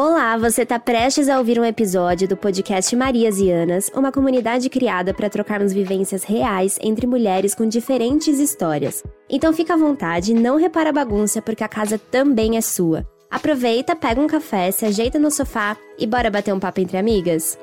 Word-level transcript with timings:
Olá, 0.00 0.36
você 0.36 0.62
está 0.62 0.78
prestes 0.78 1.28
a 1.28 1.38
ouvir 1.38 1.58
um 1.58 1.64
episódio 1.64 2.28
do 2.28 2.36
podcast 2.36 2.94
Marias 2.94 3.40
e 3.40 3.50
Anas, 3.50 3.90
uma 3.92 4.12
comunidade 4.12 4.70
criada 4.70 5.12
para 5.12 5.28
trocarmos 5.28 5.72
vivências 5.72 6.22
reais 6.22 6.78
entre 6.80 7.04
mulheres 7.04 7.52
com 7.52 7.66
diferentes 7.66 8.38
histórias. 8.38 9.02
Então 9.28 9.52
fica 9.52 9.74
à 9.74 9.76
vontade, 9.76 10.32
não 10.34 10.56
repara 10.56 10.90
a 10.90 10.92
bagunça, 10.92 11.42
porque 11.42 11.64
a 11.64 11.68
casa 11.68 11.98
também 11.98 12.56
é 12.56 12.60
sua. 12.60 13.04
Aproveita, 13.28 13.96
pega 13.96 14.20
um 14.20 14.28
café, 14.28 14.70
se 14.70 14.86
ajeita 14.86 15.18
no 15.18 15.32
sofá 15.32 15.76
e 15.98 16.06
bora 16.06 16.30
bater 16.30 16.54
um 16.54 16.60
papo 16.60 16.80
entre 16.80 16.96
amigas? 16.96 17.58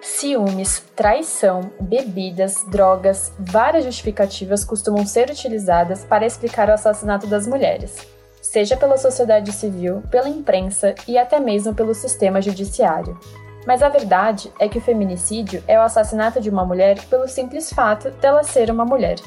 Ciúmes, 0.00 0.82
traição, 0.96 1.70
bebidas, 1.78 2.54
drogas, 2.70 3.30
várias 3.38 3.84
justificativas 3.84 4.64
costumam 4.64 5.04
ser 5.04 5.28
utilizadas 5.28 6.02
para 6.02 6.24
explicar 6.24 6.70
o 6.70 6.72
assassinato 6.72 7.26
das 7.26 7.46
mulheres 7.46 8.19
seja 8.50 8.76
pela 8.76 8.96
sociedade 8.96 9.52
civil, 9.52 10.02
pela 10.10 10.28
imprensa 10.28 10.92
e 11.06 11.16
até 11.16 11.38
mesmo 11.38 11.72
pelo 11.72 11.94
sistema 11.94 12.42
judiciário. 12.42 13.16
Mas 13.64 13.80
a 13.80 13.88
verdade 13.88 14.52
é 14.58 14.68
que 14.68 14.78
o 14.78 14.80
feminicídio 14.80 15.62
é 15.68 15.78
o 15.78 15.82
assassinato 15.82 16.40
de 16.40 16.50
uma 16.50 16.64
mulher 16.64 16.98
pelo 17.08 17.28
simples 17.28 17.72
fato 17.72 18.10
dela 18.10 18.42
ser 18.42 18.68
uma 18.68 18.84
mulher. 18.84 19.20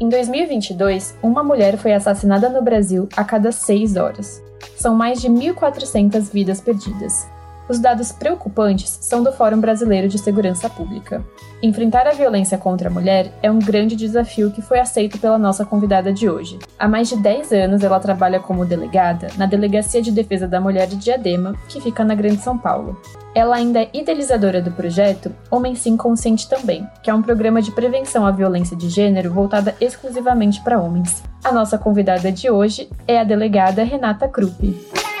Em 0.00 0.08
2022, 0.08 1.14
uma 1.22 1.44
mulher 1.44 1.76
foi 1.76 1.92
assassinada 1.92 2.48
no 2.48 2.62
Brasil 2.62 3.06
a 3.14 3.22
cada 3.22 3.52
seis 3.52 3.96
horas. 3.96 4.42
São 4.76 4.94
mais 4.94 5.20
de 5.20 5.28
1.400 5.28 6.32
vidas 6.32 6.62
perdidas. 6.62 7.28
Os 7.68 7.78
dados 7.78 8.12
preocupantes 8.12 8.98
são 9.00 9.22
do 9.22 9.32
Fórum 9.32 9.58
Brasileiro 9.58 10.06
de 10.06 10.18
Segurança 10.18 10.68
Pública. 10.68 11.24
Enfrentar 11.62 12.06
a 12.06 12.12
violência 12.12 12.58
contra 12.58 12.90
a 12.90 12.92
mulher 12.92 13.32
é 13.42 13.50
um 13.50 13.58
grande 13.58 13.96
desafio 13.96 14.50
que 14.50 14.60
foi 14.60 14.78
aceito 14.78 15.18
pela 15.18 15.38
nossa 15.38 15.64
convidada 15.64 16.12
de 16.12 16.28
hoje. 16.28 16.58
Há 16.78 16.86
mais 16.86 17.08
de 17.08 17.16
10 17.16 17.52
anos 17.52 17.82
ela 17.82 17.98
trabalha 17.98 18.38
como 18.38 18.66
delegada 18.66 19.28
na 19.38 19.46
Delegacia 19.46 20.02
de 20.02 20.12
Defesa 20.12 20.46
da 20.46 20.60
Mulher 20.60 20.86
de 20.86 20.96
Diadema, 20.96 21.54
que 21.66 21.80
fica 21.80 22.04
na 22.04 22.14
Grande 22.14 22.42
São 22.42 22.58
Paulo. 22.58 23.00
Ela 23.34 23.56
ainda 23.56 23.80
é 23.80 23.88
idealizadora 23.94 24.60
do 24.60 24.70
projeto 24.70 25.34
Homem 25.50 25.74
Sim 25.74 25.96
Consciente 25.96 26.48
Também, 26.48 26.86
que 27.02 27.10
é 27.10 27.14
um 27.14 27.22
programa 27.22 27.62
de 27.62 27.72
prevenção 27.72 28.26
à 28.26 28.30
violência 28.30 28.76
de 28.76 28.90
gênero 28.90 29.32
voltada 29.32 29.74
exclusivamente 29.80 30.60
para 30.60 30.78
homens. 30.78 31.22
A 31.42 31.50
nossa 31.50 31.78
convidada 31.78 32.30
de 32.30 32.50
hoje 32.50 32.90
é 33.08 33.18
a 33.18 33.24
delegada 33.24 33.82
Renata 33.82 34.28
Krupp. 34.28 35.13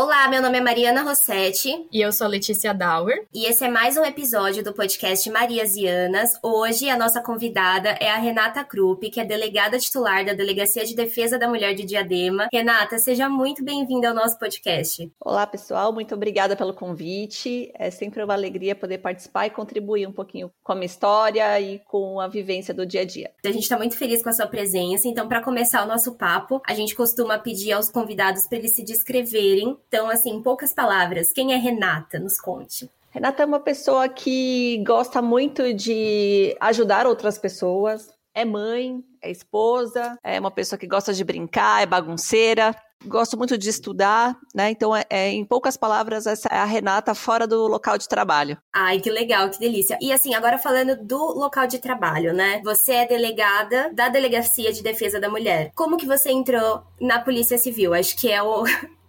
Olá, 0.00 0.17
meu 0.26 0.42
nome 0.42 0.58
é 0.58 0.60
Mariana 0.60 1.02
Rossetti. 1.02 1.86
E 1.92 2.00
eu 2.00 2.10
sou 2.12 2.26
Letícia 2.26 2.74
Dauer. 2.74 3.26
E 3.32 3.46
esse 3.46 3.64
é 3.64 3.68
mais 3.68 3.96
um 3.96 4.04
episódio 4.04 4.64
do 4.64 4.74
podcast 4.74 5.30
Marias 5.30 5.76
e 5.76 5.86
Anas. 5.86 6.32
Hoje 6.42 6.90
a 6.90 6.96
nossa 6.96 7.22
convidada 7.22 7.90
é 8.00 8.10
a 8.10 8.16
Renata 8.16 8.64
Krupp, 8.64 9.08
que 9.10 9.20
é 9.20 9.24
delegada 9.24 9.78
titular 9.78 10.26
da 10.26 10.32
Delegacia 10.32 10.84
de 10.84 10.94
Defesa 10.94 11.38
da 11.38 11.48
Mulher 11.48 11.74
de 11.74 11.84
Diadema. 11.84 12.48
Renata, 12.52 12.98
seja 12.98 13.28
muito 13.28 13.64
bem-vinda 13.64 14.08
ao 14.08 14.14
nosso 14.14 14.38
podcast. 14.38 15.10
Olá, 15.20 15.46
pessoal. 15.46 15.92
Muito 15.92 16.14
obrigada 16.14 16.56
pelo 16.56 16.74
convite. 16.74 17.70
É 17.74 17.90
sempre 17.90 18.22
uma 18.22 18.34
alegria 18.34 18.74
poder 18.74 18.98
participar 18.98 19.46
e 19.46 19.50
contribuir 19.50 20.06
um 20.06 20.12
pouquinho 20.12 20.50
com 20.62 20.72
a 20.72 20.74
minha 20.74 20.86
história 20.86 21.58
e 21.60 21.78
com 21.86 22.20
a 22.20 22.28
vivência 22.28 22.74
do 22.74 22.84
dia 22.84 23.02
a 23.02 23.04
dia. 23.04 23.30
A 23.44 23.52
gente 23.52 23.62
está 23.62 23.78
muito 23.78 23.96
feliz 23.96 24.22
com 24.22 24.28
a 24.28 24.34
sua 24.34 24.46
presença. 24.46 25.06
Então, 25.06 25.28
para 25.28 25.42
começar 25.42 25.84
o 25.84 25.88
nosso 25.88 26.16
papo, 26.16 26.60
a 26.66 26.74
gente 26.74 26.94
costuma 26.94 27.38
pedir 27.38 27.72
aos 27.72 27.88
convidados 27.88 28.46
para 28.46 28.58
eles 28.58 28.74
se 28.74 28.82
descreverem 28.82 29.78
então, 29.86 30.07
assim, 30.08 30.30
em 30.30 30.42
poucas 30.42 30.72
palavras, 30.72 31.32
quem 31.32 31.52
é 31.52 31.56
Renata? 31.56 32.18
Nos 32.18 32.40
conte. 32.40 32.90
Renata 33.10 33.42
é 33.42 33.46
uma 33.46 33.60
pessoa 33.60 34.08
que 34.08 34.82
gosta 34.86 35.22
muito 35.22 35.72
de 35.72 36.56
ajudar 36.60 37.06
outras 37.06 37.38
pessoas. 37.38 38.10
É 38.34 38.44
mãe, 38.44 39.02
é 39.20 39.30
esposa, 39.30 40.16
é 40.22 40.38
uma 40.38 40.50
pessoa 40.50 40.78
que 40.78 40.86
gosta 40.86 41.12
de 41.12 41.24
brincar, 41.24 41.82
é 41.82 41.86
bagunceira, 41.86 42.76
gosto 43.04 43.36
muito 43.36 43.56
de 43.56 43.68
estudar, 43.68 44.36
né? 44.54 44.70
Então, 44.70 44.94
é, 44.94 45.04
é, 45.08 45.28
em 45.30 45.44
poucas 45.44 45.76
palavras, 45.76 46.26
essa 46.26 46.48
é 46.48 46.58
a 46.58 46.64
Renata 46.64 47.14
fora 47.14 47.46
do 47.46 47.66
local 47.66 47.98
de 47.98 48.08
trabalho. 48.08 48.58
Ai, 48.72 49.00
que 49.00 49.10
legal, 49.10 49.50
que 49.50 49.58
delícia. 49.58 49.98
E 50.00 50.12
assim, 50.12 50.34
agora 50.34 50.58
falando 50.58 50.96
do 50.96 51.18
local 51.38 51.66
de 51.66 51.78
trabalho, 51.78 52.32
né? 52.32 52.60
Você 52.64 52.92
é 52.92 53.06
delegada 53.06 53.90
da 53.92 54.08
Delegacia 54.08 54.72
de 54.72 54.82
Defesa 54.82 55.20
da 55.20 55.28
Mulher. 55.28 55.72
Como 55.74 55.96
que 55.96 56.06
você 56.06 56.30
entrou 56.30 56.82
na 57.00 57.20
Polícia 57.20 57.58
Civil? 57.58 57.94
Acho 57.94 58.16
que 58.16 58.30
é 58.30 58.42
o, 58.42 58.64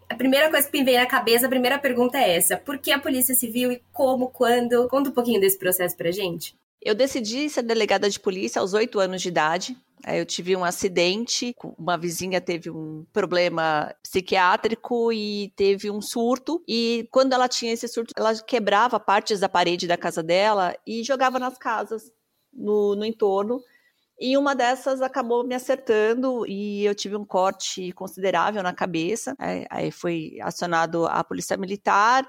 a 0.10 0.16
primeira 0.16 0.50
coisa 0.50 0.68
que 0.68 0.78
me 0.78 0.84
vem 0.84 0.98
na 0.98 1.06
cabeça, 1.06 1.46
a 1.46 1.50
primeira 1.50 1.78
pergunta 1.78 2.18
é 2.18 2.36
essa: 2.36 2.58
por 2.58 2.80
que 2.80 2.92
a 2.92 3.00
Polícia 3.00 3.36
Civil 3.36 3.72
e 3.72 3.82
como, 3.94 4.30
quando? 4.30 4.88
Conta 4.90 5.10
um 5.10 5.14
pouquinho 5.14 5.40
desse 5.40 5.58
processo 5.58 5.96
pra 5.96 6.12
gente. 6.12 6.56
Eu 6.82 6.96
decidi 6.96 7.50
ser 7.50 7.62
delegada 7.62 8.10
de 8.10 8.20
polícia 8.20 8.60
aos 8.60 8.74
oito 8.74 9.00
anos 9.00 9.22
de 9.22 9.28
idade. 9.28 9.78
Eu 10.08 10.26
tive 10.26 10.56
um 10.56 10.64
acidente, 10.64 11.54
uma 11.78 11.98
vizinha 11.98 12.40
teve 12.40 12.70
um 12.70 13.06
problema 13.12 13.94
psiquiátrico 14.02 15.12
e 15.12 15.52
teve 15.58 15.92
um 15.92 16.02
surto. 16.02 16.64
E 16.66 17.06
quando 17.12 17.34
ela 17.34 17.50
tinha 17.50 17.74
esse 17.74 17.86
surto, 17.86 18.14
ela 18.18 18.34
quebrava 18.42 18.98
partes 18.98 19.42
da 19.42 19.50
parede 19.50 19.88
da 19.88 19.98
casa 19.98 20.24
dela 20.24 20.74
e 20.88 21.04
jogava 21.04 21.38
nas 21.38 21.58
casas 21.58 22.10
no, 22.54 22.96
no 22.96 23.06
entorno. 23.06 23.62
E 24.20 24.38
uma 24.38 24.54
dessas 24.54 25.02
acabou 25.02 25.46
me 25.46 25.56
acertando 25.56 26.46
e 26.46 26.86
eu 26.86 26.94
tive 26.94 27.16
um 27.16 27.24
corte 27.24 27.92
considerável 27.94 28.62
na 28.62 28.74
cabeça. 28.74 29.34
Aí 29.70 29.92
foi 29.92 30.38
acionado 30.42 31.06
a 31.06 31.24
polícia 31.24 31.56
militar, 31.56 32.28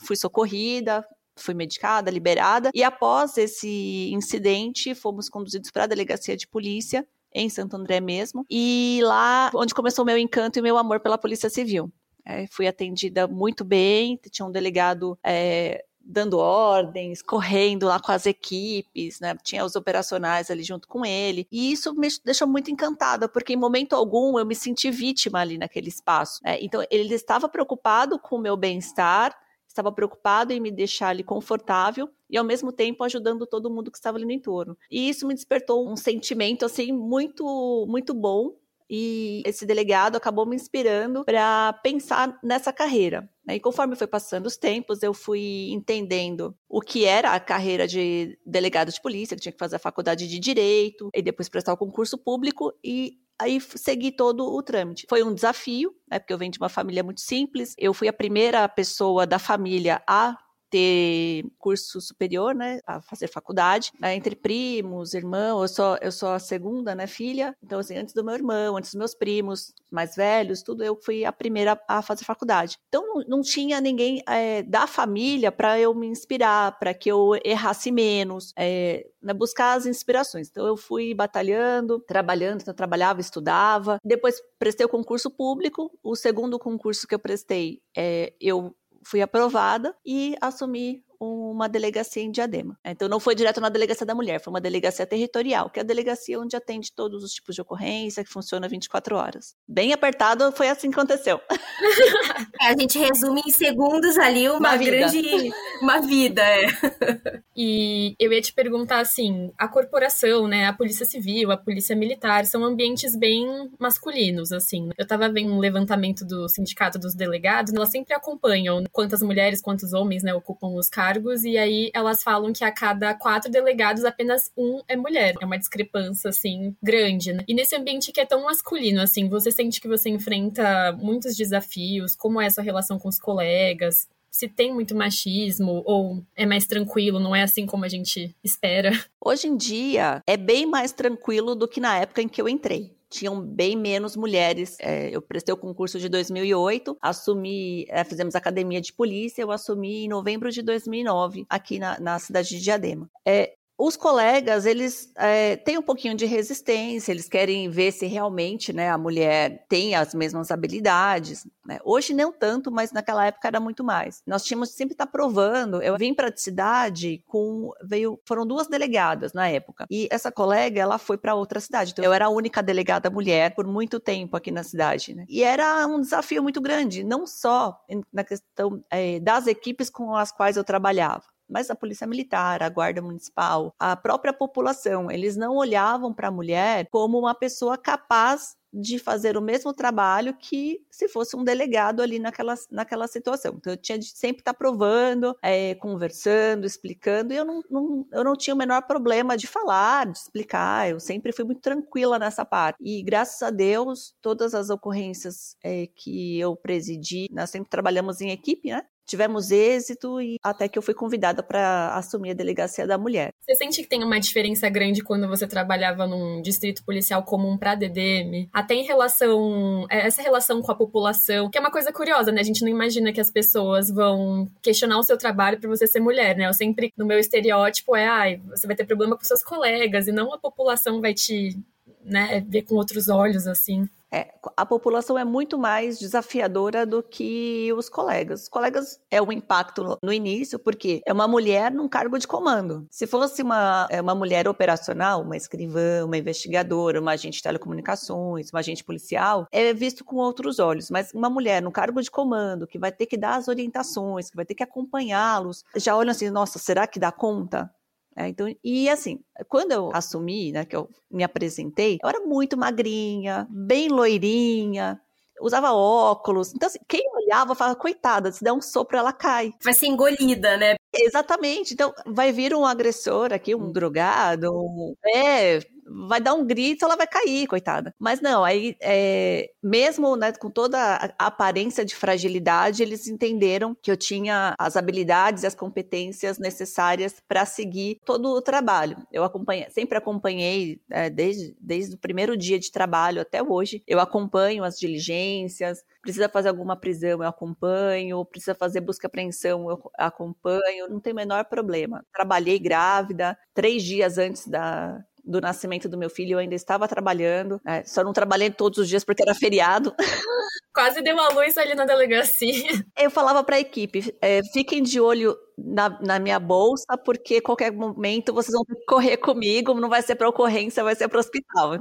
fui 0.00 0.16
socorrida, 0.16 1.06
fui 1.36 1.54
medicada, 1.54 2.10
liberada. 2.10 2.70
E 2.74 2.82
após 2.82 3.36
esse 3.38 4.10
incidente, 4.12 4.94
fomos 4.94 5.28
conduzidos 5.28 5.70
para 5.70 5.84
a 5.84 5.88
delegacia 5.88 6.36
de 6.36 6.48
polícia 6.48 7.06
em 7.32 7.48
Santo 7.48 7.76
André 7.76 8.00
mesmo. 8.00 8.44
E 8.50 9.00
lá 9.02 9.50
onde 9.54 9.74
começou 9.74 10.04
o 10.04 10.06
meu 10.06 10.18
encanto 10.18 10.58
e 10.58 10.62
meu 10.62 10.78
amor 10.78 11.00
pela 11.00 11.18
Polícia 11.18 11.50
Civil. 11.50 11.92
É, 12.26 12.46
fui 12.46 12.66
atendida 12.66 13.28
muito 13.28 13.64
bem, 13.64 14.18
tinha 14.30 14.46
um 14.46 14.50
delegado 14.50 15.18
é, 15.22 15.84
dando 16.04 16.38
ordens, 16.38 17.22
correndo 17.22 17.86
lá 17.86 17.98
com 17.98 18.12
as 18.12 18.26
equipes, 18.26 19.20
né? 19.20 19.34
Tinha 19.42 19.64
os 19.64 19.74
operacionais 19.74 20.50
ali 20.50 20.62
junto 20.62 20.86
com 20.86 21.04
ele. 21.04 21.46
E 21.50 21.72
isso 21.72 21.94
me 21.94 22.08
deixou 22.24 22.46
muito 22.46 22.70
encantada, 22.70 23.28
porque 23.28 23.54
em 23.54 23.56
momento 23.56 23.94
algum 23.94 24.38
eu 24.38 24.44
me 24.44 24.54
senti 24.54 24.90
vítima 24.90 25.40
ali 25.40 25.56
naquele 25.56 25.88
espaço. 25.88 26.40
Né? 26.44 26.58
Então 26.60 26.84
ele 26.90 27.14
estava 27.14 27.48
preocupado 27.48 28.18
com 28.18 28.36
o 28.36 28.40
meu 28.40 28.56
bem-estar, 28.56 29.34
estava 29.66 29.90
preocupado 29.90 30.52
em 30.52 30.60
me 30.60 30.70
deixar 30.70 31.08
ali 31.08 31.24
confortável 31.24 32.08
e 32.30 32.36
ao 32.36 32.44
mesmo 32.44 32.70
tempo 32.70 33.02
ajudando 33.02 33.46
todo 33.46 33.70
mundo 33.70 33.90
que 33.90 33.96
estava 33.96 34.18
ali 34.18 34.24
no 34.24 34.32
entorno. 34.32 34.76
E 34.90 35.08
isso 35.08 35.26
me 35.26 35.34
despertou 35.34 35.88
um 35.90 35.96
sentimento 35.96 36.64
assim 36.64 36.92
muito 36.92 37.86
muito 37.88 38.14
bom 38.14 38.52
e 38.88 39.42
esse 39.46 39.64
delegado 39.64 40.16
acabou 40.16 40.46
me 40.46 40.56
inspirando 40.56 41.24
para 41.24 41.72
pensar 41.82 42.38
nessa 42.42 42.72
carreira. 42.72 43.28
Né? 43.46 43.56
E 43.56 43.60
conforme 43.60 43.96
foi 43.96 44.06
passando 44.06 44.46
os 44.46 44.56
tempos, 44.56 45.02
eu 45.02 45.14
fui 45.14 45.70
entendendo 45.70 46.56
o 46.68 46.80
que 46.80 47.04
era 47.04 47.32
a 47.32 47.40
carreira 47.40 47.86
de 47.86 48.38
delegado 48.44 48.90
de 48.90 49.00
polícia, 49.00 49.36
que 49.36 49.42
tinha 49.42 49.52
que 49.52 49.58
fazer 49.58 49.76
a 49.76 49.80
faculdade 49.80 50.26
de 50.28 50.38
direito 50.38 51.10
e 51.14 51.22
depois 51.22 51.48
prestar 51.48 51.72
o 51.72 51.76
concurso 51.76 52.18
público 52.18 52.72
e 52.82 53.18
aí 53.38 53.60
segui 53.60 54.12
todo 54.12 54.44
o 54.44 54.62
trâmite. 54.62 55.06
Foi 55.08 55.22
um 55.22 55.34
desafio, 55.34 55.94
né, 56.08 56.18
porque 56.18 56.32
eu 56.32 56.38
venho 56.38 56.52
de 56.52 56.58
uma 56.58 56.68
família 56.68 57.02
muito 57.02 57.20
simples. 57.20 57.74
Eu 57.78 57.92
fui 57.92 58.08
a 58.08 58.12
primeira 58.12 58.68
pessoa 58.68 59.26
da 59.26 59.38
família 59.38 60.02
a 60.08 60.36
ter 60.74 61.44
curso 61.56 62.00
superior, 62.00 62.52
né, 62.52 62.80
a 62.84 63.00
fazer 63.00 63.28
faculdade, 63.28 63.92
né, 64.00 64.16
entre 64.16 64.34
primos, 64.34 65.14
irmãos, 65.14 65.62
eu 65.62 65.68
sou, 65.68 65.98
eu 66.02 66.10
sou 66.10 66.30
a 66.30 66.40
segunda, 66.40 66.96
né, 66.96 67.06
filha, 67.06 67.56
então 67.62 67.78
assim, 67.78 67.96
antes 67.96 68.12
do 68.12 68.24
meu 68.24 68.34
irmão, 68.34 68.76
antes 68.76 68.90
dos 68.90 68.98
meus 68.98 69.14
primos 69.14 69.72
mais 69.88 70.16
velhos, 70.16 70.64
tudo, 70.64 70.82
eu 70.82 70.96
fui 70.96 71.24
a 71.24 71.32
primeira 71.32 71.80
a 71.86 72.02
fazer 72.02 72.24
faculdade. 72.24 72.76
Então 72.88 73.06
não, 73.06 73.24
não 73.28 73.40
tinha 73.40 73.80
ninguém 73.80 74.20
é, 74.28 74.64
da 74.64 74.88
família 74.88 75.52
para 75.52 75.78
eu 75.78 75.94
me 75.94 76.08
inspirar, 76.08 76.76
para 76.76 76.92
que 76.92 77.08
eu 77.08 77.38
errasse 77.44 77.92
menos, 77.92 78.52
é, 78.58 79.06
né, 79.22 79.32
buscar 79.32 79.74
as 79.74 79.86
inspirações. 79.86 80.48
Então 80.50 80.66
eu 80.66 80.76
fui 80.76 81.14
batalhando, 81.14 82.00
trabalhando, 82.00 82.62
então 82.62 82.72
eu 82.72 82.76
trabalhava, 82.76 83.20
estudava, 83.20 83.98
depois 84.04 84.42
prestei 84.58 84.84
o 84.84 84.88
concurso 84.88 85.30
público, 85.30 85.96
o 86.02 86.16
segundo 86.16 86.58
concurso 86.58 87.06
que 87.06 87.14
eu 87.14 87.18
prestei, 87.20 87.80
é, 87.96 88.32
eu 88.40 88.74
fui 89.04 89.22
aprovada 89.22 89.96
e 90.04 90.34
assumi 90.40 91.03
uma 91.20 91.68
delegacia 91.68 92.22
em 92.22 92.30
Diadema. 92.30 92.78
Então 92.84 93.08
não 93.08 93.20
foi 93.20 93.34
direto 93.34 93.60
na 93.60 93.68
delegacia 93.68 94.06
da 94.06 94.14
mulher, 94.14 94.40
foi 94.40 94.52
uma 94.52 94.60
delegacia 94.60 95.06
territorial, 95.06 95.70
que 95.70 95.78
é 95.78 95.82
a 95.82 95.86
delegacia 95.86 96.38
onde 96.38 96.56
atende 96.56 96.92
todos 96.92 97.22
os 97.22 97.32
tipos 97.32 97.54
de 97.54 97.60
ocorrência, 97.60 98.24
que 98.24 98.30
funciona 98.30 98.68
24 98.68 99.16
horas. 99.16 99.54
Bem 99.68 99.92
apertado, 99.92 100.52
foi 100.52 100.68
assim 100.68 100.90
que 100.90 100.98
aconteceu. 100.98 101.40
É, 102.60 102.68
a 102.68 102.76
gente 102.78 102.98
resume 102.98 103.42
em 103.46 103.50
segundos 103.50 104.16
ali 104.16 104.48
uma, 104.48 104.58
uma 104.58 104.76
grande 104.76 105.20
vida. 105.20 105.56
uma 105.82 106.00
vida, 106.00 106.42
é. 106.42 106.66
E 107.56 108.16
eu 108.18 108.32
ia 108.32 108.40
te 108.40 108.52
perguntar 108.52 109.00
assim, 109.00 109.52
a 109.56 109.68
corporação, 109.68 110.48
né, 110.48 110.66
a 110.66 110.72
Polícia 110.72 111.06
Civil, 111.06 111.52
a 111.52 111.56
Polícia 111.56 111.94
Militar 111.94 112.46
são 112.46 112.64
ambientes 112.64 113.16
bem 113.16 113.70
masculinos, 113.78 114.50
assim. 114.50 114.88
Eu 114.98 115.06
tava 115.06 115.28
vendo 115.28 115.52
um 115.52 115.58
levantamento 115.58 116.24
do 116.24 116.48
Sindicato 116.48 116.98
dos 116.98 117.14
Delegados, 117.14 117.72
elas 117.72 117.90
sempre 117.90 118.14
acompanham 118.14 118.82
quantas 118.90 119.22
mulheres, 119.22 119.62
quantos 119.62 119.92
homens, 119.92 120.22
né, 120.22 120.34
ocupam 120.34 120.74
os 120.74 120.88
cargos 120.88 121.03
cargos, 121.04 121.44
e 121.44 121.58
aí 121.58 121.90
elas 121.92 122.22
falam 122.22 122.52
que 122.52 122.64
a 122.64 122.72
cada 122.72 123.14
quatro 123.14 123.50
delegados, 123.50 124.04
apenas 124.04 124.50
um 124.56 124.80
é 124.88 124.96
mulher. 124.96 125.34
É 125.40 125.44
uma 125.44 125.58
discrepância, 125.58 126.30
assim, 126.30 126.74
grande, 126.82 127.32
né? 127.32 127.44
E 127.46 127.54
nesse 127.54 127.76
ambiente 127.76 128.10
que 128.10 128.20
é 128.20 128.26
tão 128.26 128.44
masculino, 128.44 129.00
assim, 129.02 129.28
você 129.28 129.50
sente 129.50 129.80
que 129.80 129.88
você 129.88 130.08
enfrenta 130.08 130.92
muitos 130.92 131.36
desafios, 131.36 132.16
como 132.16 132.40
é 132.40 132.46
a 132.46 132.50
sua 132.50 132.64
relação 132.64 132.98
com 132.98 133.08
os 133.08 133.18
colegas, 133.18 134.08
se 134.30 134.48
tem 134.48 134.72
muito 134.72 134.96
machismo 134.96 135.82
ou 135.84 136.24
é 136.34 136.44
mais 136.44 136.66
tranquilo, 136.66 137.20
não 137.20 137.36
é 137.36 137.42
assim 137.42 137.66
como 137.66 137.84
a 137.84 137.88
gente 137.88 138.34
espera. 138.42 138.90
Hoje 139.24 139.46
em 139.46 139.56
dia 139.56 140.22
é 140.26 140.36
bem 140.36 140.66
mais 140.66 140.90
tranquilo 140.90 141.54
do 141.54 141.68
que 141.68 141.80
na 141.80 141.98
época 141.98 142.20
em 142.20 142.28
que 142.28 142.42
eu 142.42 142.48
entrei 142.48 142.93
tinham 143.14 143.40
bem 143.40 143.76
menos 143.76 144.16
mulheres. 144.16 144.76
É, 144.80 145.08
eu 145.14 145.22
prestei 145.22 145.54
o 145.54 145.56
concurso 145.56 145.98
de 145.98 146.08
2008, 146.08 146.96
assumi, 147.00 147.86
é, 147.88 148.02
fizemos 148.02 148.34
academia 148.34 148.80
de 148.80 148.92
polícia, 148.92 149.40
eu 149.40 149.52
assumi 149.52 150.04
em 150.04 150.08
novembro 150.08 150.50
de 150.50 150.62
2009 150.62 151.46
aqui 151.48 151.78
na, 151.78 151.98
na 152.00 152.18
cidade 152.18 152.48
de 152.48 152.60
Diadema. 152.60 153.08
É, 153.26 153.54
os 153.76 153.96
colegas, 153.96 154.66
eles 154.66 155.10
é, 155.16 155.56
têm 155.56 155.76
um 155.76 155.82
pouquinho 155.82 156.14
de 156.14 156.24
resistência, 156.26 157.10
eles 157.10 157.28
querem 157.28 157.68
ver 157.68 157.90
se 157.90 158.06
realmente 158.06 158.72
né, 158.72 158.88
a 158.88 158.96
mulher 158.96 159.66
tem 159.68 159.96
as 159.96 160.14
mesmas 160.14 160.52
habilidades. 160.52 161.44
Né? 161.66 161.80
Hoje 161.84 162.14
não 162.14 162.32
tanto, 162.32 162.70
mas 162.70 162.92
naquela 162.92 163.26
época 163.26 163.48
era 163.48 163.58
muito 163.58 163.82
mais. 163.82 164.22
Nós 164.26 164.44
tínhamos 164.44 164.70
sempre 164.70 164.94
estar 164.94 165.06
tá 165.06 165.12
provando. 165.12 165.82
Eu 165.82 165.96
vim 165.98 166.14
para 166.14 166.28
a 166.28 166.36
cidade 166.36 167.24
com. 167.26 167.72
veio 167.82 168.18
Foram 168.24 168.46
duas 168.46 168.68
delegadas 168.68 169.32
na 169.32 169.48
época. 169.48 169.86
E 169.90 170.06
essa 170.10 170.30
colega, 170.30 170.80
ela 170.80 170.96
foi 170.96 171.18
para 171.18 171.34
outra 171.34 171.58
cidade. 171.58 171.90
Então 171.92 172.04
eu 172.04 172.12
era 172.12 172.26
a 172.26 172.30
única 172.30 172.62
delegada 172.62 173.10
mulher 173.10 173.54
por 173.56 173.66
muito 173.66 173.98
tempo 173.98 174.36
aqui 174.36 174.52
na 174.52 174.62
cidade. 174.62 175.14
Né? 175.14 175.24
E 175.28 175.42
era 175.42 175.84
um 175.88 176.00
desafio 176.00 176.42
muito 176.42 176.60
grande, 176.60 177.02
não 177.02 177.26
só 177.26 177.84
na 178.12 178.22
questão 178.22 178.84
é, 178.88 179.18
das 179.18 179.48
equipes 179.48 179.90
com 179.90 180.14
as 180.14 180.30
quais 180.30 180.56
eu 180.56 180.62
trabalhava 180.62 181.33
mas 181.48 181.70
a 181.70 181.74
polícia 181.74 182.06
militar, 182.06 182.62
a 182.62 182.68
guarda 182.68 183.02
municipal, 183.02 183.74
a 183.78 183.96
própria 183.96 184.32
população, 184.32 185.10
eles 185.10 185.36
não 185.36 185.56
olhavam 185.56 186.12
para 186.12 186.28
a 186.28 186.32
mulher 186.32 186.88
como 186.90 187.18
uma 187.18 187.34
pessoa 187.34 187.76
capaz 187.76 188.56
de 188.74 188.98
fazer 188.98 189.36
o 189.36 189.42
mesmo 189.42 189.72
trabalho 189.72 190.34
que 190.36 190.80
se 190.90 191.08
fosse 191.08 191.36
um 191.36 191.44
delegado 191.44 192.02
ali 192.02 192.18
naquela, 192.18 192.54
naquela 192.70 193.06
situação. 193.06 193.54
Então, 193.56 193.72
eu 193.72 193.76
tinha 193.76 193.96
de 193.96 194.06
sempre 194.06 194.40
estar 194.40 194.52
tá 194.52 194.58
provando, 194.58 195.36
é, 195.40 195.76
conversando, 195.76 196.66
explicando, 196.66 197.32
e 197.32 197.36
eu 197.36 197.44
não, 197.44 197.62
não, 197.70 198.06
eu 198.10 198.24
não 198.24 198.36
tinha 198.36 198.52
o 198.52 198.58
menor 198.58 198.82
problema 198.82 199.36
de 199.36 199.46
falar, 199.46 200.10
de 200.10 200.18
explicar, 200.18 200.90
eu 200.90 200.98
sempre 200.98 201.32
fui 201.32 201.44
muito 201.44 201.60
tranquila 201.60 202.18
nessa 202.18 202.44
parte. 202.44 202.76
E 202.80 203.00
graças 203.02 203.40
a 203.42 203.50
Deus, 203.50 204.12
todas 204.20 204.54
as 204.54 204.70
ocorrências 204.70 205.56
é, 205.62 205.86
que 205.86 206.38
eu 206.40 206.56
presidi, 206.56 207.28
nós 207.30 207.50
sempre 207.50 207.70
trabalhamos 207.70 208.20
em 208.20 208.30
equipe, 208.30 208.70
né? 208.70 208.82
Tivemos 209.06 209.50
êxito 209.50 210.20
e 210.20 210.36
até 210.42 210.68
que 210.68 210.78
eu 210.78 210.82
fui 210.82 210.94
convidada 210.94 211.42
para 211.42 211.94
assumir 211.94 212.30
a 212.30 212.34
delegacia 212.34 212.86
da 212.86 212.98
mulher. 212.98 213.30
Você 213.40 213.54
sente 213.54 213.82
que 213.82 213.88
tem 213.88 214.02
uma 214.02 214.18
diferença 214.18 214.68
grande 214.68 215.02
quando 215.02 215.28
você 215.28 215.46
trabalhava 215.46 216.06
num 216.06 216.40
distrito 216.40 216.84
policial 216.84 217.22
comum 217.22 217.56
para 217.56 217.74
DDM? 217.74 218.48
Até 218.52 218.74
em 218.74 218.84
relação 218.84 219.86
é, 219.90 220.06
essa 220.06 220.22
relação 220.22 220.62
com 220.62 220.72
a 220.72 220.74
população, 220.74 221.50
que 221.50 221.58
é 221.58 221.60
uma 221.60 221.70
coisa 221.70 221.92
curiosa, 221.92 222.32
né? 222.32 222.40
A 222.40 222.44
gente 222.44 222.62
não 222.62 222.68
imagina 222.68 223.12
que 223.12 223.20
as 223.20 223.30
pessoas 223.30 223.90
vão 223.90 224.50
questionar 224.62 224.98
o 224.98 225.02
seu 225.02 225.16
trabalho 225.16 225.60
por 225.60 225.68
você 225.68 225.86
ser 225.86 226.00
mulher, 226.00 226.36
né? 226.36 226.46
Eu 226.46 226.54
sempre 226.54 226.92
no 226.96 227.06
meu 227.06 227.18
estereótipo 227.18 227.94
é, 227.96 228.06
ai, 228.06 228.40
você 228.48 228.66
vai 228.66 228.76
ter 228.76 228.84
problema 228.84 229.16
com 229.16 229.24
seus 229.24 229.42
colegas 229.42 230.06
e 230.06 230.12
não 230.12 230.32
a 230.32 230.38
população 230.38 231.00
vai 231.00 231.14
te, 231.14 231.56
né, 232.04 232.44
ver 232.48 232.62
com 232.62 232.74
outros 232.74 233.08
olhos 233.08 233.46
assim. 233.46 233.88
É, 234.14 234.32
a 234.56 234.64
população 234.64 235.18
é 235.18 235.24
muito 235.24 235.58
mais 235.58 235.98
desafiadora 235.98 236.86
do 236.86 237.02
que 237.02 237.72
os 237.76 237.88
colegas. 237.88 238.42
Os 238.42 238.48
colegas 238.48 239.00
é 239.10 239.20
um 239.20 239.32
impacto 239.32 239.98
no 240.00 240.12
início, 240.12 240.56
porque 240.56 241.02
é 241.04 241.12
uma 241.12 241.26
mulher 241.26 241.72
num 241.72 241.88
cargo 241.88 242.16
de 242.16 242.24
comando. 242.24 242.86
Se 242.92 243.08
fosse 243.08 243.42
uma, 243.42 243.88
é 243.90 244.00
uma 244.00 244.14
mulher 244.14 244.46
operacional, 244.46 245.22
uma 245.22 245.36
escrivã, 245.36 246.04
uma 246.04 246.16
investigadora, 246.16 247.00
uma 247.00 247.10
agente 247.10 247.38
de 247.38 247.42
telecomunicações, 247.42 248.52
uma 248.52 248.60
agente 248.60 248.84
policial, 248.84 249.48
é 249.50 249.74
visto 249.74 250.04
com 250.04 250.14
outros 250.14 250.60
olhos. 250.60 250.90
Mas 250.90 251.12
uma 251.12 251.28
mulher 251.28 251.60
no 251.60 251.72
cargo 251.72 252.00
de 252.00 252.08
comando, 252.08 252.68
que 252.68 252.78
vai 252.78 252.92
ter 252.92 253.06
que 253.06 253.16
dar 253.16 253.34
as 253.34 253.48
orientações, 253.48 254.30
que 254.30 254.36
vai 254.36 254.44
ter 254.44 254.54
que 254.54 254.62
acompanhá-los, 254.62 255.64
já 255.74 255.96
olham 255.96 256.12
assim, 256.12 256.30
nossa, 256.30 256.60
será 256.60 256.86
que 256.86 257.00
dá 257.00 257.10
conta? 257.10 257.68
É, 258.16 258.28
então, 258.28 258.46
e 258.62 258.88
assim, 258.88 259.20
quando 259.48 259.72
eu 259.72 259.90
assumi, 259.92 260.52
né, 260.52 260.64
que 260.64 260.76
eu 260.76 260.88
me 261.10 261.24
apresentei, 261.24 261.98
eu 262.02 262.08
era 262.08 262.20
muito 262.20 262.56
magrinha, 262.56 263.46
bem 263.50 263.88
loirinha, 263.88 265.00
usava 265.40 265.72
óculos. 265.72 266.54
Então, 266.54 266.68
assim, 266.68 266.78
quem 266.88 267.02
olhava 267.14 267.54
falava, 267.54 267.76
coitada, 267.76 268.30
se 268.30 268.44
der 268.44 268.52
um 268.52 268.60
sopro, 268.60 268.96
ela 268.96 269.12
cai. 269.12 269.52
Vai 269.62 269.74
ser 269.74 269.86
engolida, 269.86 270.56
né? 270.56 270.76
Exatamente. 270.92 271.74
Então, 271.74 271.92
vai 272.06 272.32
vir 272.32 272.54
um 272.54 272.64
agressor 272.64 273.32
aqui, 273.32 273.54
um 273.54 273.72
drogado, 273.72 274.50
um... 274.52 274.94
é, 275.04 275.58
vai 275.86 276.20
dar 276.20 276.34
um 276.34 276.46
grito, 276.46 276.84
ela 276.84 276.96
vai 276.96 277.06
cair, 277.06 277.46
coitada. 277.46 277.94
Mas 277.98 278.20
não, 278.20 278.44
aí, 278.44 278.76
é, 278.80 279.50
mesmo 279.62 280.16
né, 280.16 280.32
com 280.32 280.50
toda 280.50 280.78
a 281.18 281.26
aparência 281.26 281.84
de 281.84 281.94
fragilidade, 281.94 282.82
eles 282.82 283.06
entenderam 283.06 283.76
que 283.82 283.90
eu 283.90 283.96
tinha 283.96 284.54
as 284.58 284.76
habilidades 284.76 285.42
e 285.42 285.46
as 285.46 285.54
competências 285.54 286.38
necessárias 286.38 287.16
para 287.28 287.44
seguir 287.44 288.00
todo 288.04 288.30
o 288.30 288.42
trabalho. 288.42 288.96
Eu 289.12 289.24
acompanhei, 289.24 289.68
sempre 289.70 289.98
acompanhei, 289.98 290.80
é, 290.90 291.10
desde, 291.10 291.56
desde 291.60 291.94
o 291.94 291.98
primeiro 291.98 292.36
dia 292.36 292.58
de 292.58 292.70
trabalho 292.70 293.20
até 293.20 293.42
hoje, 293.42 293.82
eu 293.86 294.00
acompanho 294.00 294.64
as 294.64 294.78
diligências, 294.78 295.82
precisa 296.02 296.28
fazer 296.28 296.48
alguma 296.48 296.76
prisão, 296.76 297.22
eu 297.22 297.28
acompanho, 297.28 298.24
precisa 298.24 298.54
fazer 298.54 298.80
busca 298.80 299.06
e 299.06 299.08
apreensão, 299.08 299.70
eu 299.70 299.90
acompanho, 299.98 300.88
não 300.88 301.00
tem 301.00 301.12
o 301.12 301.16
menor 301.16 301.44
problema. 301.46 302.04
Trabalhei 302.12 302.58
grávida, 302.58 303.36
três 303.54 303.82
dias 303.82 304.18
antes 304.18 304.46
da, 304.46 305.02
do 305.24 305.40
nascimento 305.40 305.88
do 305.88 305.96
meu 305.96 306.10
filho, 306.10 306.34
eu 306.34 306.38
ainda 306.38 306.54
estava 306.54 306.86
trabalhando. 306.86 307.60
É, 307.66 307.82
só 307.84 308.04
não 308.04 308.12
trabalhei 308.12 308.50
todos 308.50 308.78
os 308.78 308.88
dias 308.88 309.04
porque 309.04 309.22
era 309.22 309.34
feriado. 309.34 309.94
Quase 310.74 311.00
deu 311.02 311.14
uma 311.14 311.28
luz 311.28 311.56
ali 311.56 311.74
na 311.74 311.84
delegacia. 311.84 312.84
Eu 312.98 313.10
falava 313.10 313.42
para 313.44 313.56
a 313.56 313.60
equipe: 313.60 314.14
é, 314.20 314.40
fiquem 314.52 314.82
de 314.82 315.00
olho 315.00 315.36
na, 315.56 316.00
na, 316.00 316.18
minha 316.18 316.38
bolsa, 316.38 316.96
porque 317.04 317.40
qualquer 317.40 317.72
momento 317.72 318.34
vocês 318.34 318.52
vão 318.52 318.64
correr 318.86 319.16
comigo, 319.16 319.72
não 319.74 319.88
vai 319.88 320.02
ser 320.02 320.16
para 320.16 320.28
ocorrência, 320.28 320.82
vai 320.82 320.96
ser 320.96 321.08
para 321.08 321.18
o 321.18 321.20
hospital. 321.20 321.72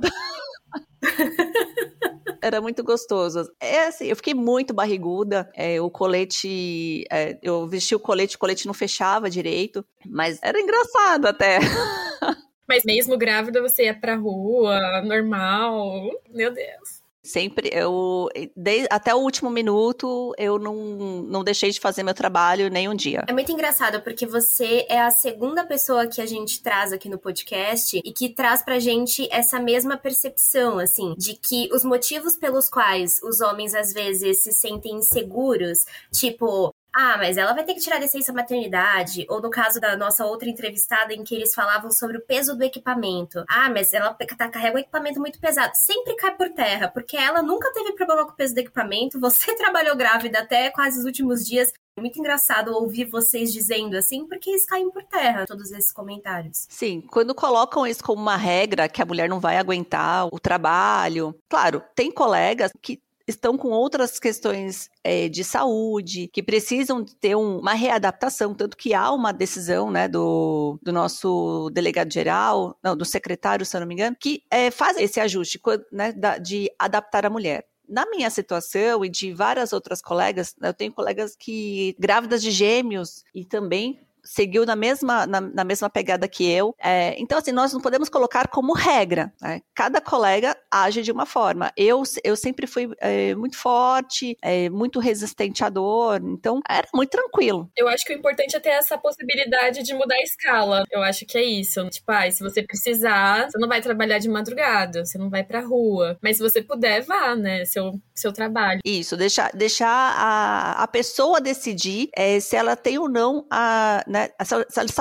Era 2.42 2.60
muito 2.60 2.84
gostoso. 2.84 3.50
É 3.60 3.88
assim, 3.88 4.06
eu 4.06 4.16
fiquei 4.18 4.34
muito 4.34 4.74
barriguda. 4.74 5.50
É, 5.56 5.80
o 5.80 5.90
colete, 5.90 7.06
é, 7.10 7.40
eu 7.42 7.66
vesti 7.68 7.96
o 7.96 8.00
colete, 8.00 8.36
o 8.36 8.40
colete 8.40 8.68
não 8.68 8.74
fechava 8.74 9.30
direito, 9.30 9.86
mas 10.06 10.40
era 10.42 10.60
engraçado 10.60 11.26
até. 11.26 11.60
Mas 12.74 12.84
mesmo 12.84 13.16
grávida, 13.16 13.62
você 13.62 13.84
ia 13.84 13.94
pra 13.94 14.16
rua, 14.16 15.04
normal. 15.04 16.10
Meu 16.34 16.52
Deus. 16.52 17.04
Sempre, 17.26 17.70
eu, 17.72 18.28
desde, 18.54 18.88
até 18.92 19.16
o 19.16 19.20
último 19.20 19.50
minuto, 19.50 20.34
eu 20.38 20.60
não, 20.60 20.76
não 21.22 21.42
deixei 21.42 21.70
de 21.70 21.80
fazer 21.80 22.04
meu 22.04 22.14
trabalho 22.14 22.70
nem 22.70 22.90
um 22.90 22.94
dia. 22.94 23.24
É 23.28 23.32
muito 23.32 23.50
engraçado, 23.50 24.02
porque 24.02 24.26
você 24.26 24.86
é 24.90 25.00
a 25.00 25.10
segunda 25.10 25.64
pessoa 25.64 26.06
que 26.06 26.20
a 26.20 26.26
gente 26.26 26.62
traz 26.62 26.92
aqui 26.92 27.08
no 27.08 27.18
podcast 27.18 28.02
e 28.04 28.12
que 28.12 28.28
traz 28.28 28.62
pra 28.62 28.78
gente 28.78 29.26
essa 29.32 29.58
mesma 29.58 29.96
percepção, 29.96 30.80
assim, 30.80 31.14
de 31.18 31.36
que 31.36 31.70
os 31.72 31.86
motivos 31.86 32.36
pelos 32.36 32.68
quais 32.68 33.22
os 33.24 33.40
homens 33.40 33.74
às 33.74 33.94
vezes 33.94 34.44
se 34.44 34.52
sentem 34.52 34.96
inseguros, 34.96 35.86
tipo, 36.12 36.73
ah, 36.96 37.18
mas 37.18 37.38
ela 37.38 37.54
vai 37.54 37.64
ter 37.64 37.74
que 37.74 37.80
tirar 37.80 38.00
licença 38.00 38.32
maternidade. 38.32 39.26
Ou 39.28 39.42
no 39.42 39.50
caso 39.50 39.82
da 39.82 39.98
nossa 39.98 40.26
outra 40.26 40.48
entrevistada, 40.48 41.14
em 41.14 41.24
que 41.24 41.34
eles 41.34 41.54
falavam 41.54 41.90
sobre 41.90 42.18
o 42.18 42.22
peso 42.22 42.56
do 42.56 42.64
equipamento. 42.64 43.44
Ah, 43.50 43.70
mas 43.70 43.94
ela 43.94 44.14
tá, 44.14 44.48
carrega 44.50 44.76
um 44.76 44.80
equipamento 44.80 45.20
muito 45.20 45.40
pesado. 45.40 45.72
Sempre 45.76 46.16
cai 46.16 46.36
por 46.36 46.50
terra, 46.50 46.88
porque 46.88 47.18
ela 47.18 47.42
nunca 47.42 47.72
teve 47.74 47.94
problema 47.94 48.26
com 48.26 48.32
o 48.32 48.36
peso 48.36 48.54
do 48.54 48.60
equipamento. 48.60 49.20
Você 49.20 49.56
trabalhou 49.58 49.96
grávida 49.96 50.40
até 50.40 50.70
quase 50.70 51.00
os 51.00 51.06
últimos 51.06 51.44
dias. 51.44 51.74
É 51.96 52.02
muito 52.02 52.20
engraçado 52.20 52.74
ouvir 52.74 53.06
vocês 53.06 53.52
dizendo 53.52 53.96
assim, 53.96 54.28
porque 54.28 54.50
eles 54.50 54.66
caem 54.66 54.90
por 54.90 55.04
terra, 55.04 55.46
todos 55.46 55.72
esses 55.72 55.92
comentários. 55.92 56.66
Sim, 56.70 57.02
quando 57.02 57.36
colocam 57.36 57.86
isso 57.86 58.04
como 58.04 58.22
uma 58.22 58.38
regra, 58.38 58.90
que 58.90 59.02
a 59.02 59.06
mulher 59.06 59.30
não 59.30 59.40
vai 59.40 59.58
aguentar 59.58 60.28
o 60.32 60.40
trabalho. 60.40 61.36
Claro, 61.48 61.84
tem 61.96 62.12
colegas 62.12 62.72
que 62.82 63.00
estão 63.28 63.58
com 63.58 63.70
outras 63.70 64.20
questões 64.20 64.90
é, 65.04 65.30
de 65.30 65.44
saúde, 65.44 66.30
que 66.32 66.44
precisam 66.44 67.04
ter 67.04 67.36
um, 67.36 67.60
uma 67.60 67.74
readaptação, 67.74 68.54
tanto 68.54 68.76
que 68.76 68.94
há 68.94 69.12
uma 69.12 69.32
decisão 69.32 69.90
né, 69.90 70.08
do, 70.08 70.80
do 70.82 70.92
nosso 70.92 71.70
delegado 71.72 72.12
geral, 72.12 72.78
não, 72.84 72.96
do 72.96 73.06
secretário, 73.06 73.66
se 73.66 73.76
eu 73.76 73.82
não 73.82 73.88
me 73.88 73.94
engano, 73.94 74.16
que 74.20 74.44
é, 74.52 74.70
faz 74.70 74.98
esse 74.98 75.20
ajuste 75.20 75.60
né, 75.92 76.14
de 76.42 76.70
adaptar 76.78 77.26
a 77.26 77.30
mulher. 77.30 77.66
Na 77.88 78.06
minha 78.10 78.30
situação 78.30 79.04
e 79.04 79.10
de 79.10 79.34
várias 79.34 79.74
outras 79.74 80.02
colegas, 80.02 80.56
eu 80.62 80.74
tenho 80.74 80.94
colegas 80.94 81.36
que 81.36 81.96
grávidas 82.00 82.42
de 82.42 82.50
gêmeos 82.50 83.24
e 83.36 83.46
também 83.46 84.00
seguiu 84.24 84.66
na 84.66 84.76
mesma, 84.76 85.28
na, 85.28 85.42
na 85.42 85.64
mesma 85.64 85.90
pegada 85.90 86.28
que 86.28 86.50
eu. 86.50 86.74
É, 86.82 87.16
então, 87.20 87.38
assim, 87.38 87.52
nós 87.52 87.74
não 87.74 87.82
podemos 87.82 88.10
colocar 88.10 88.48
como 88.48 88.74
regra. 88.74 89.34
Né? 89.42 89.62
Cada 89.76 90.00
colega 90.00 90.56
age 90.72 91.02
de 91.02 91.12
uma 91.12 91.26
forma. 91.26 91.72
Eu, 91.76 92.04
eu 92.24 92.36
sempre 92.36 92.66
fui 92.66 92.90
é, 93.00 93.36
muito 93.36 93.58
forte, 93.58 94.38
é, 94.42 94.70
muito 94.70 95.00
resistente 95.00 95.64
à 95.64 95.70
dor, 95.70 96.22
então 96.24 96.62
era 96.70 96.88
muito 96.94 97.10
tranquilo. 97.10 97.70
Eu 97.78 97.88
acho 97.88 98.06
que 98.06 98.14
o 98.14 98.18
importante 98.18 98.56
é 98.56 98.60
ter 98.60 98.70
essa 98.70 98.98
possibilidade 98.98 99.84
de 99.84 99.94
mudar 99.94 100.16
a 100.16 100.22
escala. 100.22 100.84
Eu 100.92 101.02
acho 101.04 101.26
que 101.26 101.38
é 101.38 101.44
isso. 101.44 101.88
Tipo, 101.90 102.12
ah, 102.12 102.30
se 102.32 102.42
você 102.42 102.64
precisar, 102.64 103.50
você 103.50 103.58
não 103.58 103.68
vai 103.68 103.82
trabalhar 103.82 104.20
de 104.20 104.30
madrugada, 104.30 105.06
você 105.06 105.18
não 105.18 105.30
vai 105.30 105.44
pra 105.44 105.62
rua. 105.62 106.18
Mas 106.22 106.38
se 106.38 106.44
você 106.44 106.62
puder, 106.62 107.02
vá, 107.02 107.36
né? 107.36 107.66
Seu, 107.66 107.92
seu 108.16 108.32
trabalho. 108.32 108.80
Isso, 108.86 109.18
deixar, 109.18 109.52
deixar 109.54 109.88
a, 109.90 110.84
a 110.84 110.88
pessoa 110.88 111.42
decidir 111.42 112.10
é, 112.16 112.40
se 112.40 112.56
ela 112.56 112.76
tem 112.76 112.98
ou 112.98 113.10
não 113.10 113.46
a, 113.50 114.04
né, 114.14 114.30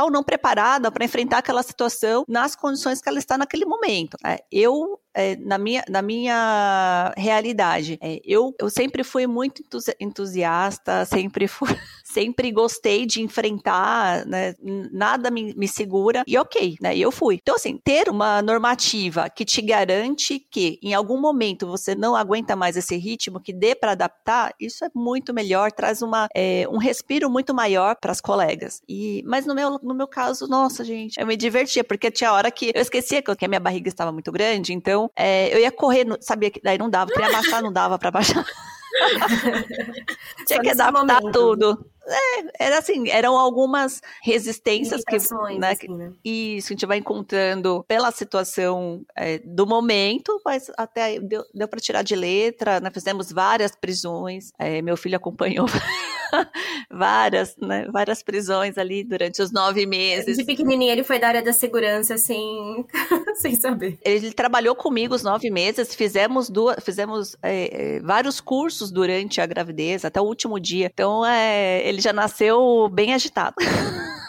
ou 0.02 0.10
não 0.10 0.24
preparada 0.24 0.90
para 0.90 1.04
enfrentar 1.04 1.38
aquela 1.38 1.62
situação 1.62 2.24
nas 2.26 2.56
condições 2.56 3.02
que 3.02 3.08
ela 3.08 3.18
está 3.18 3.36
naquele 3.36 3.66
momento. 3.66 4.16
É, 4.24 4.42
eu 4.50 4.98
é, 5.14 5.36
na, 5.36 5.58
minha, 5.58 5.84
na 5.86 6.00
minha 6.00 7.12
realidade, 7.14 7.98
é, 8.00 8.18
eu, 8.24 8.54
eu 8.58 8.70
sempre 8.70 9.04
fui 9.04 9.26
muito 9.26 9.62
entusiasta, 10.00 11.04
sempre 11.04 11.46
fui, 11.46 11.68
sempre 12.12 12.52
gostei 12.52 13.06
de 13.06 13.22
enfrentar, 13.22 14.26
né, 14.26 14.54
nada 14.92 15.30
me, 15.30 15.54
me 15.54 15.66
segura, 15.66 16.22
e 16.26 16.36
ok, 16.36 16.76
né, 16.80 16.96
eu 16.96 17.10
fui. 17.10 17.38
Então, 17.40 17.54
assim, 17.54 17.78
ter 17.82 18.08
uma 18.08 18.42
normativa 18.42 19.30
que 19.30 19.44
te 19.44 19.62
garante 19.62 20.38
que 20.38 20.78
em 20.82 20.94
algum 20.94 21.20
momento 21.20 21.66
você 21.66 21.94
não 21.94 22.14
aguenta 22.14 22.54
mais 22.54 22.76
esse 22.76 22.96
ritmo, 22.96 23.40
que 23.40 23.52
dê 23.52 23.74
para 23.74 23.92
adaptar, 23.92 24.54
isso 24.60 24.84
é 24.84 24.90
muito 24.94 25.32
melhor, 25.32 25.72
traz 25.72 26.02
uma, 26.02 26.28
é, 26.34 26.66
um 26.70 26.78
respiro 26.78 27.30
muito 27.30 27.54
maior 27.54 27.96
para 27.96 28.12
as 28.12 28.20
colegas. 28.20 28.82
E, 28.88 29.22
mas 29.26 29.46
no 29.46 29.54
meu, 29.54 29.78
no 29.82 29.94
meu 29.94 30.06
caso, 30.06 30.46
nossa, 30.46 30.84
gente, 30.84 31.18
eu 31.18 31.26
me 31.26 31.36
divertia, 31.36 31.82
porque 31.82 32.10
tinha 32.10 32.32
hora 32.32 32.50
que 32.50 32.72
eu 32.74 32.82
esquecia 32.82 33.22
que 33.22 33.44
a 33.44 33.48
minha 33.48 33.60
barriga 33.60 33.88
estava 33.88 34.12
muito 34.12 34.30
grande, 34.30 34.72
então 34.72 35.10
é, 35.16 35.54
eu 35.54 35.58
ia 35.58 35.72
correr, 35.72 36.06
sabia 36.20 36.50
que 36.50 36.60
daí 36.62 36.76
não 36.76 36.90
dava, 36.90 37.10
queria 37.10 37.28
abaixar, 37.28 37.62
não 37.62 37.72
dava 37.72 37.98
para 37.98 38.10
baixar. 38.10 38.44
Tinha 40.46 40.60
que 40.60 40.70
adaptar 40.70 41.20
momento. 41.20 41.32
tudo. 41.32 41.86
É, 42.04 42.66
era 42.66 42.78
assim, 42.78 43.08
eram 43.10 43.38
algumas 43.38 44.00
resistências 44.22 45.02
que, 45.04 45.16
né, 45.58 45.70
assim, 45.70 45.96
né? 45.96 46.12
Isso, 46.24 46.72
a 46.72 46.74
gente 46.74 46.84
vai 46.84 46.98
encontrando 46.98 47.84
pela 47.86 48.10
situação 48.10 49.04
é, 49.16 49.38
do 49.38 49.66
momento, 49.66 50.40
mas 50.44 50.70
até 50.76 51.20
deu, 51.20 51.44
deu 51.54 51.68
para 51.68 51.78
tirar 51.78 52.02
de 52.02 52.16
letra, 52.16 52.80
né, 52.80 52.90
fizemos 52.92 53.30
várias 53.30 53.76
prisões, 53.76 54.52
é, 54.58 54.82
meu 54.82 54.96
filho 54.96 55.16
acompanhou 55.16 55.66
várias, 56.90 57.56
né, 57.56 57.86
várias 57.92 58.22
prisões 58.22 58.78
ali 58.78 59.04
durante 59.04 59.42
os 59.42 59.52
nove 59.52 59.86
meses. 59.86 60.36
De 60.36 60.44
pequenininho 60.44 60.90
ele 60.90 61.04
foi 61.04 61.18
da 61.18 61.28
área 61.28 61.42
da 61.42 61.52
segurança, 61.52 62.16
sem, 62.18 62.84
sem 63.36 63.54
saber. 63.54 63.98
Ele 64.04 64.32
trabalhou 64.32 64.74
comigo 64.74 65.14
os 65.14 65.22
nove 65.22 65.50
meses, 65.50 65.94
fizemos, 65.94 66.48
duas, 66.48 66.82
fizemos 66.82 67.36
é 67.42 68.00
vários 68.00 68.40
cursos 68.40 68.90
durante 68.90 69.40
a 69.40 69.46
gravidez, 69.46 70.04
até 70.04 70.20
o 70.20 70.24
último 70.24 70.58
dia, 70.58 70.90
então 70.92 71.24
é 71.24 71.86
ele 71.86 72.00
já 72.00 72.12
nasceu 72.12 72.88
bem 72.88 73.14
agitado. 73.14 73.56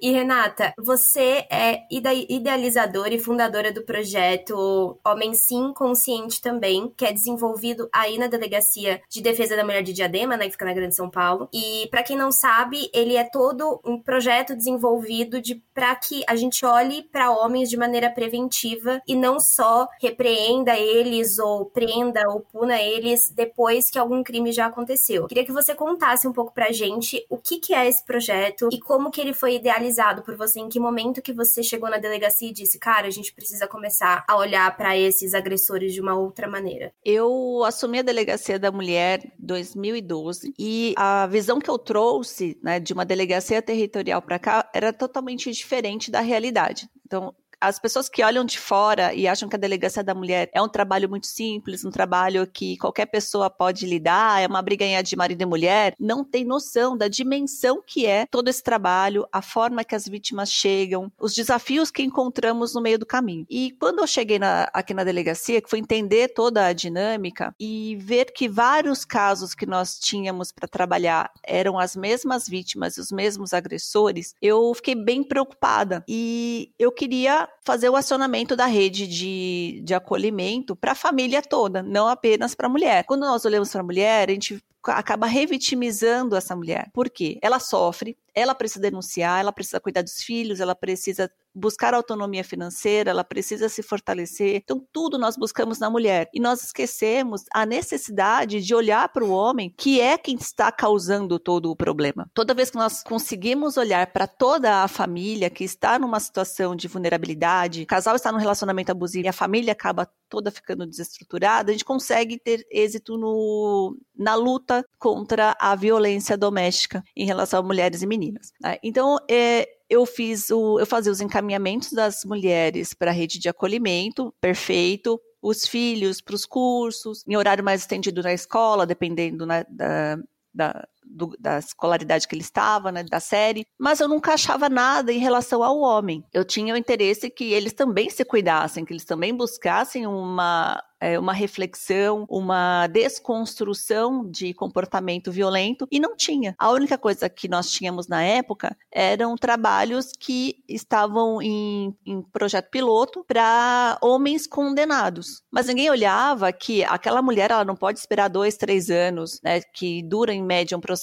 e 0.00 0.10
Renata, 0.10 0.72
você 0.78 1.46
é 1.50 1.82
idealizadora 1.90 3.14
e 3.14 3.18
fundadora 3.18 3.72
do 3.72 3.82
projeto 3.82 4.98
Homem 5.04 5.34
Sim 5.34 5.72
Consciente 5.74 6.40
também, 6.40 6.92
que 6.96 7.04
é 7.04 7.12
desenvolvido 7.12 7.88
aí 7.92 8.18
na 8.18 8.26
Delegacia 8.26 9.00
de 9.08 9.22
Defesa 9.22 9.56
da 9.56 9.64
Mulher 9.64 9.82
de 9.82 9.92
Diadema, 9.92 10.36
né, 10.36 10.46
que 10.46 10.52
fica 10.52 10.64
na 10.64 10.74
Grande 10.74 10.94
São 10.94 11.10
Paulo. 11.10 11.48
E 11.52 11.88
para 11.90 12.02
quem 12.02 12.16
não 12.16 12.32
sabe, 12.32 12.90
ele 12.92 13.16
é 13.16 13.24
todo 13.24 13.80
um 13.84 14.00
projeto 14.00 14.56
desenvolvido 14.56 15.40
de 15.40 15.62
para 15.74 15.94
que 15.96 16.22
a 16.28 16.36
gente 16.36 16.64
olhe 16.64 17.02
para 17.02 17.30
homens 17.30 17.68
de 17.68 17.76
maneira 17.76 18.10
preventiva 18.10 19.00
e 19.06 19.16
não 19.16 19.40
só 19.40 19.88
repreenda 20.00 20.78
eles 20.78 21.38
ou 21.38 21.66
prenda 21.66 22.22
ou 22.28 22.40
puna 22.40 22.80
eles 22.80 23.30
depois 23.34 23.90
que 23.90 23.98
algum 23.98 24.22
crime 24.22 24.52
já 24.52 24.66
aconteceu. 24.66 25.26
Queria 25.26 25.44
que 25.44 25.52
você 25.52 25.74
contasse 25.74 26.28
um 26.28 26.32
pouco 26.32 26.52
pra 26.52 26.72
gente 26.72 27.24
o 27.28 27.36
que 27.36 27.58
que 27.58 27.74
é 27.74 27.88
esse 27.88 28.04
projeto 28.04 28.68
e 28.72 28.78
como 28.78 28.93
como 28.94 29.10
que 29.10 29.20
ele 29.20 29.34
foi 29.34 29.56
idealizado 29.56 30.22
por 30.22 30.36
você? 30.36 30.60
Em 30.60 30.68
que 30.68 30.78
momento 30.78 31.20
que 31.20 31.32
você 31.32 31.64
chegou 31.64 31.90
na 31.90 31.98
delegacia 31.98 32.48
e 32.48 32.52
disse, 32.52 32.78
cara, 32.78 33.08
a 33.08 33.10
gente 33.10 33.34
precisa 33.34 33.66
começar 33.66 34.24
a 34.28 34.36
olhar 34.36 34.76
para 34.76 34.96
esses 34.96 35.34
agressores 35.34 35.92
de 35.92 36.00
uma 36.00 36.14
outra 36.14 36.46
maneira? 36.48 36.92
Eu 37.04 37.64
assumi 37.64 37.98
a 37.98 38.02
delegacia 38.02 38.56
da 38.56 38.70
mulher 38.70 39.20
em 39.24 39.44
2012 39.44 40.54
e 40.56 40.94
a 40.96 41.26
visão 41.26 41.58
que 41.58 41.68
eu 41.68 41.76
trouxe, 41.76 42.56
né, 42.62 42.78
de 42.78 42.92
uma 42.92 43.04
delegacia 43.04 43.60
territorial 43.60 44.22
para 44.22 44.38
cá 44.38 44.70
era 44.72 44.92
totalmente 44.92 45.50
diferente 45.50 46.08
da 46.08 46.20
realidade. 46.20 46.88
Então, 47.04 47.34
as 47.60 47.78
pessoas 47.78 48.08
que 48.08 48.22
olham 48.22 48.44
de 48.44 48.58
fora 48.58 49.14
e 49.14 49.26
acham 49.26 49.48
que 49.48 49.56
a 49.56 49.58
delegacia 49.58 50.02
da 50.02 50.14
mulher 50.14 50.50
é 50.52 50.60
um 50.60 50.68
trabalho 50.68 51.08
muito 51.08 51.26
simples, 51.26 51.84
um 51.84 51.90
trabalho 51.90 52.46
que 52.46 52.76
qualquer 52.78 53.06
pessoa 53.06 53.48
pode 53.50 53.86
lidar, 53.86 54.42
é 54.42 54.46
uma 54.46 54.62
briganha 54.62 55.02
de 55.02 55.16
marido 55.16 55.42
e 55.42 55.46
mulher, 55.46 55.94
não 55.98 56.24
tem 56.24 56.44
noção 56.44 56.96
da 56.96 57.08
dimensão 57.08 57.82
que 57.84 58.06
é 58.06 58.26
todo 58.26 58.48
esse 58.48 58.62
trabalho, 58.62 59.26
a 59.32 59.42
forma 59.42 59.84
que 59.84 59.94
as 59.94 60.06
vítimas 60.06 60.50
chegam, 60.50 61.10
os 61.20 61.34
desafios 61.34 61.90
que 61.90 62.02
encontramos 62.02 62.74
no 62.74 62.80
meio 62.80 62.98
do 62.98 63.06
caminho. 63.06 63.46
E 63.48 63.72
quando 63.78 64.00
eu 64.00 64.06
cheguei 64.06 64.38
na, 64.38 64.68
aqui 64.72 64.94
na 64.94 65.04
delegacia, 65.04 65.60
que 65.60 65.70
foi 65.70 65.78
entender 65.78 66.28
toda 66.28 66.66
a 66.66 66.72
dinâmica 66.72 67.54
e 67.58 67.96
ver 67.96 68.32
que 68.32 68.48
vários 68.48 69.04
casos 69.04 69.54
que 69.54 69.66
nós 69.66 69.98
tínhamos 69.98 70.52
para 70.52 70.68
trabalhar 70.68 71.30
eram 71.42 71.78
as 71.78 71.96
mesmas 71.96 72.48
vítimas, 72.48 72.96
os 72.96 73.10
mesmos 73.10 73.52
agressores, 73.52 74.34
eu 74.40 74.72
fiquei 74.74 74.94
bem 74.94 75.22
preocupada 75.22 76.04
e 76.08 76.70
eu 76.78 76.92
queria 76.92 77.43
fazer 77.64 77.88
o 77.88 77.96
acionamento 77.96 78.56
da 78.56 78.66
rede 78.66 79.06
de, 79.06 79.80
de 79.84 79.94
acolhimento 79.94 80.74
para 80.76 80.92
a 80.92 80.96
família 80.96 81.42
toda, 81.42 81.82
não 81.82 82.08
apenas 82.08 82.54
para 82.54 82.66
a 82.66 82.70
mulher. 82.70 83.04
Quando 83.04 83.22
nós 83.22 83.44
olhamos 83.44 83.70
para 83.70 83.80
a 83.80 83.84
mulher, 83.84 84.28
a 84.28 84.32
gente 84.32 84.62
acaba 84.82 85.26
revitimizando 85.26 86.36
essa 86.36 86.54
mulher. 86.54 86.90
Por 86.92 87.08
quê? 87.08 87.38
Ela 87.40 87.58
sofre, 87.58 88.16
ela 88.34 88.54
precisa 88.54 88.80
denunciar, 88.80 89.40
ela 89.40 89.52
precisa 89.52 89.80
cuidar 89.80 90.02
dos 90.02 90.22
filhos, 90.22 90.60
ela 90.60 90.74
precisa 90.74 91.30
buscar 91.54 91.94
autonomia 91.94 92.42
financeira, 92.42 93.10
ela 93.10 93.22
precisa 93.22 93.68
se 93.68 93.82
fortalecer. 93.82 94.56
Então, 94.56 94.84
tudo 94.92 95.16
nós 95.16 95.36
buscamos 95.36 95.78
na 95.78 95.88
mulher. 95.88 96.28
E 96.34 96.40
nós 96.40 96.64
esquecemos 96.64 97.42
a 97.52 97.64
necessidade 97.64 98.60
de 98.60 98.74
olhar 98.74 99.08
para 99.10 99.24
o 99.24 99.30
homem, 99.30 99.72
que 99.76 100.00
é 100.00 100.18
quem 100.18 100.34
está 100.34 100.72
causando 100.72 101.38
todo 101.38 101.70
o 101.70 101.76
problema. 101.76 102.28
Toda 102.34 102.54
vez 102.54 102.70
que 102.70 102.76
nós 102.76 103.02
conseguimos 103.04 103.76
olhar 103.76 104.08
para 104.08 104.26
toda 104.26 104.82
a 104.82 104.88
família 104.88 105.48
que 105.48 105.62
está 105.62 105.98
numa 105.98 106.18
situação 106.18 106.74
de 106.74 106.88
vulnerabilidade, 106.88 107.82
o 107.82 107.86
casal 107.86 108.16
está 108.16 108.32
num 108.32 108.38
relacionamento 108.38 108.90
abusivo 108.90 109.26
e 109.26 109.28
a 109.28 109.32
família 109.32 109.72
acaba 109.72 110.08
toda 110.28 110.50
ficando 110.50 110.84
desestruturada, 110.84 111.70
a 111.70 111.72
gente 111.72 111.84
consegue 111.84 112.38
ter 112.38 112.66
êxito 112.68 113.16
no, 113.16 113.96
na 114.16 114.34
luta 114.34 114.84
contra 114.98 115.56
a 115.60 115.76
violência 115.76 116.36
doméstica 116.36 117.04
em 117.16 117.24
relação 117.24 117.60
a 117.60 117.62
mulheres 117.62 118.02
e 118.02 118.06
meninas. 118.06 118.23
Né? 118.32 118.78
Então, 118.82 119.18
é, 119.30 119.68
eu 119.88 120.04
fiz 120.06 120.50
o, 120.50 120.78
eu 120.78 120.86
fazia 120.86 121.12
os 121.12 121.20
encaminhamentos 121.20 121.92
das 121.92 122.24
mulheres 122.24 122.94
para 122.94 123.10
a 123.10 123.14
rede 123.14 123.38
de 123.38 123.48
acolhimento, 123.48 124.34
perfeito, 124.40 125.20
os 125.42 125.66
filhos 125.66 126.20
para 126.20 126.34
os 126.34 126.46
cursos, 126.46 127.22
em 127.28 127.36
horário 127.36 127.62
mais 127.62 127.82
estendido 127.82 128.22
na 128.22 128.32
escola, 128.32 128.86
dependendo 128.86 129.44
né, 129.44 129.64
da, 129.68 130.18
da, 130.54 130.88
do, 131.04 131.36
da 131.38 131.58
escolaridade 131.58 132.26
que 132.26 132.34
ele 132.34 132.42
estava, 132.42 132.90
né, 132.90 133.04
da 133.04 133.20
série, 133.20 133.66
mas 133.78 134.00
eu 134.00 134.08
nunca 134.08 134.34
achava 134.34 134.68
nada 134.68 135.12
em 135.12 135.18
relação 135.18 135.62
ao 135.62 135.78
homem. 135.78 136.24
Eu 136.32 136.44
tinha 136.44 136.74
o 136.74 136.76
interesse 136.76 137.30
que 137.30 137.52
eles 137.52 137.72
também 137.72 138.10
se 138.10 138.24
cuidassem, 138.24 138.84
que 138.84 138.92
eles 138.92 139.04
também 139.04 139.34
buscassem 139.34 140.06
uma 140.06 140.82
é, 141.04 141.18
uma 141.18 141.34
reflexão, 141.34 142.24
uma 142.30 142.86
desconstrução 142.86 144.30
de 144.30 144.54
comportamento 144.54 145.30
violento 145.30 145.86
e 145.90 146.00
não 146.00 146.16
tinha. 146.16 146.54
A 146.58 146.70
única 146.70 146.96
coisa 146.96 147.28
que 147.28 147.46
nós 147.46 147.70
tínhamos 147.70 148.08
na 148.08 148.22
época 148.22 148.74
eram 148.90 149.36
trabalhos 149.36 150.12
que 150.18 150.64
estavam 150.66 151.42
em, 151.42 151.94
em 152.06 152.22
projeto 152.22 152.70
piloto 152.70 153.22
para 153.26 153.98
homens 154.00 154.46
condenados. 154.46 155.42
Mas 155.52 155.66
ninguém 155.66 155.90
olhava 155.90 156.50
que 156.52 156.82
aquela 156.84 157.20
mulher 157.20 157.50
ela 157.50 157.66
não 157.66 157.76
pode 157.76 157.98
esperar 157.98 158.28
dois, 158.28 158.56
três 158.56 158.88
anos, 158.88 159.40
né, 159.42 159.60
que 159.60 160.02
dura 160.02 160.32
em 160.32 160.42
média 160.42 160.76
um 160.76 160.80
processo 160.80 160.93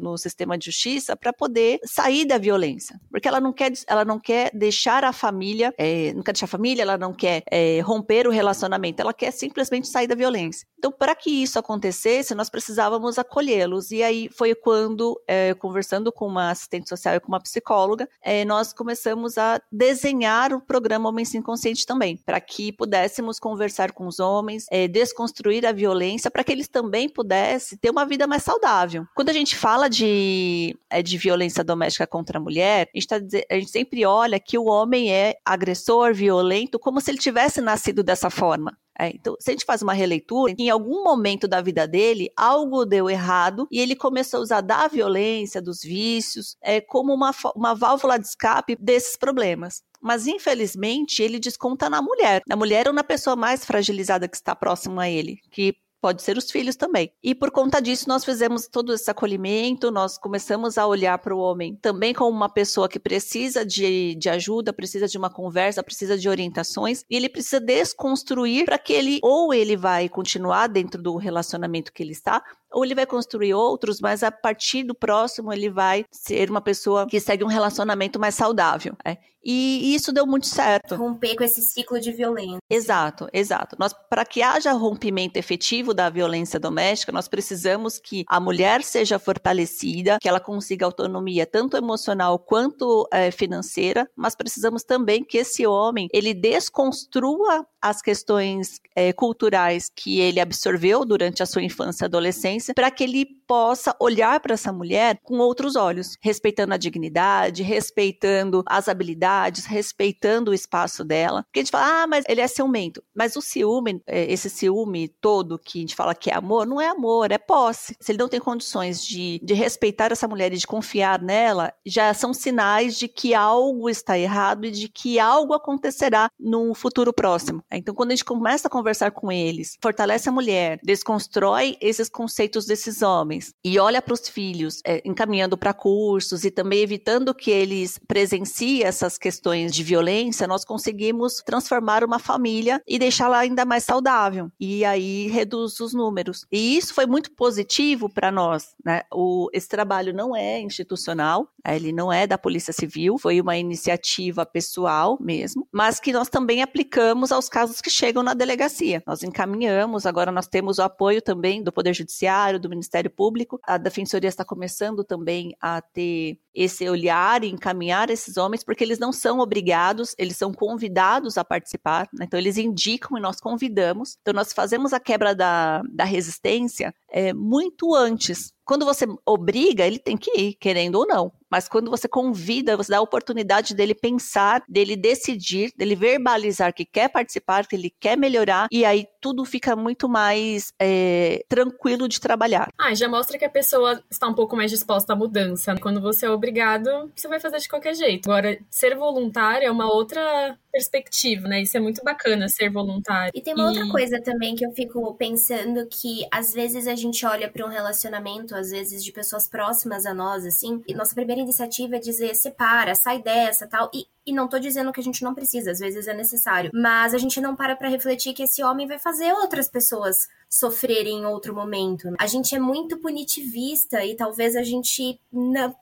no 0.00 0.16
sistema 0.16 0.56
de 0.56 0.66
justiça 0.66 1.16
para 1.16 1.32
poder 1.32 1.80
sair 1.84 2.24
da 2.24 2.38
violência, 2.38 3.00
porque 3.10 3.28
ela 3.28 3.40
não 3.40 3.52
quer, 3.52 3.72
ela 3.86 4.04
não 4.04 4.18
quer 4.18 4.50
deixar 4.54 5.04
a 5.04 5.12
família, 5.12 5.74
é, 5.78 6.12
não 6.14 6.22
quer 6.22 6.32
deixar 6.32 6.46
a 6.46 6.48
família, 6.48 6.82
ela 6.82 6.98
não 6.98 7.12
quer 7.12 7.42
é, 7.50 7.80
romper 7.80 8.26
o 8.26 8.30
relacionamento, 8.30 9.00
ela 9.00 9.12
quer 9.12 9.30
simplesmente 9.30 9.88
sair 9.88 10.06
da 10.06 10.14
violência. 10.14 10.66
Então, 10.78 10.90
para 10.90 11.14
que 11.14 11.30
isso 11.30 11.58
acontecesse, 11.58 12.34
nós 12.34 12.50
precisávamos 12.50 13.18
acolhê-los. 13.18 13.92
E 13.92 14.02
aí 14.02 14.28
foi 14.36 14.54
quando, 14.54 15.20
é, 15.28 15.54
conversando 15.54 16.10
com 16.10 16.26
uma 16.26 16.50
assistente 16.50 16.88
social 16.88 17.14
e 17.14 17.20
com 17.20 17.28
uma 17.28 17.40
psicóloga, 17.40 18.08
é, 18.20 18.44
nós 18.44 18.72
começamos 18.72 19.38
a 19.38 19.60
desenhar 19.70 20.52
o 20.52 20.60
programa 20.60 21.08
Homem 21.08 21.24
Sem 21.24 21.40
Consciente 21.40 21.86
também, 21.86 22.16
para 22.16 22.40
que 22.40 22.72
pudéssemos 22.72 23.38
conversar 23.38 23.92
com 23.92 24.06
os 24.06 24.18
homens, 24.18 24.66
é, 24.70 24.88
desconstruir 24.88 25.64
a 25.64 25.72
violência, 25.72 26.30
para 26.30 26.42
que 26.42 26.50
eles 26.50 26.68
também 26.68 27.08
pudessem 27.08 27.78
ter 27.78 27.90
uma 27.90 28.04
vida 28.04 28.26
mais 28.26 28.42
saudável. 28.42 29.06
Quando 29.14 29.28
a 29.32 29.38
gente 29.38 29.56
fala 29.56 29.88
de, 29.88 30.76
é, 30.90 31.02
de 31.02 31.18
violência 31.18 31.64
doméstica 31.64 32.06
contra 32.06 32.38
a 32.38 32.40
mulher, 32.40 32.88
a 32.94 32.98
gente, 32.98 33.06
tá, 33.06 33.16
a 33.50 33.54
gente 33.54 33.70
sempre 33.70 34.04
olha 34.04 34.38
que 34.38 34.58
o 34.58 34.66
homem 34.66 35.12
é 35.12 35.36
agressor, 35.44 36.14
violento, 36.14 36.78
como 36.78 37.00
se 37.00 37.10
ele 37.10 37.18
tivesse 37.18 37.60
nascido 37.60 38.02
dessa 38.02 38.30
forma. 38.30 38.76
É, 38.98 39.08
então, 39.08 39.34
se 39.40 39.50
a 39.50 39.52
gente 39.52 39.64
faz 39.64 39.82
uma 39.82 39.94
releitura, 39.94 40.54
em 40.58 40.68
algum 40.68 41.02
momento 41.02 41.48
da 41.48 41.60
vida 41.60 41.88
dele, 41.88 42.30
algo 42.36 42.84
deu 42.84 43.08
errado 43.08 43.66
e 43.70 43.80
ele 43.80 43.96
começou 43.96 44.40
a 44.40 44.42
usar 44.42 44.60
da 44.60 44.86
violência, 44.86 45.62
dos 45.62 45.80
vícios, 45.82 46.56
é, 46.62 46.80
como 46.80 47.12
uma, 47.12 47.32
uma 47.56 47.74
válvula 47.74 48.18
de 48.18 48.26
escape 48.26 48.76
desses 48.78 49.16
problemas 49.16 49.82
mas 50.04 50.26
infelizmente 50.26 51.22
ele 51.22 51.38
desconta 51.38 51.88
na 51.88 52.02
mulher, 52.02 52.42
na 52.48 52.56
mulher 52.56 52.88
ou 52.88 52.92
na 52.92 53.04
pessoa 53.04 53.36
mais 53.36 53.64
fragilizada 53.64 54.26
que 54.26 54.34
está 54.34 54.52
próximo 54.56 54.98
a 54.98 55.08
ele, 55.08 55.38
que 55.48 55.76
pode 56.02 56.20
ser 56.20 56.36
os 56.36 56.50
filhos 56.50 56.74
também. 56.74 57.12
E 57.22 57.32
por 57.32 57.52
conta 57.52 57.80
disso, 57.80 58.08
nós 58.08 58.24
fizemos 58.24 58.66
todo 58.66 58.92
esse 58.92 59.08
acolhimento, 59.08 59.92
nós 59.92 60.18
começamos 60.18 60.76
a 60.76 60.84
olhar 60.84 61.16
para 61.18 61.34
o 61.34 61.38
homem 61.38 61.76
também 61.80 62.12
como 62.12 62.36
uma 62.36 62.48
pessoa 62.48 62.88
que 62.88 62.98
precisa 62.98 63.64
de, 63.64 64.16
de 64.16 64.28
ajuda, 64.28 64.72
precisa 64.72 65.06
de 65.06 65.16
uma 65.16 65.30
conversa, 65.30 65.80
precisa 65.80 66.18
de 66.18 66.28
orientações, 66.28 67.04
e 67.08 67.16
ele 67.16 67.28
precisa 67.28 67.60
desconstruir 67.60 68.64
para 68.64 68.78
que 68.78 68.92
ele, 68.92 69.20
ou 69.22 69.54
ele 69.54 69.76
vai 69.76 70.08
continuar 70.08 70.66
dentro 70.66 71.00
do 71.00 71.16
relacionamento 71.16 71.92
que 71.92 72.02
ele 72.02 72.12
está, 72.12 72.42
ou 72.72 72.84
ele 72.84 72.94
vai 72.94 73.06
construir 73.06 73.54
outros, 73.54 74.00
mas 74.00 74.22
a 74.22 74.32
partir 74.32 74.82
do 74.82 74.94
próximo 74.94 75.52
ele 75.52 75.70
vai 75.70 76.04
ser 76.10 76.50
uma 76.50 76.60
pessoa 76.60 77.06
que 77.06 77.20
segue 77.20 77.44
um 77.44 77.48
relacionamento 77.48 78.18
mais 78.18 78.34
saudável. 78.34 78.96
É. 79.04 79.18
E 79.44 79.94
isso 79.94 80.12
deu 80.12 80.24
muito 80.24 80.46
certo. 80.46 80.94
Romper 80.94 81.34
com 81.36 81.42
esse 81.42 81.60
ciclo 81.60 81.98
de 81.98 82.12
violência. 82.12 82.58
Exato, 82.70 83.28
exato. 83.32 83.76
Nós, 83.78 83.92
para 84.08 84.24
que 84.24 84.40
haja 84.40 84.72
rompimento 84.72 85.36
efetivo 85.36 85.91
da 85.94 86.10
violência 86.10 86.58
doméstica, 86.58 87.12
nós 87.12 87.28
precisamos 87.28 87.98
que 87.98 88.24
a 88.28 88.40
mulher 88.40 88.82
seja 88.82 89.18
fortalecida, 89.18 90.18
que 90.20 90.28
ela 90.28 90.40
consiga 90.40 90.86
autonomia 90.86 91.46
tanto 91.46 91.76
emocional 91.76 92.38
quanto 92.38 93.08
é, 93.12 93.30
financeira, 93.30 94.08
mas 94.16 94.34
precisamos 94.34 94.82
também 94.82 95.24
que 95.24 95.38
esse 95.38 95.66
homem 95.66 96.08
ele 96.12 96.34
desconstrua 96.34 97.66
as 97.82 98.00
questões 98.00 98.80
é, 98.94 99.12
culturais 99.12 99.90
que 99.94 100.20
ele 100.20 100.38
absorveu 100.38 101.04
durante 101.04 101.42
a 101.42 101.46
sua 101.46 101.62
infância 101.62 102.04
e 102.04 102.06
adolescência, 102.06 102.74
para 102.74 102.90
que 102.90 103.02
ele 103.02 103.26
possa 103.46 103.94
olhar 104.00 104.38
para 104.40 104.54
essa 104.54 104.72
mulher 104.72 105.18
com 105.22 105.38
outros 105.38 105.74
olhos, 105.74 106.16
respeitando 106.20 106.72
a 106.72 106.76
dignidade, 106.76 107.62
respeitando 107.62 108.62
as 108.66 108.88
habilidades, 108.88 109.66
respeitando 109.66 110.52
o 110.52 110.54
espaço 110.54 111.04
dela. 111.04 111.42
Porque 111.42 111.58
a 111.58 111.62
gente 111.62 111.72
fala, 111.72 112.04
ah, 112.04 112.06
mas 112.06 112.24
ele 112.28 112.40
é 112.40 112.46
ciumento. 112.46 113.02
Mas 113.14 113.34
o 113.34 113.42
ciúme, 113.42 114.00
é, 114.06 114.32
esse 114.32 114.48
ciúme 114.48 115.08
todo 115.08 115.58
que 115.58 115.81
gente 115.82 115.94
fala 115.94 116.14
que 116.14 116.30
é 116.30 116.34
amor, 116.34 116.66
não 116.66 116.80
é 116.80 116.88
amor, 116.88 117.30
é 117.30 117.38
posse. 117.38 117.96
Se 118.00 118.12
ele 118.12 118.18
não 118.18 118.28
tem 118.28 118.40
condições 118.40 119.04
de, 119.04 119.40
de 119.42 119.54
respeitar 119.54 120.12
essa 120.12 120.28
mulher 120.28 120.52
e 120.52 120.56
de 120.56 120.66
confiar 120.66 121.20
nela, 121.20 121.72
já 121.84 122.12
são 122.14 122.32
sinais 122.32 122.98
de 122.98 123.08
que 123.08 123.34
algo 123.34 123.88
está 123.88 124.18
errado 124.18 124.66
e 124.66 124.70
de 124.70 124.88
que 124.88 125.18
algo 125.18 125.54
acontecerá 125.54 126.30
no 126.38 126.74
futuro 126.74 127.12
próximo. 127.12 127.62
Então, 127.70 127.94
quando 127.94 128.10
a 128.10 128.14
gente 128.14 128.24
começa 128.24 128.68
a 128.68 128.70
conversar 128.70 129.10
com 129.10 129.30
eles, 129.30 129.76
fortalece 129.80 130.28
a 130.28 130.32
mulher, 130.32 130.78
desconstrói 130.82 131.76
esses 131.80 132.08
conceitos 132.08 132.66
desses 132.66 133.02
homens 133.02 133.54
e 133.64 133.78
olha 133.78 134.00
para 134.00 134.14
os 134.14 134.28
filhos, 134.28 134.80
é, 134.84 135.02
encaminhando 135.04 135.56
para 135.56 135.72
cursos 135.72 136.44
e 136.44 136.50
também 136.50 136.80
evitando 136.80 137.34
que 137.34 137.50
eles 137.50 137.98
presenciem 138.06 138.82
essas 138.82 139.18
questões 139.18 139.72
de 139.72 139.82
violência, 139.82 140.46
nós 140.46 140.64
conseguimos 140.64 141.42
transformar 141.44 142.04
uma 142.04 142.18
família 142.18 142.80
e 142.86 142.98
deixá-la 142.98 143.38
ainda 143.38 143.64
mais 143.64 143.84
saudável. 143.84 144.50
E 144.58 144.84
aí 144.84 145.28
reduz 145.28 145.71
os 145.80 145.92
números. 145.92 146.46
E 146.52 146.76
isso 146.76 146.94
foi 146.94 147.06
muito 147.06 147.32
positivo 147.32 148.08
para 148.08 148.30
nós. 148.30 148.74
Né? 148.84 149.02
O, 149.12 149.48
esse 149.52 149.68
trabalho 149.68 150.12
não 150.12 150.36
é 150.36 150.60
institucional, 150.60 151.48
né? 151.64 151.74
ele 151.76 151.92
não 151.92 152.12
é 152.12 152.26
da 152.26 152.38
Polícia 152.38 152.72
Civil, 152.72 153.18
foi 153.18 153.40
uma 153.40 153.56
iniciativa 153.56 154.44
pessoal 154.46 155.18
mesmo, 155.20 155.66
mas 155.72 155.98
que 155.98 156.12
nós 156.12 156.28
também 156.28 156.62
aplicamos 156.62 157.32
aos 157.32 157.48
casos 157.48 157.72
casos 157.72 157.80
que 157.80 157.90
chegam 157.90 158.22
na 158.22 158.34
delegacia. 158.34 159.02
Nós 159.06 159.22
encaminhamos, 159.22 160.04
agora 160.04 160.30
nós 160.30 160.46
temos 160.46 160.78
o 160.78 160.82
apoio 160.82 161.22
também 161.22 161.62
do 161.62 161.72
Poder 161.72 161.94
Judiciário, 161.94 162.60
do 162.60 162.68
Ministério 162.68 163.10
Público. 163.10 163.60
A 163.62 163.78
Defensoria 163.78 164.28
está 164.28 164.44
começando 164.44 165.04
também 165.04 165.56
a 165.60 165.80
ter 165.80 166.38
esse 166.54 166.88
olhar 166.88 167.42
e 167.42 167.48
encaminhar 167.50 168.10
esses 168.10 168.36
homens, 168.36 168.62
porque 168.62 168.84
eles 168.84 168.98
não 168.98 169.12
são 169.12 169.38
obrigados, 169.38 170.14
eles 170.18 170.36
são 170.36 170.52
convidados 170.52 171.38
a 171.38 171.44
participar, 171.44 172.08
né? 172.12 172.26
então 172.26 172.38
eles 172.38 172.58
indicam 172.58 173.16
e 173.16 173.20
nós 173.20 173.40
convidamos. 173.40 174.18
Então 174.20 174.34
nós 174.34 174.52
fazemos 174.52 174.92
a 174.92 175.00
quebra 175.00 175.34
da, 175.34 175.61
da 175.92 176.04
resistência 176.04 176.94
é, 177.10 177.32
muito 177.32 177.94
antes. 177.94 178.52
Quando 178.64 178.84
você 178.84 179.06
obriga, 179.26 179.86
ele 179.86 179.98
tem 179.98 180.16
que 180.16 180.30
ir, 180.38 180.54
querendo 180.54 180.96
ou 180.96 181.06
não. 181.06 181.32
Mas 181.52 181.68
quando 181.68 181.90
você 181.90 182.08
convida, 182.08 182.78
você 182.78 182.90
dá 182.90 182.96
a 182.96 183.02
oportunidade 183.02 183.74
dele 183.74 183.94
pensar, 183.94 184.62
dele 184.66 184.96
decidir, 184.96 185.70
dele 185.76 185.94
verbalizar 185.94 186.72
que 186.72 186.86
quer 186.86 187.10
participar, 187.10 187.66
que 187.66 187.76
ele 187.76 187.92
quer 188.00 188.16
melhorar, 188.16 188.68
e 188.72 188.86
aí 188.86 189.06
tudo 189.20 189.44
fica 189.44 189.76
muito 189.76 190.08
mais 190.08 190.72
é, 190.80 191.44
tranquilo 191.50 192.08
de 192.08 192.18
trabalhar. 192.18 192.70
Ah, 192.80 192.94
já 192.94 193.06
mostra 193.06 193.38
que 193.38 193.44
a 193.44 193.50
pessoa 193.50 194.02
está 194.10 194.26
um 194.26 194.34
pouco 194.34 194.56
mais 194.56 194.70
disposta 194.70 195.12
à 195.12 195.16
mudança. 195.16 195.74
Quando 195.80 196.00
você 196.00 196.24
é 196.24 196.30
obrigado, 196.30 197.12
você 197.14 197.28
vai 197.28 197.38
fazer 197.38 197.58
de 197.58 197.68
qualquer 197.68 197.94
jeito. 197.94 198.30
Agora, 198.30 198.58
ser 198.70 198.96
voluntário 198.96 199.66
é 199.66 199.70
uma 199.70 199.92
outra 199.92 200.58
perspectiva, 200.72 201.46
né? 201.46 201.60
Isso 201.60 201.76
é 201.76 201.80
muito 201.80 202.02
bacana, 202.02 202.48
ser 202.48 202.70
voluntário. 202.70 203.30
E 203.34 203.42
tem 203.42 203.52
uma 203.52 203.64
e... 203.64 203.66
outra 203.66 203.88
coisa 203.90 204.20
também 204.22 204.56
que 204.56 204.64
eu 204.64 204.72
fico 204.72 205.14
pensando 205.14 205.86
que 205.86 206.26
às 206.32 206.52
vezes 206.52 206.86
a 206.86 206.94
gente 206.94 207.24
olha 207.26 207.50
para 207.50 207.66
um 207.66 207.68
relacionamento, 207.68 208.56
às 208.56 208.70
vezes 208.70 209.04
de 209.04 209.12
pessoas 209.12 209.46
próximas 209.46 210.06
a 210.06 210.14
nós, 210.14 210.46
assim, 210.46 210.82
e 210.88 210.94
nossa 210.94 211.14
primeira 211.14 211.41
iniciativa 211.42 211.96
é 211.96 211.98
dizer 211.98 212.34
separa, 212.34 212.94
sai 212.94 213.22
dessa, 213.22 213.66
tal, 213.66 213.90
e 213.92 214.06
e 214.24 214.32
não 214.32 214.48
tô 214.48 214.58
dizendo 214.58 214.92
que 214.92 215.00
a 215.00 215.02
gente 215.02 215.22
não 215.22 215.34
precisa, 215.34 215.72
às 215.72 215.80
vezes 215.80 216.06
é 216.06 216.14
necessário. 216.14 216.70
Mas 216.72 217.12
a 217.12 217.18
gente 217.18 217.40
não 217.40 217.56
para 217.56 217.74
pra 217.74 217.88
refletir 217.88 218.32
que 218.32 218.44
esse 218.44 218.62
homem 218.62 218.86
vai 218.86 218.98
fazer 218.98 219.32
outras 219.32 219.68
pessoas 219.68 220.28
sofrerem 220.48 221.20
em 221.20 221.26
outro 221.26 221.54
momento. 221.54 222.14
A 222.18 222.26
gente 222.26 222.54
é 222.54 222.58
muito 222.58 222.98
punitivista 222.98 224.04
e 224.04 224.14
talvez 224.14 224.54
a 224.54 224.62
gente 224.62 225.20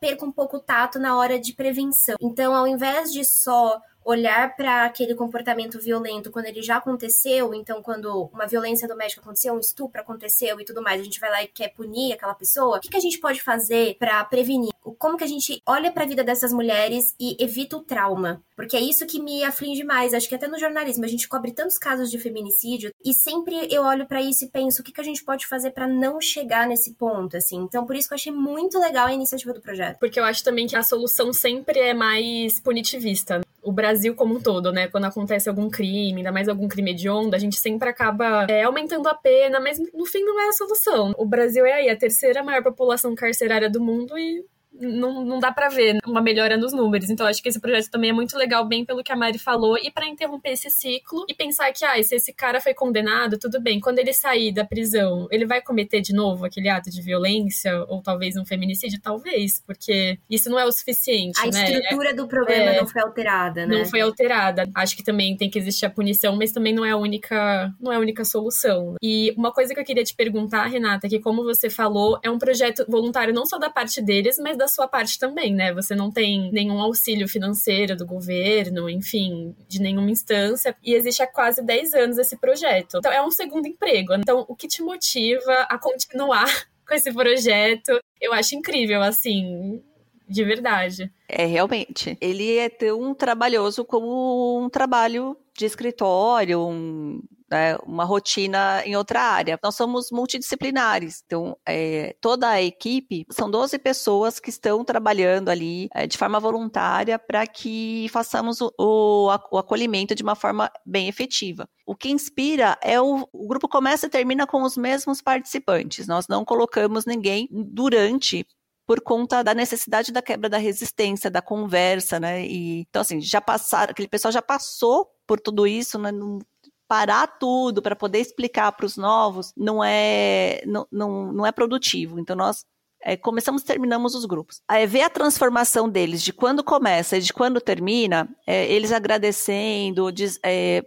perca 0.01 0.25
um 0.25 0.33
pouco 0.33 0.57
o 0.57 0.61
tato 0.61 0.99
na 0.99 1.17
hora 1.19 1.39
de 1.39 1.53
prevenção. 1.53 2.17
Então, 2.21 2.55
ao 2.55 2.67
invés 2.67 3.13
de 3.13 3.25
só 3.25 3.81
olhar 4.11 4.57
para 4.57 4.85
aquele 4.85 5.15
comportamento 5.15 5.79
violento 5.79 6.31
quando 6.31 6.47
ele 6.47 6.63
já 6.63 6.77
aconteceu, 6.77 7.55
então 7.55 7.83
quando 7.83 8.31
uma 8.33 8.47
violência 8.47 8.89
doméstica 8.89 9.23
aconteceu, 9.23 9.55
um 9.55 9.61
estupro 9.61 10.01
aconteceu 10.01 10.61
e 10.61 10.65
tudo 10.65 10.83
mais, 10.83 11.01
a 11.01 11.05
gente 11.05 11.21
vai 11.21 11.31
lá 11.31 11.43
e 11.43 11.49
quer 11.49 11.69
punir 11.69 12.13
aquela 12.13 12.35
pessoa, 12.35 12.79
o 12.79 12.81
que, 12.81 12.89
que 12.89 12.97
a 12.97 13.01
gente 13.01 13.19
pode 13.19 13.43
fazer 13.43 13.97
para 13.99 14.25
prevenir? 14.25 14.71
Como 14.99 15.17
que 15.17 15.25
a 15.25 15.29
gente 15.29 15.63
olha 15.67 15.93
para 15.93 16.05
a 16.05 16.07
vida 16.07 16.25
dessas 16.25 16.53
mulheres 16.53 17.15
e 17.21 17.37
evita 17.39 17.77
o 17.77 17.83
trauma? 17.83 18.43
Porque 18.57 18.77
é 18.77 18.81
isso 18.81 19.07
que 19.07 19.21
me 19.21 19.45
aflige 19.45 19.85
mais. 19.85 20.13
Acho 20.13 20.29
que 20.29 20.35
até 20.35 20.49
no 20.49 20.59
jornalismo 20.59 21.05
a 21.05 21.09
gente 21.09 21.29
cobre 21.29 21.53
tantos 21.53 21.79
casos 21.79 22.11
de 22.11 22.19
feminicídio 22.19 22.93
e 23.05 23.13
sempre 23.13 23.69
eu 23.71 23.83
olho 23.83 24.07
para 24.07 24.21
isso 24.21 24.45
e 24.45 24.49
penso 24.49 24.81
o 24.81 24.85
que, 24.85 24.93
que 24.93 25.01
a 25.01 25.05
gente 25.05 25.25
pode 25.25 25.47
fazer 25.47 25.71
para 25.71 25.87
não 25.87 26.21
chegar 26.21 26.67
nesse 26.67 26.95
ponto, 26.95 27.37
assim. 27.37 27.57
Então, 27.59 27.87
por 27.87 27.97
isso 27.97 28.09
que 28.09 28.15
eu 28.15 28.17
achei 28.17 28.33
muito 28.33 28.79
legal 28.79 29.07
a 29.07 29.13
iniciativa 29.13 29.53
do 29.53 29.61
projeto. 29.61 29.99
Porque 29.99 30.19
eu 30.19 30.25
acho 30.25 30.43
também 30.43 30.67
que 30.67 30.77
a 30.77 30.83
solução 30.83 31.33
sempre 31.33 31.79
é 31.79 31.95
mais 31.95 32.61
punitivista 32.61 33.41
o 33.63 33.73
Brasil 33.73 34.15
como 34.15 34.35
um 34.35 34.41
todo, 34.41 34.73
né? 34.73 34.89
Quando 34.89 35.05
acontece 35.05 35.49
algum 35.49 35.69
crime, 35.69 36.19
ainda 36.19 36.33
mais 36.33 36.49
algum 36.49 36.69
crime 36.69 36.93
hediondo, 36.93 37.35
a 37.35 37.39
gente 37.39 37.57
sempre 37.57 37.89
acaba 37.89 38.47
é, 38.49 38.63
aumentando 38.63 39.09
a 39.09 39.15
pena, 39.15 39.61
mas 39.61 39.79
no 39.79 40.07
fim 40.07 40.23
não 40.25 40.41
é 40.41 40.49
a 40.49 40.53
solução. 40.53 41.15
O 41.19 41.27
Brasil 41.27 41.65
é 41.67 41.75
aí 41.75 41.91
a 41.91 41.97
terceira 41.97 42.43
maior 42.43 42.63
população 42.63 43.15
carcerária 43.15 43.69
do 43.69 43.81
mundo 43.81 44.19
e 44.19 44.45
não, 44.81 45.25
não 45.25 45.39
dá 45.39 45.53
para 45.53 45.69
ver 45.69 45.99
uma 46.07 46.21
melhora 46.21 46.57
nos 46.57 46.73
números. 46.73 47.11
Então, 47.11 47.27
acho 47.27 47.43
que 47.43 47.49
esse 47.49 47.61
projeto 47.61 47.91
também 47.91 48.11
é 48.11 48.13
muito 48.13 48.37
legal, 48.37 48.67
bem 48.67 48.85
pelo 48.85 49.03
que 49.03 49.13
a 49.13 49.17
Mari 49.17 49.39
falou, 49.39 49.77
e 49.77 49.91
para 49.91 50.09
interromper 50.09 50.51
esse 50.51 50.71
ciclo 50.71 51.25
e 51.29 51.35
pensar 51.35 51.73
que, 51.73 51.85
ah, 51.85 52.03
se 52.03 52.15
esse 52.15 52.33
cara 52.33 52.61
foi 52.61 52.75
condenado, 52.75 53.39
tudo 53.39 53.61
bem. 53.61 53.81
Quando 53.81 53.99
ele 53.99 54.13
sair 54.13 54.53
da 54.53 54.65
prisão, 54.65 55.29
ele 55.31 55.47
vai 55.47 55.61
cometer 55.61 56.01
de 56.01 56.13
novo 56.13 56.45
aquele 56.45 56.69
ato 56.69 56.91
de 56.91 57.03
violência, 57.03 57.85
ou 57.89 58.03
talvez 58.03 58.37
um 58.37 58.45
feminicídio? 58.45 59.01
Talvez, 59.01 59.63
porque 59.67 60.19
isso 60.29 60.49
não 60.49 60.59
é 60.59 60.65
o 60.65 60.73
suficiente. 60.73 61.39
A 61.41 61.47
né? 61.47 61.65
estrutura 61.65 62.15
do 62.15 62.27
problema 62.27 62.71
é, 62.71 62.81
não 62.81 62.87
foi 62.87 63.03
alterada, 63.03 63.67
né? 63.67 63.79
Não 63.79 63.85
foi 63.85 64.01
alterada. 64.01 64.69
Acho 64.75 64.97
que 64.97 65.03
também 65.03 65.37
tem 65.37 65.51
que 65.51 65.59
existir 65.59 65.87
a 65.87 65.91
punição, 65.91 66.37
mas 66.37 66.53
também 66.53 66.75
não 66.75 66.85
é 66.85 66.91
a 66.91 66.97
única, 66.97 67.73
não 67.81 67.93
é 67.93 67.97
a 67.97 68.01
única 68.01 68.25
solução. 68.25 68.95
E 69.03 69.35
uma 69.37 69.53
coisa 69.53 69.75
que 69.75 69.81
eu 69.81 69.85
queria 69.85 70.05
te 70.05 70.15
perguntar, 70.15 70.67
Renata, 70.67 71.09
que 71.09 71.19
como 71.19 71.45
você 71.45 71.69
falou, 71.69 72.19
é 72.23 72.31
um 72.31 72.39
projeto 72.39 72.85
voluntário 72.89 73.35
não 73.35 73.47
só 73.47 73.59
da 73.59 73.69
parte 73.69 74.01
deles, 74.01 74.37
mas 74.39 74.57
da 74.57 74.69
sua 74.71 74.89
parte 74.89 75.19
também, 75.19 75.55
né? 75.55 75.75
Você 75.75 75.95
não 75.95 76.11
tem 76.11 76.51
nenhum 76.51 76.81
auxílio 76.81 77.29
financeiro 77.29 77.95
do 77.95 78.07
governo, 78.07 78.89
enfim, 78.89 79.55
de 79.69 79.81
nenhuma 79.81 80.11
instância, 80.11 80.75
e 80.83 80.95
existe 80.95 81.23
há 81.23 81.27
quase 81.27 81.63
10 81.63 81.93
anos 81.93 82.19
esse 82.19 82.39
projeto. 82.39 82.97
Então, 82.99 83.13
é 83.13 83.23
um 83.23 83.31
segundo 83.31 83.67
emprego. 83.67 84.15
Então, 84.15 84.47
o 84.49 84.57
que 84.57 84.67
te 84.67 84.83
motiva 84.83 85.67
a 85.69 85.79
continuar 85.79 86.47
com 86.89 86.95
esse 86.95 87.13
projeto? 87.13 88.01
Eu 88.19 88.33
acho 88.33 88.55
incrível, 88.55 89.03
assim, 89.03 89.83
de 90.29 90.45
verdade. 90.45 91.13
É, 91.29 91.45
realmente. 91.45 92.17
Ele 92.21 92.57
é 92.57 92.69
tão 92.69 93.15
trabalhoso 93.15 93.85
como 93.85 94.65
um 94.65 94.71
trabalho 94.71 95.37
de 95.57 95.67
escritório, 95.67 96.61
um, 96.61 97.21
né, 97.51 97.77
uma 97.85 98.05
rotina 98.05 98.83
em 98.85 98.97
outra 98.97 99.21
área. 99.21 99.59
Nós 99.63 99.75
somos 99.75 100.11
multidisciplinares, 100.11 101.23
então 101.25 101.57
é, 101.67 102.15
toda 102.21 102.49
a 102.49 102.63
equipe 102.63 103.27
são 103.31 103.51
12 103.51 103.79
pessoas 103.79 104.39
que 104.39 104.51
estão 104.51 104.85
trabalhando 104.85 105.49
ali 105.49 105.89
é, 105.95 106.07
de 106.07 106.17
forma 106.17 106.39
voluntária 106.39 107.19
para 107.19 107.47
que 107.47 108.07
façamos 108.11 108.61
o, 108.61 108.73
o, 108.79 109.59
acolhimento 109.59 110.15
de 110.15 110.23
uma 110.23 110.35
forma 110.35 110.71
bem 110.87 111.09
efetiva. 111.09 111.69
O 111.87 111.97
que 111.97 112.11
inspira 112.11 112.79
é 112.83 113.01
o, 113.01 113.29
o 113.33 113.49
grupo 113.49 113.69
começa 113.69 114.07
e 114.07 114.11
termina 114.11 114.47
com 114.47 114.63
os 114.63 114.77
mesmos 114.77 115.21
participantes. 115.21 116.07
Nós 116.07 116.29
não 116.29 116.45
colocamos 116.45 117.05
ninguém 117.05 117.49
durante 117.51 118.47
por 118.91 119.01
conta 119.01 119.45
da 119.45 119.55
necessidade 119.55 120.11
da 120.11 120.21
quebra 120.21 120.49
da 120.49 120.59
resistência, 120.59 121.31
da 121.31 121.41
conversa, 121.41 122.19
né? 122.19 122.45
E, 122.45 122.81
então, 122.81 123.03
assim, 123.03 123.21
já 123.21 123.41
passaram, 123.41 123.93
aquele 123.93 124.09
pessoal 124.09 124.33
já 124.33 124.43
passou 124.43 125.09
por 125.29 125.39
tudo 125.39 125.65
isso, 125.65 125.97
né? 125.97 126.11
Não, 126.11 126.41
parar 126.91 127.29
tudo 127.39 127.81
para 127.81 127.95
poder 127.95 128.19
explicar 128.19 128.73
para 128.73 128.85
os 128.85 128.97
novos 128.97 129.53
não 129.57 129.83
é, 129.83 130.61
não, 130.67 130.89
não, 130.91 131.33
não 131.33 131.47
é 131.47 131.53
produtivo. 131.53 132.19
Então, 132.19 132.35
nós 132.35 132.65
é, 133.01 133.17
começamos 133.17 133.63
terminamos 133.63 134.17
os 134.17 134.25
grupos. 134.25 134.61
Aí, 134.67 134.85
ver 134.89 135.03
a 135.03 135.09
transformação 135.09 135.89
deles, 135.89 136.21
de 136.21 136.33
quando 136.33 136.65
começa 136.65 137.17
e 137.17 137.21
de 137.21 137.33
quando 137.33 137.61
termina, 137.61 138.29
é, 138.45 138.67
eles 138.67 138.91
agradecendo, 138.91 140.11
diz, 140.11 140.41
é, 140.43 140.85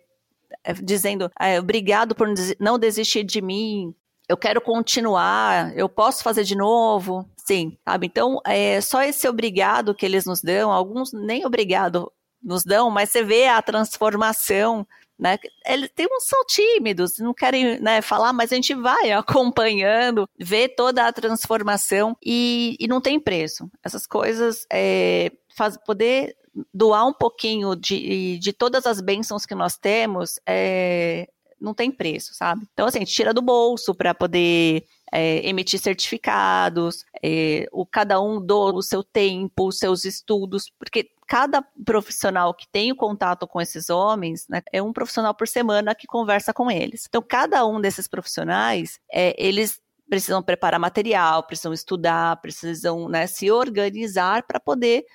é 0.62 0.74
dizendo 0.74 1.32
é, 1.40 1.58
obrigado 1.58 2.14
por 2.14 2.28
não 2.60 2.78
desistir 2.78 3.24
de 3.24 3.42
mim, 3.42 3.96
eu 4.28 4.36
quero 4.36 4.60
continuar, 4.60 5.74
eu 5.74 5.88
posso 5.88 6.22
fazer 6.22 6.44
de 6.44 6.58
novo. 6.58 7.26
Sim, 7.38 7.78
sabe? 7.88 8.08
Então, 8.08 8.42
é 8.46 8.82
só 8.82 9.02
esse 9.02 9.26
obrigado 9.26 9.96
que 9.96 10.06
eles 10.06 10.26
nos 10.26 10.42
dão, 10.42 10.70
alguns 10.70 11.14
nem 11.14 11.46
obrigado 11.46 12.12
nos 12.44 12.66
dão, 12.66 12.90
mas 12.90 13.10
você 13.10 13.24
vê 13.24 13.48
a 13.48 13.62
transformação 13.62 14.86
né? 15.24 15.40
Eles 15.66 15.90
tem 15.96 16.06
uns 16.12 16.26
são 16.26 16.44
tímidos, 16.46 17.18
não 17.20 17.34
querem 17.34 17.80
né, 17.80 18.02
falar, 18.02 18.34
mas 18.34 18.52
a 18.52 18.56
gente 18.56 18.76
vai 18.76 19.10
acompanhando, 19.14 20.28
vê 20.38 20.68
toda 20.68 21.08
a 21.08 21.14
transformação 21.14 22.18
e, 22.22 22.76
e 22.78 22.88
não 22.90 23.00
tem 23.00 23.18
preço. 23.18 23.72
Essas 23.82 24.06
coisas, 24.06 24.68
é, 24.72 25.32
faz, 25.56 25.78
poder 25.78 26.36
doar 26.74 27.08
um 27.08 27.14
pouquinho 27.14 27.74
de, 27.74 28.38
de 28.38 28.52
todas 28.52 28.86
as 28.86 29.00
bênçãos 29.00 29.46
que 29.46 29.56
nós 29.56 29.78
temos, 29.78 30.40
é, 30.46 31.30
não 31.60 31.74
tem 31.74 31.90
preço, 31.90 32.34
sabe? 32.34 32.68
Então, 32.74 32.86
assim, 32.86 32.98
a 32.98 33.02
gente 33.02 33.14
tira 33.14 33.34
do 33.34 33.42
bolso 33.42 33.96
para 33.96 34.14
poder 34.14 34.84
é, 35.10 35.48
emitir 35.48 35.80
certificados, 35.80 37.06
é, 37.24 37.66
o 37.72 37.86
cada 37.86 38.20
um 38.20 38.46
doa 38.46 38.74
o 38.74 38.82
seu 38.82 39.02
tempo, 39.02 39.70
os 39.70 39.80
seus 39.80 40.04
estudos, 40.04 40.70
porque 40.78 41.10
cada 41.34 41.64
profissional 41.84 42.54
que 42.54 42.68
tem 42.72 42.92
o 42.92 42.96
contato 42.96 43.48
com 43.48 43.60
esses 43.60 43.90
homens 43.90 44.48
né, 44.48 44.62
é 44.72 44.84
um 44.84 44.94
profissional 44.94 45.34
por 45.34 45.48
semana 45.48 45.96
que 45.96 46.06
conversa 46.06 46.54
com 46.54 46.70
eles. 46.70 47.06
Então, 47.10 47.24
cada 47.24 47.66
um 47.66 47.82
desses 47.82 48.08
profissionais, 48.08 49.00
é, 49.12 49.34
eles 49.44 49.82
precisam 50.08 50.44
preparar 50.44 50.80
material, 50.80 51.42
precisam 51.42 51.74
estudar, 51.74 52.40
precisam 52.40 53.10
né, 53.10 53.26
se 53.26 53.50
organizar 53.50 54.44
para 54.44 54.60
poder 54.60 55.06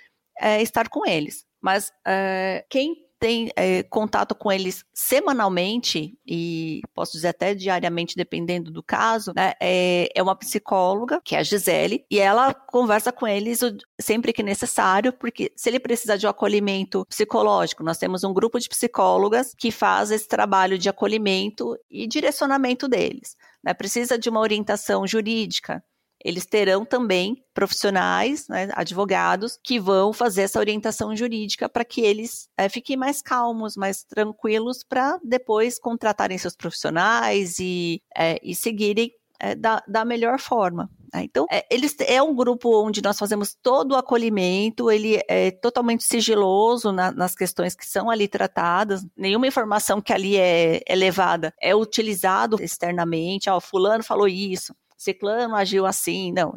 é, 0.40 0.60
estar 0.60 0.88
com 0.88 1.06
eles. 1.06 1.44
Mas 1.60 1.92
é, 2.04 2.66
quem 2.68 2.96
tem 3.18 3.50
é, 3.56 3.82
contato 3.82 4.34
com 4.34 4.50
eles 4.50 4.84
semanalmente, 4.94 6.16
e 6.26 6.80
posso 6.94 7.12
dizer 7.12 7.28
até 7.28 7.54
diariamente, 7.54 8.16
dependendo 8.16 8.70
do 8.70 8.82
caso, 8.82 9.32
né, 9.34 9.54
é, 9.60 10.08
é 10.14 10.22
uma 10.22 10.36
psicóloga, 10.36 11.20
que 11.24 11.34
é 11.34 11.38
a 11.38 11.42
Gisele, 11.42 12.04
e 12.10 12.18
ela 12.18 12.54
conversa 12.54 13.12
com 13.12 13.26
eles 13.26 13.60
sempre 14.00 14.32
que 14.32 14.42
necessário, 14.42 15.12
porque 15.12 15.52
se 15.56 15.68
ele 15.68 15.80
precisar 15.80 16.16
de 16.16 16.26
um 16.26 16.30
acolhimento 16.30 17.04
psicológico, 17.06 17.82
nós 17.82 17.98
temos 17.98 18.24
um 18.24 18.32
grupo 18.32 18.58
de 18.58 18.68
psicólogas 18.68 19.54
que 19.56 19.70
faz 19.70 20.10
esse 20.10 20.28
trabalho 20.28 20.78
de 20.78 20.88
acolhimento 20.88 21.76
e 21.90 22.06
direcionamento 22.06 22.88
deles. 22.88 23.36
Né, 23.62 23.74
precisa 23.74 24.16
de 24.16 24.28
uma 24.28 24.40
orientação 24.40 25.04
jurídica, 25.04 25.82
eles 26.24 26.46
terão 26.46 26.84
também 26.84 27.42
profissionais, 27.54 28.48
né, 28.48 28.68
advogados, 28.72 29.58
que 29.62 29.78
vão 29.78 30.12
fazer 30.12 30.42
essa 30.42 30.58
orientação 30.58 31.14
jurídica 31.16 31.68
para 31.68 31.84
que 31.84 32.00
eles 32.00 32.48
é, 32.56 32.68
fiquem 32.68 32.96
mais 32.96 33.22
calmos, 33.22 33.76
mais 33.76 34.02
tranquilos, 34.04 34.82
para 34.82 35.18
depois 35.22 35.78
contratarem 35.78 36.38
seus 36.38 36.56
profissionais 36.56 37.58
e, 37.58 38.02
é, 38.16 38.38
e 38.42 38.54
seguirem 38.54 39.12
é, 39.40 39.54
da, 39.54 39.82
da 39.86 40.04
melhor 40.04 40.40
forma. 40.40 40.90
Né. 41.14 41.22
Então, 41.24 41.46
é, 41.50 41.64
eles 41.70 41.94
é 42.00 42.22
um 42.22 42.34
grupo 42.34 42.84
onde 42.84 43.02
nós 43.02 43.18
fazemos 43.18 43.54
todo 43.62 43.92
o 43.92 43.96
acolhimento, 43.96 44.90
ele 44.90 45.20
é 45.28 45.50
totalmente 45.50 46.04
sigiloso 46.04 46.92
na, 46.92 47.10
nas 47.12 47.34
questões 47.34 47.74
que 47.74 47.86
são 47.86 48.10
ali 48.10 48.28
tratadas, 48.28 49.04
nenhuma 49.16 49.46
informação 49.46 50.00
que 50.00 50.12
ali 50.12 50.36
é, 50.36 50.82
é 50.86 50.94
levada 50.94 51.54
é 51.60 51.74
utilizado 51.74 52.62
externamente, 52.62 53.48
ó, 53.48 53.60
fulano 53.60 54.02
falou 54.02 54.28
isso, 54.28 54.74
ciclano 54.98 55.54
agiu 55.54 55.86
assim, 55.86 56.32
não, 56.32 56.52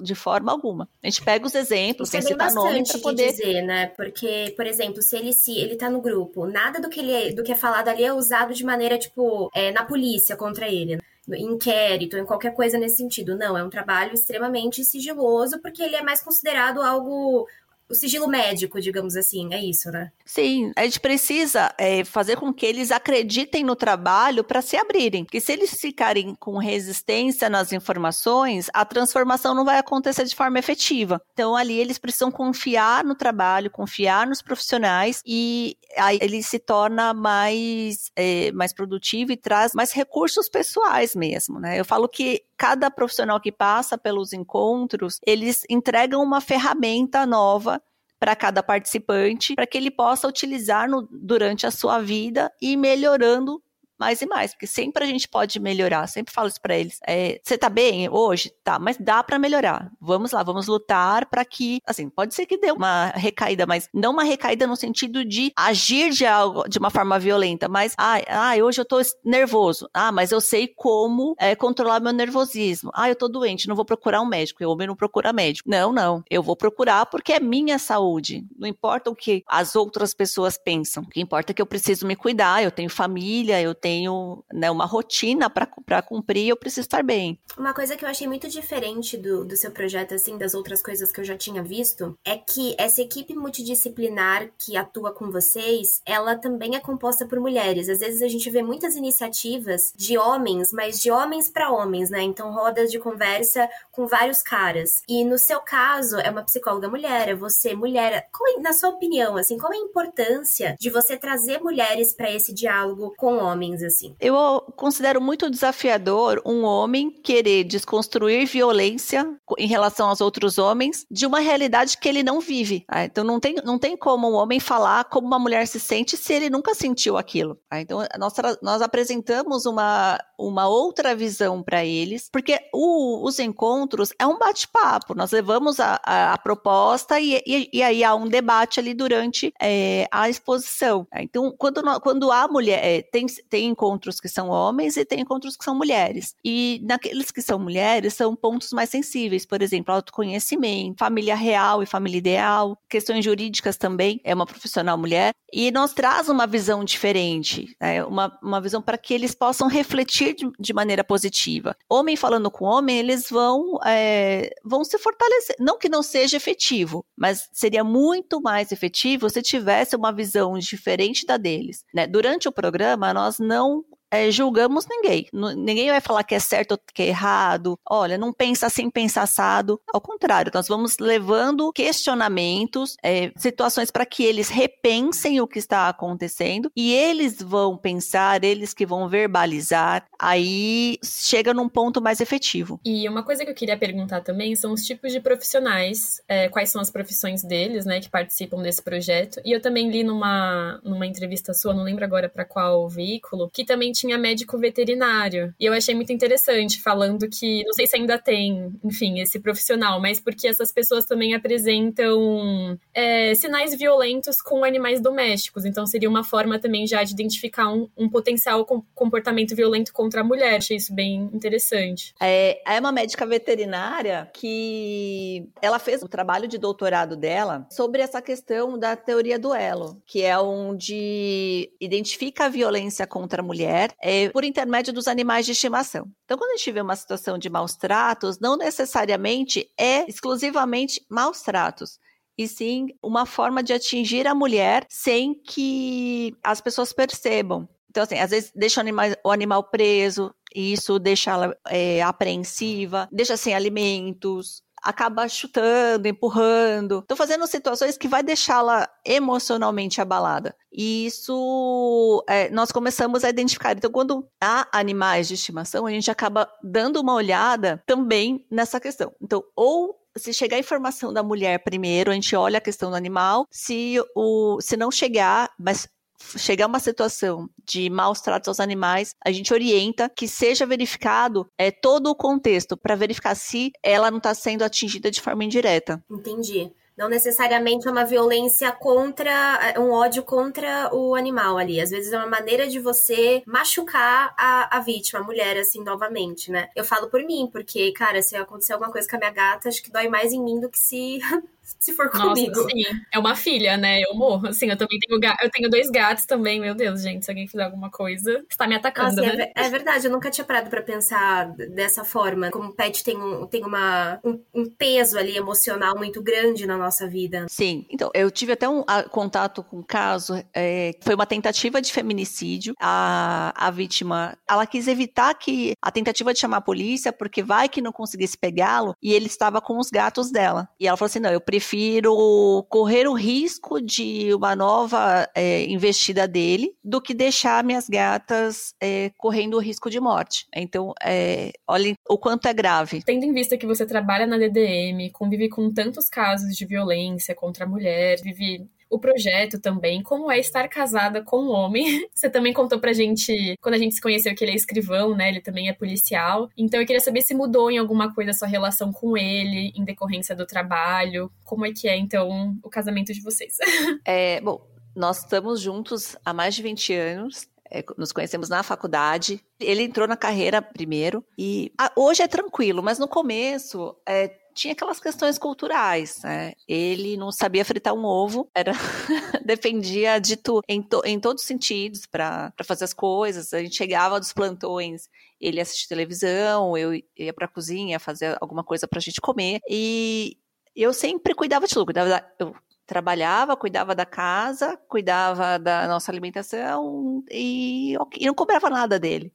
de 0.00 0.14
forma 0.14 0.52
alguma. 0.52 0.88
A 1.02 1.06
gente 1.08 1.22
pega 1.22 1.44
os 1.44 1.54
exemplos, 1.54 2.08
Isso 2.08 2.12
sem 2.12 2.20
é 2.20 2.22
citar 2.22 2.54
nome 2.54 2.84
para 2.86 2.98
poder 3.00 3.32
dizer, 3.32 3.62
né? 3.62 3.88
Porque, 3.88 4.54
por 4.56 4.64
exemplo, 4.64 5.02
se 5.02 5.16
ele 5.16 5.32
se 5.32 5.58
ele 5.58 5.74
tá 5.74 5.90
no 5.90 6.00
grupo, 6.00 6.46
nada 6.46 6.80
do 6.80 6.88
que 6.88 7.00
ele 7.00 7.12
é, 7.12 7.32
do 7.32 7.42
que 7.42 7.50
é 7.50 7.56
falado 7.56 7.88
ali 7.88 8.04
é 8.04 8.12
usado 8.12 8.54
de 8.54 8.64
maneira 8.64 8.96
tipo 8.96 9.50
é, 9.52 9.72
na 9.72 9.84
polícia 9.84 10.36
contra 10.36 10.68
ele. 10.68 10.96
Né? 10.96 11.02
inquérito, 11.38 12.16
em 12.16 12.24
qualquer 12.24 12.52
coisa 12.54 12.76
nesse 12.76 12.96
sentido. 12.96 13.36
Não, 13.36 13.56
é 13.56 13.62
um 13.62 13.70
trabalho 13.70 14.14
extremamente 14.14 14.84
sigiloso, 14.84 15.60
porque 15.60 15.82
ele 15.82 15.94
é 15.94 16.02
mais 16.02 16.22
considerado 16.22 16.80
algo 16.80 17.46
o 17.90 17.94
sigilo 17.94 18.28
médico, 18.28 18.80
digamos 18.80 19.16
assim, 19.16 19.52
é 19.52 19.60
isso, 19.60 19.90
né? 19.90 20.12
Sim, 20.24 20.70
a 20.76 20.84
gente 20.84 21.00
precisa 21.00 21.74
é, 21.76 22.04
fazer 22.04 22.36
com 22.36 22.54
que 22.54 22.64
eles 22.64 22.92
acreditem 22.92 23.64
no 23.64 23.74
trabalho 23.74 24.44
para 24.44 24.62
se 24.62 24.76
abrirem. 24.76 25.24
Porque 25.24 25.40
se 25.40 25.50
eles 25.50 25.72
ficarem 25.72 26.36
com 26.36 26.56
resistência 26.56 27.50
nas 27.50 27.72
informações, 27.72 28.70
a 28.72 28.84
transformação 28.84 29.56
não 29.56 29.64
vai 29.64 29.76
acontecer 29.78 30.24
de 30.24 30.36
forma 30.36 30.58
efetiva. 30.58 31.20
Então, 31.32 31.56
ali 31.56 31.78
eles 31.78 31.98
precisam 31.98 32.30
confiar 32.30 33.04
no 33.04 33.16
trabalho, 33.16 33.70
confiar 33.70 34.24
nos 34.24 34.40
profissionais 34.40 35.20
e 35.26 35.76
aí 35.96 36.18
ele 36.22 36.44
se 36.44 36.60
torna 36.60 37.12
mais, 37.12 38.12
é, 38.14 38.52
mais 38.52 38.72
produtivo 38.72 39.32
e 39.32 39.36
traz 39.36 39.74
mais 39.74 39.90
recursos 39.90 40.48
pessoais 40.48 41.16
mesmo, 41.16 41.58
né? 41.58 41.80
Eu 41.80 41.84
falo 41.84 42.08
que 42.08 42.44
cada 42.56 42.90
profissional 42.90 43.40
que 43.40 43.50
passa 43.50 43.96
pelos 43.96 44.34
encontros, 44.34 45.18
eles 45.26 45.64
entregam 45.68 46.22
uma 46.22 46.42
ferramenta 46.42 47.24
nova 47.24 47.79
para 48.20 48.36
cada 48.36 48.62
participante, 48.62 49.54
para 49.54 49.66
que 49.66 49.78
ele 49.78 49.90
possa 49.90 50.28
utilizar 50.28 50.88
no, 50.88 51.08
durante 51.10 51.66
a 51.66 51.70
sua 51.70 51.98
vida 52.00 52.52
e 52.60 52.76
melhorando 52.76 53.62
mais 54.00 54.22
e 54.22 54.26
mais, 54.26 54.52
porque 54.52 54.66
sempre 54.66 55.04
a 55.04 55.06
gente 55.06 55.28
pode 55.28 55.60
melhorar. 55.60 56.06
Sempre 56.06 56.32
falo 56.32 56.48
isso 56.48 56.60
para 56.60 56.74
eles. 56.74 56.98
É, 57.06 57.38
você 57.44 57.58
tá 57.58 57.68
bem 57.68 58.08
hoje? 58.08 58.50
Tá, 58.64 58.78
mas 58.78 58.96
dá 58.98 59.22
para 59.22 59.38
melhorar. 59.38 59.92
Vamos 60.00 60.32
lá, 60.32 60.42
vamos 60.42 60.66
lutar 60.66 61.26
para 61.26 61.44
que, 61.44 61.82
assim, 61.86 62.08
pode 62.08 62.34
ser 62.34 62.46
que 62.46 62.56
dê 62.56 62.72
uma 62.72 63.08
recaída, 63.08 63.66
mas 63.66 63.90
não 63.92 64.12
uma 64.12 64.24
recaída 64.24 64.66
no 64.66 64.74
sentido 64.74 65.22
de 65.22 65.52
agir 65.54 66.10
de 66.12 66.24
algo 66.24 66.66
de 66.66 66.78
uma 66.78 66.88
forma 66.88 67.18
violenta, 67.18 67.68
mas 67.68 67.94
ah, 67.98 68.20
ah 68.26 68.56
hoje 68.56 68.80
eu 68.80 68.84
tô 68.86 68.98
nervoso. 69.22 69.86
Ah, 69.92 70.10
mas 70.10 70.32
eu 70.32 70.40
sei 70.40 70.66
como 70.66 71.34
é, 71.38 71.54
controlar 71.54 72.00
meu 72.00 72.12
nervosismo. 72.12 72.90
Ah, 72.94 73.10
eu 73.10 73.14
tô 73.14 73.28
doente, 73.28 73.68
não 73.68 73.76
vou 73.76 73.84
procurar 73.84 74.22
um 74.22 74.26
médico. 74.26 74.64
O 74.64 74.70
homem 74.70 74.86
não 74.86 74.96
procura 74.96 75.30
médico. 75.30 75.68
Não, 75.68 75.92
não. 75.92 76.24
Eu 76.30 76.42
vou 76.42 76.56
procurar 76.56 77.04
porque 77.04 77.34
é 77.34 77.40
minha 77.40 77.78
saúde. 77.78 78.46
Não 78.58 78.66
importa 78.66 79.10
o 79.10 79.14
que 79.14 79.42
as 79.46 79.76
outras 79.76 80.14
pessoas 80.14 80.56
pensam. 80.56 81.02
O 81.02 81.08
que 81.08 81.20
importa 81.20 81.52
é 81.52 81.54
que 81.54 81.60
eu 81.60 81.66
preciso 81.66 82.06
me 82.06 82.16
cuidar. 82.16 82.62
Eu 82.62 82.70
tenho 82.70 82.88
família, 82.88 83.60
eu 83.60 83.74
tenho 83.74 83.89
tenho 83.90 84.44
né, 84.52 84.70
uma 84.70 84.86
rotina 84.86 85.50
para 85.50 86.02
cumprir, 86.02 86.48
eu 86.48 86.56
preciso 86.56 86.86
estar 86.86 87.02
bem. 87.02 87.40
Uma 87.58 87.74
coisa 87.74 87.96
que 87.96 88.04
eu 88.04 88.08
achei 88.08 88.26
muito 88.28 88.48
diferente 88.48 89.16
do, 89.16 89.44
do 89.44 89.56
seu 89.56 89.72
projeto, 89.72 90.14
assim, 90.14 90.38
das 90.38 90.54
outras 90.54 90.80
coisas 90.80 91.10
que 91.10 91.20
eu 91.20 91.24
já 91.24 91.36
tinha 91.36 91.60
visto, 91.60 92.16
é 92.24 92.36
que 92.36 92.76
essa 92.78 93.02
equipe 93.02 93.34
multidisciplinar 93.34 94.48
que 94.56 94.76
atua 94.76 95.12
com 95.12 95.30
vocês, 95.30 96.00
ela 96.06 96.36
também 96.36 96.76
é 96.76 96.80
composta 96.80 97.26
por 97.26 97.40
mulheres. 97.40 97.88
Às 97.88 97.98
vezes 97.98 98.22
a 98.22 98.28
gente 98.28 98.48
vê 98.48 98.62
muitas 98.62 98.94
iniciativas 98.94 99.92
de 99.96 100.16
homens, 100.16 100.72
mas 100.72 101.00
de 101.00 101.10
homens 101.10 101.50
para 101.50 101.72
homens, 101.72 102.10
né? 102.10 102.22
Então, 102.22 102.52
rodas 102.52 102.92
de 102.92 103.00
conversa 103.00 103.68
com 103.90 104.06
vários 104.06 104.40
caras. 104.40 105.02
E 105.08 105.24
no 105.24 105.36
seu 105.36 105.60
caso, 105.60 106.16
é 106.18 106.30
uma 106.30 106.44
psicóloga 106.44 106.88
mulher, 106.88 107.28
é 107.28 107.34
você 107.34 107.74
mulher. 107.74 108.12
É, 108.12 108.60
na 108.60 108.72
sua 108.72 108.90
opinião, 108.90 109.36
assim, 109.36 109.58
qual 109.58 109.72
é 109.72 109.76
a 109.76 109.80
importância 109.80 110.76
de 110.78 110.90
você 110.90 111.16
trazer 111.16 111.60
mulheres 111.60 112.12
para 112.12 112.30
esse 112.30 112.54
diálogo 112.54 113.12
com 113.16 113.36
homens? 113.36 113.79
Dizer 113.80 113.86
assim. 113.86 114.14
Eu 114.20 114.62
considero 114.76 115.20
muito 115.20 115.50
desafiador 115.50 116.40
um 116.44 116.62
homem 116.62 117.10
querer 117.10 117.64
desconstruir 117.64 118.46
violência 118.46 119.26
em 119.58 119.66
relação 119.66 120.08
aos 120.08 120.20
outros 120.20 120.58
homens 120.58 121.06
de 121.10 121.26
uma 121.26 121.40
realidade 121.40 121.98
que 121.98 122.08
ele 122.08 122.22
não 122.22 122.40
vive. 122.40 122.84
Tá? 122.86 123.04
Então 123.04 123.24
não 123.24 123.40
tem, 123.40 123.56
não 123.64 123.78
tem 123.78 123.96
como 123.96 124.30
um 124.30 124.34
homem 124.34 124.60
falar 124.60 125.04
como 125.04 125.26
uma 125.26 125.38
mulher 125.38 125.66
se 125.66 125.80
sente 125.80 126.16
se 126.16 126.32
ele 126.32 126.50
nunca 126.50 126.74
sentiu 126.74 127.16
aquilo. 127.16 127.58
Tá? 127.68 127.80
Então 127.80 128.00
nós, 128.18 128.34
nós 128.62 128.82
apresentamos 128.82 129.66
uma, 129.66 130.18
uma 130.38 130.68
outra 130.68 131.14
visão 131.14 131.62
para 131.62 131.84
eles, 131.84 132.28
porque 132.30 132.58
o, 132.72 133.26
os 133.26 133.38
encontros 133.38 134.12
é 134.18 134.26
um 134.26 134.38
bate-papo. 134.38 135.14
Nós 135.14 135.30
levamos 135.32 135.80
a, 135.80 136.00
a, 136.04 136.32
a 136.34 136.38
proposta 136.38 137.18
e, 137.20 137.42
e, 137.46 137.70
e, 137.72 137.82
aí 137.82 138.04
há 138.04 138.14
um 138.14 138.28
debate 138.28 138.80
ali 138.80 138.94
durante 138.94 139.52
é, 139.60 140.06
a 140.10 140.28
exposição. 140.28 141.06
Tá? 141.10 141.22
Então 141.22 141.54
quando, 141.56 141.82
quando 142.00 142.30
há 142.30 142.46
mulher, 142.48 142.84
é, 142.84 143.02
tem, 143.02 143.26
tem 143.48 143.69
encontros 143.70 144.20
que 144.20 144.28
são 144.28 144.48
homens 144.48 144.96
e 144.96 145.04
tem 145.04 145.20
encontros 145.20 145.56
que 145.56 145.64
são 145.64 145.74
mulheres. 145.74 146.34
E 146.44 146.80
naqueles 146.84 147.30
que 147.30 147.42
são 147.42 147.58
mulheres 147.58 148.14
são 148.14 148.36
pontos 148.36 148.72
mais 148.72 148.90
sensíveis, 148.90 149.46
por 149.46 149.62
exemplo, 149.62 149.94
autoconhecimento, 149.94 150.98
família 150.98 151.34
real 151.34 151.82
e 151.82 151.86
família 151.86 152.18
ideal, 152.18 152.76
questões 152.88 153.24
jurídicas 153.24 153.76
também, 153.76 154.20
é 154.24 154.34
uma 154.34 154.46
profissional 154.46 154.98
mulher, 154.98 155.32
e 155.52 155.70
nós 155.70 155.92
traz 155.92 156.28
uma 156.28 156.46
visão 156.46 156.84
diferente, 156.84 157.74
né? 157.80 158.04
uma, 158.04 158.38
uma 158.42 158.60
visão 158.60 158.80
para 158.80 158.96
que 158.96 159.12
eles 159.12 159.34
possam 159.34 159.68
refletir 159.68 160.34
de, 160.34 160.50
de, 160.58 160.72
maneira 160.72 161.02
positiva. 161.02 161.76
Homem 161.88 162.16
falando 162.16 162.50
com 162.50 162.64
homem, 162.64 162.98
eles 162.98 163.28
vão, 163.28 163.78
é, 163.84 164.50
vão 164.64 164.84
se 164.84 164.96
fortalecer. 164.98 165.56
Não 165.58 165.78
que 165.78 165.88
não 165.88 166.02
seja 166.02 166.36
efetivo, 166.36 167.04
mas 167.16 167.48
seria 167.52 167.82
muito 167.82 168.40
mais 168.40 168.70
efetivo 168.70 169.28
se 169.28 169.42
tivesse 169.42 169.96
uma 169.96 170.12
visão 170.12 170.56
diferente 170.58 171.26
da 171.26 171.36
deles. 171.36 171.84
Né? 171.92 172.06
Durante 172.06 172.48
o 172.48 172.52
programa, 172.52 173.12
nós 173.12 173.38
não 173.38 173.59
não 173.60 173.84
é, 174.10 174.30
julgamos 174.30 174.86
ninguém. 174.88 175.26
ninguém 175.32 175.88
vai 175.88 176.00
falar 176.00 176.24
que 176.24 176.34
é 176.34 176.38
certo 176.38 176.72
ou 176.72 176.78
que 176.92 177.02
é 177.02 177.06
errado. 177.06 177.78
Olha, 177.88 178.18
não 178.18 178.32
pensa 178.32 178.66
assim, 178.66 178.90
pensa 178.90 179.22
assado. 179.22 179.80
Ao 179.92 180.00
contrário, 180.00 180.50
nós 180.52 180.66
vamos 180.66 180.98
levando 180.98 181.72
questionamentos, 181.72 182.96
é, 183.02 183.30
situações 183.36 183.90
para 183.90 184.04
que 184.04 184.24
eles 184.24 184.48
repensem 184.48 185.40
o 185.40 185.46
que 185.46 185.58
está 185.58 185.88
acontecendo 185.88 186.70
e 186.76 186.92
eles 186.92 187.40
vão 187.40 187.76
pensar, 187.76 188.42
eles 188.42 188.74
que 188.74 188.84
vão 188.84 189.08
verbalizar. 189.08 190.04
Aí 190.18 190.98
chega 191.04 191.54
num 191.54 191.68
ponto 191.68 192.02
mais 192.02 192.20
efetivo. 192.20 192.80
E 192.84 193.08
uma 193.08 193.22
coisa 193.22 193.44
que 193.44 193.50
eu 193.50 193.54
queria 193.54 193.76
perguntar 193.76 194.20
também 194.22 194.56
são 194.56 194.72
os 194.72 194.84
tipos 194.84 195.12
de 195.12 195.20
profissionais, 195.20 196.20
é, 196.28 196.48
quais 196.48 196.70
são 196.70 196.80
as 196.80 196.90
profissões 196.90 197.42
deles, 197.42 197.84
né, 197.84 198.00
que 198.00 198.08
participam 198.08 198.60
desse 198.62 198.82
projeto. 198.82 199.40
E 199.44 199.52
eu 199.52 199.60
também 199.60 199.90
li 199.90 200.02
numa, 200.02 200.80
numa 200.82 201.06
entrevista 201.06 201.54
sua, 201.54 201.74
não 201.74 201.84
lembro 201.84 202.04
agora 202.04 202.28
para 202.28 202.44
qual 202.44 202.88
veículo, 202.88 203.50
que 203.52 203.64
também 203.64 203.92
tinha 204.00 204.16
médico 204.16 204.58
veterinário. 204.58 205.54
E 205.60 205.66
eu 205.66 205.72
achei 205.72 205.94
muito 205.94 206.12
interessante, 206.12 206.80
falando 206.80 207.28
que, 207.28 207.62
não 207.64 207.72
sei 207.72 207.86
se 207.86 207.96
ainda 207.96 208.18
tem, 208.18 208.72
enfim, 208.82 209.20
esse 209.20 209.38
profissional, 209.38 210.00
mas 210.00 210.18
porque 210.18 210.48
essas 210.48 210.72
pessoas 210.72 211.04
também 211.04 211.34
apresentam 211.34 212.78
é, 212.94 213.34
sinais 213.34 213.74
violentos 213.74 214.40
com 214.40 214.64
animais 214.64 215.00
domésticos. 215.00 215.64
Então 215.64 215.86
seria 215.86 216.08
uma 216.08 216.24
forma 216.24 216.58
também 216.58 216.86
já 216.86 217.02
de 217.02 217.12
identificar 217.12 217.68
um, 217.68 217.88
um 217.96 218.08
potencial 218.08 218.64
comportamento 218.94 219.54
violento 219.54 219.92
contra 219.92 220.22
a 220.22 220.24
mulher. 220.24 220.56
Achei 220.56 220.76
isso 220.76 220.94
bem 220.94 221.28
interessante. 221.32 222.14
É, 222.20 222.60
é 222.66 222.80
uma 222.80 222.92
médica 222.92 223.26
veterinária 223.26 224.30
que 224.32 225.48
ela 225.60 225.78
fez 225.78 226.02
o 226.02 226.08
trabalho 226.08 226.48
de 226.48 226.58
doutorado 226.58 227.16
dela 227.16 227.66
sobre 227.70 228.00
essa 228.00 228.22
questão 228.22 228.78
da 228.78 228.96
teoria 228.96 229.38
do 229.38 229.54
elo, 229.54 230.00
que 230.06 230.22
é 230.22 230.38
onde 230.38 231.70
identifica 231.80 232.46
a 232.46 232.48
violência 232.48 233.06
contra 233.06 233.42
a 233.42 233.44
mulher 233.44 233.89
é, 234.00 234.28
por 234.30 234.44
intermédio 234.44 234.92
dos 234.92 235.08
animais 235.08 235.46
de 235.46 235.52
estimação. 235.52 236.10
Então, 236.24 236.36
quando 236.36 236.52
a 236.52 236.56
gente 236.56 236.72
vê 236.72 236.80
uma 236.80 236.96
situação 236.96 237.38
de 237.38 237.48
maus 237.48 237.74
tratos, 237.74 238.38
não 238.38 238.56
necessariamente 238.56 239.70
é 239.78 240.08
exclusivamente 240.08 241.04
maus 241.08 241.42
tratos 241.42 241.98
e 242.40 242.48
sim 242.48 242.88
uma 243.02 243.26
forma 243.26 243.62
de 243.62 243.74
atingir 243.74 244.26
a 244.26 244.34
mulher 244.34 244.86
sem 244.88 245.34
que 245.34 246.34
as 246.42 246.60
pessoas 246.60 246.90
percebam. 246.90 247.68
Então, 247.90 248.02
assim, 248.02 248.18
às 248.18 248.30
vezes 248.30 248.52
deixa 248.54 248.80
o 248.80 248.82
animal, 248.82 249.10
o 249.24 249.30
animal 249.30 249.64
preso, 249.64 250.32
e 250.54 250.72
isso 250.72 250.98
deixa 250.98 251.32
ela 251.32 251.56
é, 251.68 252.00
apreensiva, 252.02 253.08
deixa 253.12 253.36
sem 253.36 253.54
alimentos, 253.54 254.62
acaba 254.82 255.28
chutando, 255.28 256.08
empurrando. 256.08 257.00
Estão 257.00 257.16
fazendo 257.16 257.46
situações 257.46 257.96
que 257.96 258.08
vai 258.08 258.22
deixá-la 258.22 258.88
emocionalmente 259.04 260.00
abalada. 260.00 260.54
E 260.72 261.06
isso 261.06 262.24
é, 262.28 262.48
nós 262.50 262.70
começamos 262.70 263.24
a 263.24 263.28
identificar. 263.28 263.72
Então, 263.72 263.90
quando 263.90 264.26
há 264.40 264.66
animais 264.72 265.28
de 265.28 265.34
estimação, 265.34 265.86
a 265.86 265.90
gente 265.90 266.10
acaba 266.10 266.50
dando 266.62 267.00
uma 267.00 267.14
olhada 267.14 267.82
também 267.86 268.46
nessa 268.50 268.80
questão. 268.80 269.12
Então, 269.20 269.42
ou 269.56 270.00
se 270.16 270.32
chegar 270.32 270.56
a 270.56 270.60
informação 270.60 271.12
da 271.12 271.22
mulher 271.22 271.58
primeiro, 271.62 272.10
a 272.10 272.14
gente 272.14 272.34
olha 272.34 272.58
a 272.58 272.62
questão 272.62 272.90
do 272.90 272.96
animal. 272.96 273.46
Se, 273.50 273.96
o, 274.14 274.60
se 274.60 274.76
não 274.76 274.90
chegar, 274.90 275.50
mas 275.58 275.88
chegar 276.36 276.66
uma 276.66 276.80
situação 276.80 277.48
de 277.64 277.88
maus 277.90 278.20
tratos 278.20 278.48
aos 278.48 278.60
animais, 278.60 279.14
a 279.24 279.30
gente 279.32 279.52
orienta 279.52 280.08
que 280.08 280.28
seja 280.28 280.66
verificado 280.66 281.48
é, 281.58 281.70
todo 281.70 282.08
o 282.08 282.14
contexto 282.14 282.76
para 282.76 282.94
verificar 282.94 283.34
se 283.34 283.72
ela 283.82 284.10
não 284.10 284.18
está 284.18 284.34
sendo 284.34 284.62
atingida 284.62 285.10
de 285.10 285.20
forma 285.20 285.44
indireta. 285.44 286.02
Entendi. 286.10 286.72
Não 287.00 287.08
necessariamente 287.08 287.88
é 287.88 287.90
uma 287.90 288.04
violência 288.04 288.70
contra, 288.72 289.72
é, 289.74 289.80
um 289.80 289.90
ódio 289.90 290.22
contra 290.22 290.94
o 290.94 291.14
animal 291.14 291.56
ali. 291.56 291.80
Às 291.80 291.88
vezes 291.88 292.12
é 292.12 292.18
uma 292.18 292.26
maneira 292.26 292.68
de 292.68 292.78
você 292.78 293.42
machucar 293.46 294.34
a, 294.36 294.76
a 294.76 294.80
vítima, 294.80 295.20
a 295.20 295.24
mulher, 295.24 295.56
assim, 295.56 295.82
novamente, 295.82 296.50
né? 296.50 296.68
Eu 296.76 296.84
falo 296.84 297.08
por 297.08 297.24
mim, 297.24 297.48
porque, 297.50 297.90
cara, 297.92 298.20
se 298.20 298.36
acontecer 298.36 298.74
alguma 298.74 298.92
coisa 298.92 299.08
com 299.08 299.16
a 299.16 299.18
minha 299.18 299.30
gata, 299.30 299.70
acho 299.70 299.82
que 299.82 299.90
dói 299.90 300.08
mais 300.08 300.34
em 300.34 300.44
mim 300.44 300.60
do 300.60 300.68
que 300.68 300.78
se 300.78 301.20
se 301.78 301.94
for 301.94 302.06
Nossa, 302.12 302.28
comigo. 302.28 302.68
Sim, 302.70 302.82
é 303.12 303.18
uma 303.18 303.34
filha, 303.34 303.76
né? 303.76 304.00
Eu 304.02 304.14
morro. 304.14 304.48
Assim, 304.48 304.68
eu 304.68 304.76
também 304.76 304.98
tenho, 304.98 305.20
eu 305.42 305.50
tenho 305.50 305.70
dois 305.70 305.90
gatos 305.90 306.26
também. 306.26 306.60
Meu 306.60 306.74
Deus, 306.74 307.02
gente, 307.02 307.24
se 307.24 307.30
alguém 307.30 307.46
fizer 307.46 307.64
alguma 307.64 307.90
coisa, 307.90 308.44
está 308.48 308.66
me 308.66 308.74
atacando, 308.74 309.16
Nossa, 309.16 309.36
né? 309.36 309.52
É, 309.56 309.66
é, 309.66 309.68
verdade, 309.68 310.06
eu 310.06 310.10
nunca 310.10 310.30
tinha 310.30 310.44
parado 310.44 310.68
para 310.68 310.82
pensar 310.82 311.48
dessa 311.50 312.04
forma. 312.04 312.50
Como 312.50 312.70
o 312.70 312.74
pet 312.74 313.04
tem, 313.04 313.16
um, 313.16 313.46
tem 313.46 313.64
uma, 313.64 314.20
um, 314.24 314.40
um, 314.54 314.70
peso 314.70 315.18
ali 315.18 315.36
emocional 315.36 315.96
muito 315.96 316.22
grande 316.22 316.66
na 316.66 316.76
nossa 316.76 317.08
vida. 317.08 317.46
Sim, 317.48 317.86
então, 317.90 318.10
eu 318.14 318.30
tive 318.30 318.52
até 318.52 318.68
um 318.68 318.84
a, 318.86 319.02
contato 319.02 319.62
com 319.62 319.78
um 319.78 319.82
caso, 319.82 320.34
é, 320.54 320.92
foi 321.00 321.14
uma 321.14 321.26
tentativa 321.26 321.80
de 321.80 321.92
feminicídio. 321.92 322.74
A, 322.80 323.52
a 323.56 323.70
vítima, 323.70 324.36
ela 324.48 324.66
quis 324.66 324.88
evitar 324.88 325.34
que 325.34 325.74
a 325.80 325.90
tentativa 325.90 326.32
de 326.32 326.40
chamar 326.40 326.58
a 326.58 326.62
polícia, 326.62 327.12
porque 327.12 327.42
vai 327.42 327.68
que 327.68 327.80
não 327.80 327.92
conseguisse 327.92 328.36
pegá-lo, 328.36 328.94
e 329.02 329.12
ele 329.12 329.26
estava 329.26 329.60
com 329.60 329.78
os 329.78 329.90
gatos 329.90 330.30
dela. 330.30 330.68
E 330.78 330.86
ela 330.86 330.96
falou 330.96 331.06
assim: 331.06 331.20
não, 331.20 331.30
eu 331.30 331.40
prefiro 331.40 331.59
prefiro 331.60 332.64
correr 332.70 333.06
o 333.06 333.12
risco 333.12 333.82
de 333.82 334.32
uma 334.34 334.56
nova 334.56 335.28
é, 335.34 335.66
investida 335.66 336.26
dele 336.26 336.72
do 336.82 337.02
que 337.02 337.12
deixar 337.12 337.62
minhas 337.62 337.86
gatas 337.86 338.74
é, 338.80 339.10
correndo 339.18 339.58
o 339.58 339.60
risco 339.60 339.90
de 339.90 340.00
morte. 340.00 340.46
Então, 340.56 340.94
é, 341.04 341.52
olhem 341.68 341.94
o 342.08 342.16
quanto 342.16 342.48
é 342.48 342.54
grave. 342.54 343.02
Tendo 343.02 343.24
em 343.24 343.34
vista 343.34 343.58
que 343.58 343.66
você 343.66 343.84
trabalha 343.84 344.26
na 344.26 344.38
DDM, 344.38 345.10
convive 345.12 345.50
com 345.50 345.70
tantos 345.70 346.08
casos 346.08 346.56
de 346.56 346.64
violência 346.64 347.34
contra 347.34 347.66
a 347.66 347.68
mulher, 347.68 348.18
vive 348.22 348.66
o 348.90 348.98
projeto 348.98 349.60
também, 349.60 350.02
como 350.02 350.30
é 350.30 350.38
estar 350.38 350.68
casada 350.68 351.22
com 351.22 351.44
um 351.44 351.50
homem. 351.50 352.08
Você 352.12 352.28
também 352.28 352.52
contou 352.52 352.80
pra 352.80 352.92
gente, 352.92 353.56
quando 353.62 353.76
a 353.76 353.78
gente 353.78 353.94
se 353.94 354.00
conheceu, 354.00 354.34
que 354.34 354.44
ele 354.44 354.52
é 354.52 354.56
escrivão, 354.56 355.16
né? 355.16 355.28
Ele 355.28 355.40
também 355.40 355.68
é 355.68 355.72
policial. 355.72 356.50
Então 356.56 356.80
eu 356.80 356.86
queria 356.86 357.00
saber 357.00 357.22
se 357.22 357.32
mudou 357.32 357.70
em 357.70 357.78
alguma 357.78 358.12
coisa 358.12 358.32
a 358.32 358.34
sua 358.34 358.48
relação 358.48 358.92
com 358.92 359.16
ele, 359.16 359.72
em 359.76 359.84
decorrência 359.84 360.34
do 360.34 360.44
trabalho. 360.44 361.30
Como 361.44 361.64
é 361.64 361.72
que 361.72 361.88
é, 361.88 361.96
então, 361.96 362.58
o 362.62 362.68
casamento 362.68 363.12
de 363.12 363.22
vocês? 363.22 363.56
É, 364.04 364.40
bom, 364.40 364.66
nós 364.96 365.18
estamos 365.18 365.60
juntos 365.60 366.16
há 366.24 366.32
mais 366.32 366.54
de 366.54 366.62
20 366.62 366.94
anos. 366.94 367.48
É, 367.70 367.84
nos 367.96 368.10
conhecemos 368.10 368.48
na 368.48 368.62
faculdade. 368.64 369.40
Ele 369.60 369.82
entrou 369.82 370.08
na 370.08 370.16
carreira 370.16 370.60
primeiro 370.60 371.24
e 371.38 371.72
ah, 371.78 371.92
hoje 371.94 372.22
é 372.22 372.26
tranquilo, 372.26 372.82
mas 372.82 372.98
no 372.98 373.06
começo 373.06 373.96
é, 374.06 374.39
tinha 374.54 374.72
aquelas 374.72 375.00
questões 375.00 375.38
culturais, 375.38 376.20
né? 376.22 376.52
Ele 376.68 377.16
não 377.16 377.30
sabia 377.32 377.64
fritar 377.64 377.94
um 377.94 378.04
ovo, 378.04 378.50
era 378.54 378.72
defendia 379.44 380.20
de 380.20 380.36
tu 380.36 380.60
em, 380.68 380.82
to, 380.82 381.02
em 381.04 381.18
todos 381.18 381.42
os 381.42 381.46
sentidos 381.46 382.06
para 382.06 382.52
fazer 382.64 382.84
as 382.84 382.92
coisas. 382.92 383.52
A 383.52 383.62
gente 383.62 383.76
chegava 383.76 384.20
dos 384.20 384.32
plantões, 384.32 385.08
ele 385.40 385.60
assistia 385.60 385.88
televisão, 385.88 386.76
eu 386.76 386.94
ia 387.16 387.32
para 387.32 387.46
a 387.46 387.48
cozinha 387.48 387.98
fazer 387.98 388.36
alguma 388.40 388.64
coisa 388.64 388.86
para 388.86 388.98
a 388.98 389.02
gente 389.02 389.20
comer 389.20 389.60
e 389.68 390.36
eu 390.74 390.92
sempre 390.92 391.34
cuidava 391.34 391.66
de 391.66 391.74
tudo, 391.74 391.86
cuidava 391.86 392.08
da, 392.08 392.32
eu 392.38 392.54
trabalhava, 392.86 393.56
cuidava 393.56 393.94
da 393.94 394.04
casa, 394.04 394.76
cuidava 394.88 395.58
da 395.58 395.86
nossa 395.86 396.10
alimentação 396.10 397.22
e, 397.30 397.94
e 398.18 398.26
não 398.26 398.34
cobrava 398.34 398.68
nada 398.68 398.98
dele. 398.98 399.32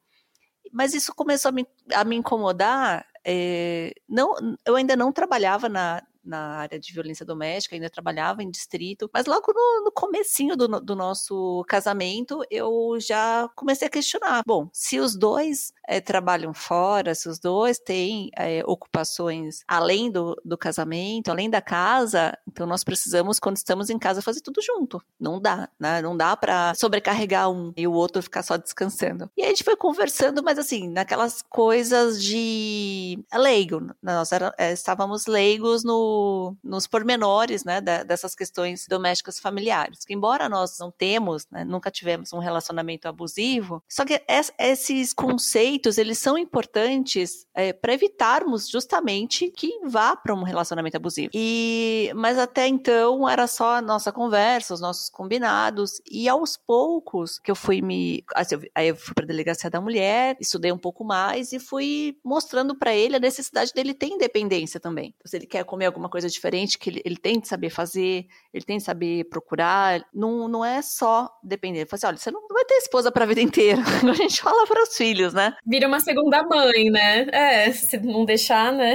Mas 0.76 0.94
isso 0.94 1.16
começou 1.16 1.50
a 1.50 1.52
me, 1.54 1.66
a 1.94 2.04
me 2.04 2.18
incomodar 2.18 3.06
é, 3.26 3.92
não, 4.08 4.36
eu 4.64 4.76
ainda 4.76 4.96
não 4.96 5.12
trabalhava 5.12 5.68
na, 5.68 6.04
na 6.24 6.58
área 6.58 6.80
de 6.80 6.94
violência 6.94 7.26
doméstica, 7.26 7.76
ainda 7.76 7.90
trabalhava 7.90 8.44
em 8.44 8.52
distrito, 8.52 9.10
mas 9.12 9.26
logo 9.26 9.52
no, 9.52 9.86
no 9.86 9.92
comecinho 9.92 10.56
do, 10.56 10.68
do, 10.80 10.96
nosso 10.96 11.66
casamento, 11.68 12.42
eu 12.52 12.98
já 13.00 13.50
comecei 13.56 13.88
a 13.88 13.92
questionar. 13.92 14.44
Bom, 14.46 14.70
se 14.72 15.00
os 15.00 15.18
dois 15.18 15.74
é, 15.88 16.02
trabalham 16.02 16.54
fora, 16.54 17.16
se 17.16 17.28
os 17.30 17.40
dois 17.40 17.80
têm 17.80 18.30
é, 18.38 18.64
ocupações 18.66 19.60
além 19.68 20.12
do, 20.12 20.40
do 20.44 20.58
casamento, 20.58 21.30
além 21.30 21.50
da 21.50 21.62
casa, 21.62 22.38
então 22.48 22.66
nós 22.66 22.84
precisamos, 22.84 23.40
quando 23.40 23.58
estamos 23.58 23.90
em 23.90 23.98
casa, 23.98 24.22
fazer 24.22 24.42
tudo 24.42 24.62
junto. 24.62 25.02
Não 25.20 25.40
dá, 25.40 25.70
né? 25.80 26.02
Não 26.02 26.16
dá 26.16 26.36
para 26.36 26.74
sobrecarregar 26.76 27.50
um 27.50 27.74
e 27.76 27.88
o 27.88 27.94
outro 27.94 28.22
ficar 28.22 28.44
só 28.44 28.58
descansando. 28.58 29.30
E 29.36 29.44
a 29.44 29.48
gente 29.48 29.64
foi 29.64 29.76
conversando, 29.76 30.44
mas 30.44 30.58
assim, 30.58 30.90
naquelas 30.90 31.42
coisas 31.42 32.22
de 32.22 33.20
leigo. 33.34 33.94
Nós 34.02 34.32
era, 34.32 34.54
é, 34.58 34.72
estávamos 34.72 35.26
leigos 35.26 35.84
no, 35.84 36.56
nos 36.64 36.88
pormenores, 36.88 37.64
né, 37.64 37.82
da, 37.82 38.04
dessas 38.04 38.36
questões 38.36 38.86
domésticas 38.88 39.40
familiares. 39.40 40.06
Que 40.06 40.14
embora 40.14 40.48
nós 40.50 40.78
não 40.80 40.92
temos, 40.92 41.48
né, 41.52 41.64
nunca 41.64 41.92
tivemos 41.92 42.34
um 42.34 42.40
relacionamento 42.40 43.08
abusivo, 43.08 43.84
só 43.90 44.06
que 44.06 44.22
es, 44.28 44.52
esses 44.58 45.14
conceitos, 45.14 45.75
eles 45.98 46.18
são 46.18 46.38
importantes 46.38 47.46
é, 47.54 47.74
para 47.74 47.94
evitarmos 47.94 48.68
justamente 48.68 49.50
que 49.52 49.80
vá 49.86 50.16
para 50.16 50.34
um 50.34 50.44
relacionamento 50.44 50.98
abusivo. 50.98 51.30
E, 51.34 52.12
mas 52.16 52.38
até 52.38 52.68
então 52.68 53.28
era 53.28 53.48
só 53.48 53.76
a 53.76 53.82
nossa 53.82 54.12
conversa, 54.12 54.74
os 54.74 54.82
nossos 54.82 55.10
combinados, 55.10 56.02
e 56.10 56.28
aos 56.28 56.58
poucos 56.58 57.40
que 57.40 57.52
eu 57.52 57.56
fui 57.56 57.82
me. 57.82 58.24
Assim, 58.36 58.56
aí 58.74 58.90
eu 58.90 58.96
fui 58.96 59.14
para 59.14 59.26
a 59.26 59.28
delegacia 59.28 59.70
da 59.70 59.82
mulher, 59.82 60.38
estudei 60.40 60.72
um 60.72 60.78
pouco 60.78 61.04
mais 61.04 61.54
e 61.54 61.60
fui 61.60 62.18
mostrando 62.24 62.76
para 62.76 62.94
ele 62.94 63.16
a 63.16 63.20
necessidade 63.20 63.74
dele 63.74 63.94
ter 63.94 64.08
independência 64.08 64.80
também. 64.80 65.14
Então, 65.16 65.30
se 65.30 65.38
ele 65.38 65.46
quer 65.46 65.64
comer 65.64 65.86
alguma 65.86 66.10
coisa 66.10 66.30
diferente, 66.30 66.78
que 66.78 66.90
ele, 66.90 67.02
ele 67.06 67.18
tem 67.18 67.40
de 67.40 67.48
saber 67.48 67.70
fazer, 67.70 68.28
ele 68.54 68.66
tem 68.66 68.78
de 68.78 68.84
saber 68.84 69.26
procurar, 69.26 70.06
não, 70.14 70.48
não 70.48 70.64
é 70.64 70.82
só 70.82 71.30
depender. 71.44 71.80
Ele 71.80 71.86
fala 71.86 71.98
assim: 71.98 72.08
olha, 72.08 72.18
você 72.18 72.32
não 72.32 72.48
vai 72.48 72.66
ter 72.66 72.76
esposa 72.76 73.12
para 73.12 73.24
a 73.24 73.28
vida 73.28 73.42
inteira. 73.42 73.82
a 74.10 74.14
gente 74.14 74.42
fala 74.42 74.66
para 74.68 74.84
os 74.84 74.96
filhos, 74.96 75.34
né? 75.34 75.56
Vira 75.66 75.88
uma 75.88 76.00
segunda 76.00 76.44
mãe, 76.44 76.90
né? 76.92 77.26
É, 77.32 77.72
se 77.74 77.98
não 78.00 78.24
deixar, 78.26 78.72
né? 78.72 78.94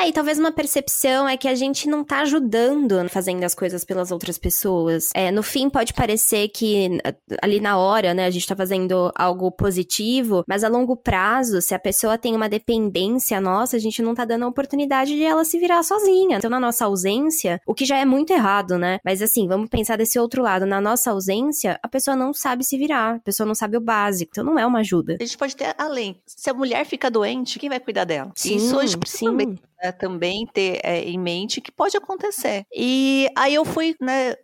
É, 0.00 0.08
e 0.08 0.12
talvez 0.14 0.38
uma 0.38 0.50
percepção 0.50 1.28
é 1.28 1.36
que 1.36 1.46
a 1.46 1.54
gente 1.54 1.86
não 1.86 2.02
tá 2.02 2.20
ajudando 2.20 3.06
fazendo 3.10 3.44
as 3.44 3.54
coisas 3.54 3.84
pelas 3.84 4.10
outras 4.10 4.38
pessoas. 4.38 5.10
É, 5.14 5.30
no 5.30 5.42
fim, 5.42 5.68
pode 5.68 5.92
parecer 5.92 6.48
que 6.48 6.98
ali 7.42 7.60
na 7.60 7.76
hora, 7.76 8.14
né, 8.14 8.24
a 8.24 8.30
gente 8.30 8.46
tá 8.46 8.56
fazendo 8.56 9.12
algo 9.14 9.52
positivo, 9.52 10.42
mas 10.48 10.64
a 10.64 10.68
longo 10.68 10.96
prazo, 10.96 11.60
se 11.60 11.74
a 11.74 11.78
pessoa 11.78 12.16
tem 12.16 12.34
uma 12.34 12.48
dependência 12.48 13.38
nossa, 13.42 13.76
a 13.76 13.78
gente 13.78 14.00
não 14.00 14.14
tá 14.14 14.24
dando 14.24 14.46
a 14.46 14.48
oportunidade 14.48 15.14
de 15.14 15.22
ela 15.22 15.44
se 15.44 15.58
virar 15.58 15.82
sozinha. 15.82 16.38
Então, 16.38 16.48
na 16.48 16.58
nossa 16.58 16.86
ausência, 16.86 17.60
o 17.66 17.74
que 17.74 17.84
já 17.84 17.98
é 17.98 18.06
muito 18.06 18.32
errado, 18.32 18.78
né? 18.78 19.00
Mas 19.04 19.20
assim, 19.20 19.46
vamos 19.46 19.68
pensar 19.68 19.98
desse 19.98 20.18
outro 20.18 20.42
lado. 20.42 20.64
Na 20.64 20.80
nossa 20.80 21.10
ausência, 21.10 21.78
a 21.82 21.88
pessoa 21.88 22.16
não 22.16 22.32
sabe 22.32 22.64
se 22.64 22.78
virar, 22.78 23.16
a 23.16 23.20
pessoa 23.20 23.46
não 23.46 23.54
sabe 23.54 23.76
o 23.76 23.80
básico, 23.82 24.30
então 24.32 24.44
não 24.44 24.58
é 24.58 24.64
uma 24.64 24.78
ajuda. 24.80 25.18
A 25.20 25.24
gente 25.24 25.36
pode 25.36 25.54
ter 25.54 25.74
além. 25.76 26.16
Se 26.26 26.48
a 26.48 26.54
mulher 26.54 26.86
fica 26.86 27.10
doente, 27.10 27.58
quem 27.58 27.68
vai 27.68 27.80
cuidar 27.80 28.04
dela? 28.04 28.32
Sim, 28.34 28.56
Isso 28.56 28.74
hoje 28.74 28.96
sim. 29.04 29.26
também 29.26 29.58
né, 29.90 29.92
também 29.92 30.46
ter 30.46 30.80
é, 30.82 31.00
em 31.02 31.18
mente 31.18 31.60
que 31.60 31.72
pode 31.72 31.96
acontecer. 31.96 32.64
E 32.72 33.28
aí 33.36 33.54
eu 33.54 33.64
fui, 33.64 33.94
né, 34.00 34.34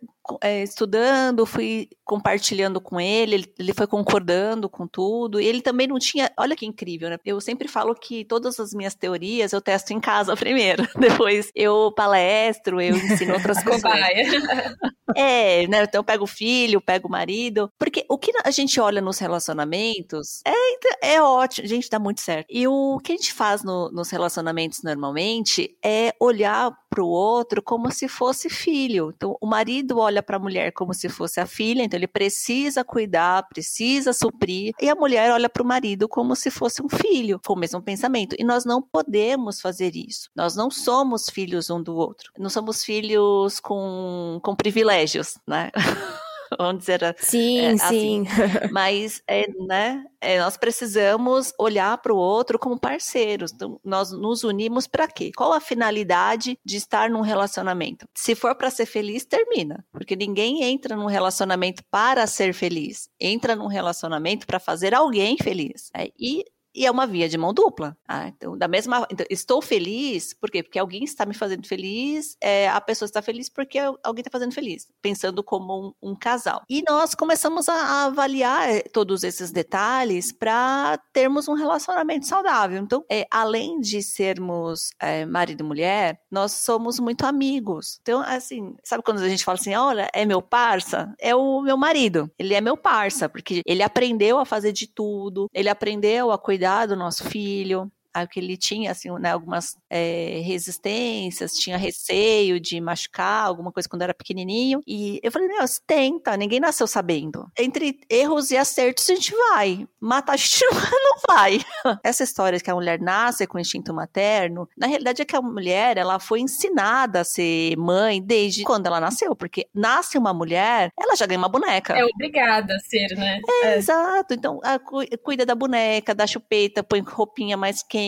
é, 0.41 0.63
estudando, 0.63 1.45
fui 1.45 1.89
compartilhando 2.07 2.79
com 2.79 2.99
ele, 2.99 3.45
ele, 3.59 3.73
foi 3.73 3.85
concordando 3.85 4.69
com 4.69 4.87
tudo, 4.87 5.41
e 5.41 5.45
ele 5.45 5.61
também 5.61 5.87
não 5.87 5.99
tinha. 5.99 6.31
Olha 6.39 6.55
que 6.55 6.65
incrível, 6.65 7.09
né? 7.09 7.17
Eu 7.25 7.39
sempre 7.41 7.67
falo 7.67 7.93
que 7.93 8.23
todas 8.23 8.59
as 8.59 8.73
minhas 8.73 8.95
teorias 8.95 9.51
eu 9.51 9.61
testo 9.61 9.91
em 9.91 9.99
casa 9.99 10.35
primeiro, 10.37 10.87
depois 10.97 11.51
eu 11.53 11.91
palestro, 11.91 12.79
eu 12.79 12.95
ensino 12.95 13.33
outras 13.33 13.61
coisas. 13.63 13.83
é, 15.15 15.67
né? 15.67 15.83
Então 15.83 15.99
eu 15.99 16.03
pego 16.03 16.23
o 16.23 16.27
filho, 16.27 16.79
pego 16.79 17.09
o 17.09 17.11
marido, 17.11 17.69
porque 17.77 18.05
o 18.09 18.17
que 18.17 18.31
a 18.43 18.51
gente 18.51 18.79
olha 18.79 19.01
nos 19.01 19.19
relacionamentos 19.19 20.41
é, 20.45 21.15
é 21.15 21.21
ótimo, 21.21 21.67
gente, 21.67 21.89
dá 21.89 21.99
muito 21.99 22.21
certo. 22.21 22.47
E 22.49 22.65
o 22.67 22.99
que 23.03 23.11
a 23.11 23.15
gente 23.15 23.33
faz 23.33 23.63
no, 23.63 23.91
nos 23.91 24.09
relacionamentos 24.09 24.81
normalmente 24.81 25.77
é 25.83 26.13
olhar 26.21 26.71
para 26.89 27.03
o 27.03 27.07
outro 27.07 27.61
como 27.61 27.91
se 27.91 28.07
fosse 28.07 28.49
filho. 28.49 29.13
Então, 29.15 29.37
o 29.41 29.45
marido 29.45 29.99
olha 29.99 30.23
para 30.23 30.37
a 30.37 30.39
mulher 30.39 30.71
como 30.71 30.93
se 30.93 31.09
fosse 31.09 31.39
a 31.39 31.45
filha, 31.45 31.83
então 31.83 31.96
ele 31.97 32.07
precisa 32.07 32.83
cuidar, 32.83 33.47
precisa 33.47 34.13
suprir, 34.13 34.73
e 34.79 34.89
a 34.89 34.95
mulher 34.95 35.31
olha 35.31 35.49
para 35.49 35.63
o 35.63 35.65
marido 35.65 36.07
como 36.07 36.35
se 36.35 36.49
fosse 36.49 36.81
um 36.81 36.89
filho, 36.89 37.39
com 37.45 37.53
o 37.53 37.57
mesmo 37.57 37.81
pensamento. 37.81 38.35
E 38.39 38.43
nós 38.43 38.65
não 38.65 38.81
podemos 38.81 39.59
fazer 39.59 39.95
isso. 39.95 40.29
Nós 40.35 40.55
não 40.55 40.69
somos 40.69 41.29
filhos 41.29 41.69
um 41.69 41.81
do 41.81 41.95
outro. 41.95 42.31
Não 42.37 42.49
somos 42.49 42.83
filhos 42.83 43.59
com, 43.59 44.39
com 44.43 44.55
privilégios, 44.55 45.37
né? 45.47 45.71
vamos 46.57 46.79
dizer 46.79 47.15
sim, 47.19 47.59
é, 47.59 47.71
assim. 47.71 47.87
sim. 47.87 48.25
Mas, 48.71 49.21
é, 49.27 49.47
né, 49.65 50.05
é, 50.19 50.39
nós 50.39 50.57
precisamos 50.57 51.53
olhar 51.59 51.97
para 51.99 52.13
o 52.13 52.17
outro 52.17 52.57
como 52.59 52.79
parceiros. 52.79 53.51
Então, 53.53 53.79
nós 53.83 54.11
nos 54.11 54.43
unimos 54.43 54.87
para 54.87 55.07
quê? 55.07 55.31
Qual 55.35 55.53
a 55.53 55.59
finalidade 55.59 56.57
de 56.63 56.77
estar 56.77 57.09
num 57.09 57.21
relacionamento? 57.21 58.07
Se 58.13 58.35
for 58.35 58.55
para 58.55 58.69
ser 58.69 58.85
feliz, 58.85 59.25
termina. 59.25 59.85
Porque 59.91 60.15
ninguém 60.15 60.63
entra 60.63 60.95
num 60.95 61.05
relacionamento 61.05 61.83
para 61.89 62.25
ser 62.27 62.53
feliz. 62.53 63.09
Entra 63.19 63.55
num 63.55 63.67
relacionamento 63.67 64.45
para 64.45 64.59
fazer 64.59 64.93
alguém 64.93 65.37
feliz. 65.37 65.89
É, 65.93 66.11
e 66.19 66.45
e 66.77 66.85
é 66.85 66.91
uma 66.91 67.07
via 67.07 67.27
de 67.27 67.39
mão 67.39 67.51
dupla. 67.51 67.97
Ah, 68.07 68.27
então, 68.27 68.55
da 68.55 68.67
mesma, 68.67 69.07
então, 69.11 69.25
estou 69.31 69.63
feliz, 69.63 70.31
por 70.35 70.51
quê? 70.51 70.61
Porque 70.61 70.77
alguém 70.77 71.03
está 71.03 71.25
me 71.25 71.33
fazendo 71.33 71.67
feliz, 71.67 72.37
é, 72.39 72.69
a 72.69 72.79
pessoa 72.79 73.07
está 73.07 73.19
feliz 73.19 73.49
porque 73.49 73.79
alguém 73.79 74.21
está 74.21 74.29
fazendo 74.29 74.53
feliz, 74.53 74.87
pensando 75.01 75.43
como 75.43 75.95
um, 76.03 76.11
um 76.11 76.15
casal. 76.15 76.61
E 76.69 76.83
nós 76.87 77.15
começamos 77.15 77.67
a, 77.67 77.73
a 77.73 78.05
avaliar 78.05 78.69
eh, 78.69 78.81
todos 78.93 79.23
esses 79.23 79.51
detalhes 79.51 80.31
para 80.31 80.99
termos 81.11 81.47
um 81.47 81.55
relacionamento 81.55 82.27
saudável. 82.27 82.79
Então, 82.79 83.03
é, 83.09 83.25
além 83.31 83.79
de 83.79 84.03
sermos 84.03 84.91
é, 85.01 85.25
marido 85.25 85.61
e 85.61 85.67
mulher, 85.67 86.21
nós 86.29 86.51
somos 86.51 86.99
muito 86.99 87.25
amigos. 87.25 87.97
Então, 88.03 88.21
assim, 88.21 88.75
sabe 88.83 89.01
quando 89.03 89.19
a 89.19 89.29
gente 89.29 89.43
fala 89.43 89.57
assim, 89.57 89.73
olha, 89.73 90.07
é 90.13 90.25
meu 90.25 90.43
parça? 90.43 91.11
É 91.19 91.35
o 91.35 91.59
meu 91.61 91.75
marido. 91.75 92.29
Ele 92.37 92.53
é 92.53 92.61
meu 92.61 92.77
parça, 92.77 93.27
porque 93.27 93.61
ele 93.65 93.81
aprendeu 93.81 94.37
a 94.37 94.45
fazer 94.45 94.71
de 94.71 94.85
tudo, 94.85 95.47
ele 95.51 95.69
aprendeu 95.69 96.31
a 96.31 96.37
cuidar 96.37 96.66
cuidar 96.67 96.85
do 96.85 96.97
nosso 96.97 97.23
filho, 97.23 97.89
que 98.25 98.39
ele 98.39 98.55
tinha 98.55 98.91
assim, 98.91 99.11
né, 99.19 99.31
algumas 99.31 99.75
é, 99.89 100.41
resistências, 100.43 101.53
tinha 101.53 101.77
receio 101.77 102.59
de 102.59 102.79
machucar 102.79 103.45
alguma 103.45 103.71
coisa 103.71 103.89
quando 103.89 104.01
era 104.01 104.13
pequenininho. 104.13 104.81
E 104.87 105.19
eu 105.21 105.31
falei, 105.31 105.47
meu, 105.47 105.59
tenta, 105.85 106.37
ninguém 106.37 106.59
nasceu 106.59 106.87
sabendo. 106.87 107.51
Entre 107.57 107.99
erros 108.09 108.51
e 108.51 108.57
acertos 108.57 109.09
a 109.09 109.15
gente 109.15 109.33
vai. 109.35 109.87
Matar 109.99 110.33
a 110.33 110.37
gente 110.37 110.63
não 110.71 111.17
vai. 111.27 111.59
Essa 112.03 112.23
história 112.23 112.59
que 112.59 112.71
a 112.71 112.75
mulher 112.75 112.99
nasce 112.99 113.45
com 113.45 113.59
instinto 113.59 113.93
materno, 113.93 114.67
na 114.77 114.87
realidade 114.87 115.21
é 115.21 115.25
que 115.25 115.35
a 115.35 115.41
mulher, 115.41 115.97
ela 115.97 116.19
foi 116.19 116.39
ensinada 116.39 117.21
a 117.21 117.23
ser 117.23 117.75
mãe 117.77 118.21
desde 118.21 118.63
quando 118.63 118.87
ela 118.87 118.99
nasceu, 118.99 119.35
porque 119.35 119.67
nasce 119.73 120.17
uma 120.17 120.33
mulher, 120.33 120.91
ela 120.97 121.15
já 121.15 121.25
ganha 121.25 121.37
uma 121.37 121.49
boneca. 121.49 121.93
É 121.97 122.05
obrigada 122.05 122.73
a 122.73 122.79
ser, 122.79 123.15
né? 123.15 123.41
É, 123.63 123.67
é. 123.67 123.77
Exato. 123.77 124.33
Então, 124.33 124.59
a, 124.63 124.79
cuida 125.17 125.45
da 125.45 125.55
boneca, 125.55 126.13
da 126.13 126.27
chupeta, 126.27 126.83
põe 126.83 127.01
roupinha 127.01 127.57
mais 127.57 127.83
quente, 127.83 128.06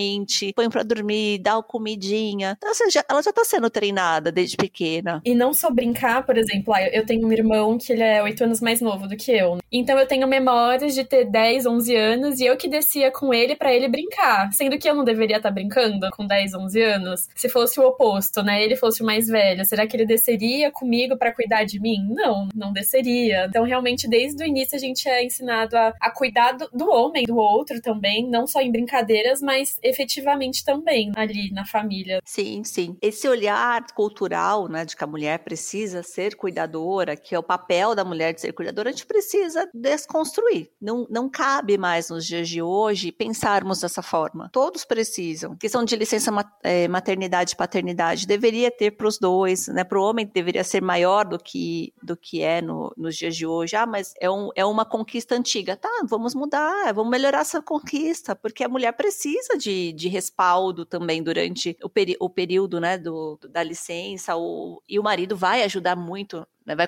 põe 0.55 0.69
pra 0.69 0.83
dormir, 0.83 1.39
dá 1.39 1.61
comidinha. 1.61 2.55
Então, 2.57 2.71
assim, 2.71 2.89
já, 2.89 3.03
ela 3.09 3.21
já 3.21 3.31
tá 3.31 3.43
sendo 3.43 3.69
treinada 3.69 4.31
desde 4.31 4.57
pequena. 4.57 5.21
E 5.25 5.35
não 5.35 5.53
só 5.53 5.69
brincar, 5.69 6.25
por 6.25 6.37
exemplo, 6.37 6.73
ah, 6.73 6.81
eu 6.87 7.05
tenho 7.05 7.27
um 7.27 7.31
irmão 7.31 7.77
que 7.77 7.93
ele 7.93 8.03
é 8.03 8.21
oito 8.23 8.43
anos 8.43 8.61
mais 8.61 8.81
novo 8.81 9.07
do 9.07 9.15
que 9.15 9.31
eu. 9.31 9.57
Então 9.71 9.97
eu 9.97 10.07
tenho 10.07 10.27
memórias 10.27 10.95
de 10.95 11.03
ter 11.03 11.25
10, 11.25 11.65
11 11.65 11.95
anos 11.95 12.39
e 12.39 12.45
eu 12.45 12.57
que 12.57 12.67
descia 12.67 13.11
com 13.11 13.33
ele 13.33 13.55
para 13.55 13.73
ele 13.73 13.87
brincar. 13.87 14.51
Sendo 14.51 14.77
que 14.77 14.89
eu 14.89 14.95
não 14.95 15.03
deveria 15.03 15.37
estar 15.37 15.49
tá 15.49 15.53
brincando 15.53 16.09
com 16.11 16.25
10, 16.25 16.53
11 16.55 16.81
anos. 16.81 17.27
Se 17.35 17.49
fosse 17.49 17.79
o 17.79 17.83
oposto, 17.83 18.41
né? 18.41 18.63
Ele 18.63 18.75
fosse 18.75 19.01
o 19.01 19.05
mais 19.05 19.27
velho. 19.27 19.65
Será 19.65 19.85
que 19.85 19.95
ele 19.95 20.05
desceria 20.05 20.71
comigo 20.71 21.17
para 21.17 21.33
cuidar 21.33 21.63
de 21.63 21.79
mim? 21.79 22.07
Não, 22.09 22.49
não 22.55 22.73
desceria. 22.73 23.45
Então 23.45 23.63
realmente 23.63 24.07
desde 24.07 24.43
o 24.43 24.47
início 24.47 24.75
a 24.75 24.79
gente 24.79 25.07
é 25.07 25.23
ensinado 25.23 25.77
a, 25.77 25.93
a 25.99 26.11
cuidar 26.11 26.53
do, 26.53 26.69
do 26.73 26.89
homem, 26.89 27.25
do 27.25 27.37
outro 27.37 27.81
também. 27.81 28.27
Não 28.27 28.47
só 28.47 28.61
em 28.61 28.71
brincadeiras, 28.71 29.41
mas 29.41 29.79
efetivamente 29.89 30.63
também 30.63 31.11
ali 31.15 31.51
na 31.51 31.65
família. 31.65 32.19
Sim, 32.25 32.63
sim. 32.63 32.97
Esse 33.01 33.27
olhar 33.27 33.85
cultural, 33.93 34.67
né, 34.67 34.85
de 34.85 34.95
que 34.95 35.03
a 35.03 35.07
mulher 35.07 35.39
precisa 35.39 36.03
ser 36.03 36.35
cuidadora, 36.35 37.15
que 37.15 37.35
é 37.35 37.39
o 37.39 37.43
papel 37.43 37.95
da 37.95 38.05
mulher 38.05 38.33
de 38.33 38.41
ser 38.41 38.53
cuidadora, 38.53 38.89
a 38.89 38.91
gente 38.91 39.05
precisa 39.05 39.69
desconstruir. 39.73 40.69
Não, 40.81 41.07
não 41.09 41.29
cabe 41.29 41.77
mais 41.77 42.09
nos 42.09 42.25
dias 42.25 42.47
de 42.47 42.61
hoje 42.61 43.11
pensarmos 43.11 43.81
dessa 43.81 44.01
forma. 44.01 44.49
Todos 44.51 44.85
precisam. 44.85 45.55
Questão 45.55 45.83
de 45.83 45.95
licença 45.95 46.31
é, 46.63 46.87
maternidade 46.87 47.53
e 47.53 47.55
paternidade 47.57 48.27
deveria 48.27 48.71
ter 48.71 48.91
para 48.91 49.07
os 49.07 49.17
dois, 49.17 49.67
né? 49.67 49.83
Para 49.83 49.99
o 49.99 50.03
homem 50.03 50.29
deveria 50.31 50.63
ser 50.63 50.81
maior 50.81 51.25
do 51.25 51.37
que 51.37 51.93
do 52.01 52.15
que 52.15 52.41
é 52.41 52.61
no, 52.61 52.93
nos 52.97 53.15
dias 53.15 53.35
de 53.35 53.45
hoje. 53.45 53.75
Ah, 53.75 53.85
mas 53.85 54.13
é, 54.19 54.29
um, 54.29 54.49
é 54.55 54.65
uma 54.65 54.85
conquista 54.85 55.35
antiga. 55.35 55.75
Tá, 55.75 55.89
vamos 56.07 56.35
mudar, 56.35 56.93
vamos 56.93 57.11
melhorar 57.11 57.41
essa 57.41 57.61
conquista, 57.61 58.35
porque 58.35 58.63
a 58.63 58.69
mulher 58.69 58.91
precisa 58.93 59.57
de 59.57 59.68
de, 59.69 59.93
de 59.93 60.07
respaldo 60.07 60.85
também 60.85 61.21
durante 61.21 61.77
o, 61.83 61.89
peri 61.89 62.15
o 62.19 62.29
período 62.29 62.79
né, 62.79 62.97
do, 62.97 63.39
da 63.49 63.61
licença, 63.61 64.35
o, 64.35 64.81
e 64.89 64.97
o 64.97 65.03
marido 65.03 65.35
vai 65.35 65.63
ajudar 65.63 65.95
muito 65.95 66.45
né, 66.65 66.75
vai, 66.75 66.87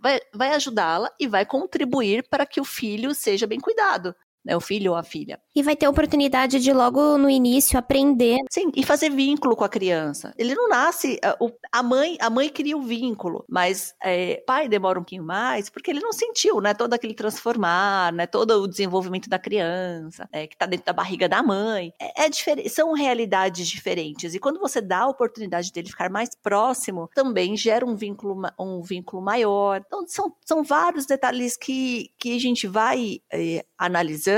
vai, 0.00 0.20
vai 0.32 0.54
ajudá-la 0.54 1.10
e 1.18 1.26
vai 1.26 1.44
contribuir 1.44 2.28
para 2.28 2.46
que 2.46 2.60
o 2.60 2.64
filho 2.64 3.14
seja 3.14 3.46
bem 3.46 3.58
cuidado 3.58 4.14
né, 4.44 4.56
o 4.56 4.60
filho 4.60 4.92
ou 4.92 4.96
a 4.96 5.02
filha. 5.02 5.40
E 5.54 5.62
vai 5.62 5.76
ter 5.76 5.86
oportunidade 5.86 6.60
de 6.60 6.72
logo 6.72 7.18
no 7.18 7.28
início 7.28 7.78
aprender. 7.78 8.38
Sim, 8.50 8.70
e 8.74 8.82
fazer 8.84 9.10
vínculo 9.10 9.54
com 9.54 9.64
a 9.64 9.68
criança. 9.68 10.32
Ele 10.38 10.54
não 10.54 10.68
nasce, 10.68 11.18
a 11.72 11.82
mãe, 11.82 12.16
a 12.20 12.30
mãe 12.30 12.48
cria 12.48 12.76
o 12.76 12.82
vínculo, 12.82 13.44
mas 13.48 13.94
é, 14.02 14.42
pai 14.46 14.68
demora 14.68 14.98
um 14.98 15.02
pouquinho 15.02 15.24
mais, 15.24 15.68
porque 15.68 15.90
ele 15.90 16.00
não 16.00 16.12
sentiu, 16.12 16.60
né, 16.60 16.74
todo 16.74 16.94
aquele 16.94 17.14
transformar, 17.14 18.12
né, 18.12 18.26
todo 18.26 18.62
o 18.62 18.68
desenvolvimento 18.68 19.28
da 19.28 19.38
criança, 19.38 20.28
né, 20.32 20.46
que 20.46 20.54
está 20.54 20.66
dentro 20.66 20.86
da 20.86 20.92
barriga 20.92 21.28
da 21.28 21.42
mãe. 21.42 21.92
É, 22.00 22.24
é 22.24 22.28
diferente, 22.28 22.68
são 22.68 22.92
realidades 22.92 23.68
diferentes. 23.68 24.34
E 24.34 24.38
quando 24.38 24.58
você 24.58 24.80
dá 24.80 25.00
a 25.00 25.08
oportunidade 25.08 25.72
dele 25.72 25.88
ficar 25.88 26.10
mais 26.10 26.30
próximo, 26.34 27.10
também 27.14 27.56
gera 27.56 27.84
um 27.84 27.94
vínculo, 27.94 28.40
um 28.58 28.80
vínculo 28.80 29.22
maior. 29.22 29.82
Então, 29.86 30.06
são, 30.06 30.32
são 30.44 30.62
vários 30.62 31.06
detalhes 31.06 31.56
que, 31.56 32.10
que 32.18 32.34
a 32.34 32.40
gente 32.40 32.66
vai 32.66 33.20
é, 33.32 33.64
analisando 33.76 34.29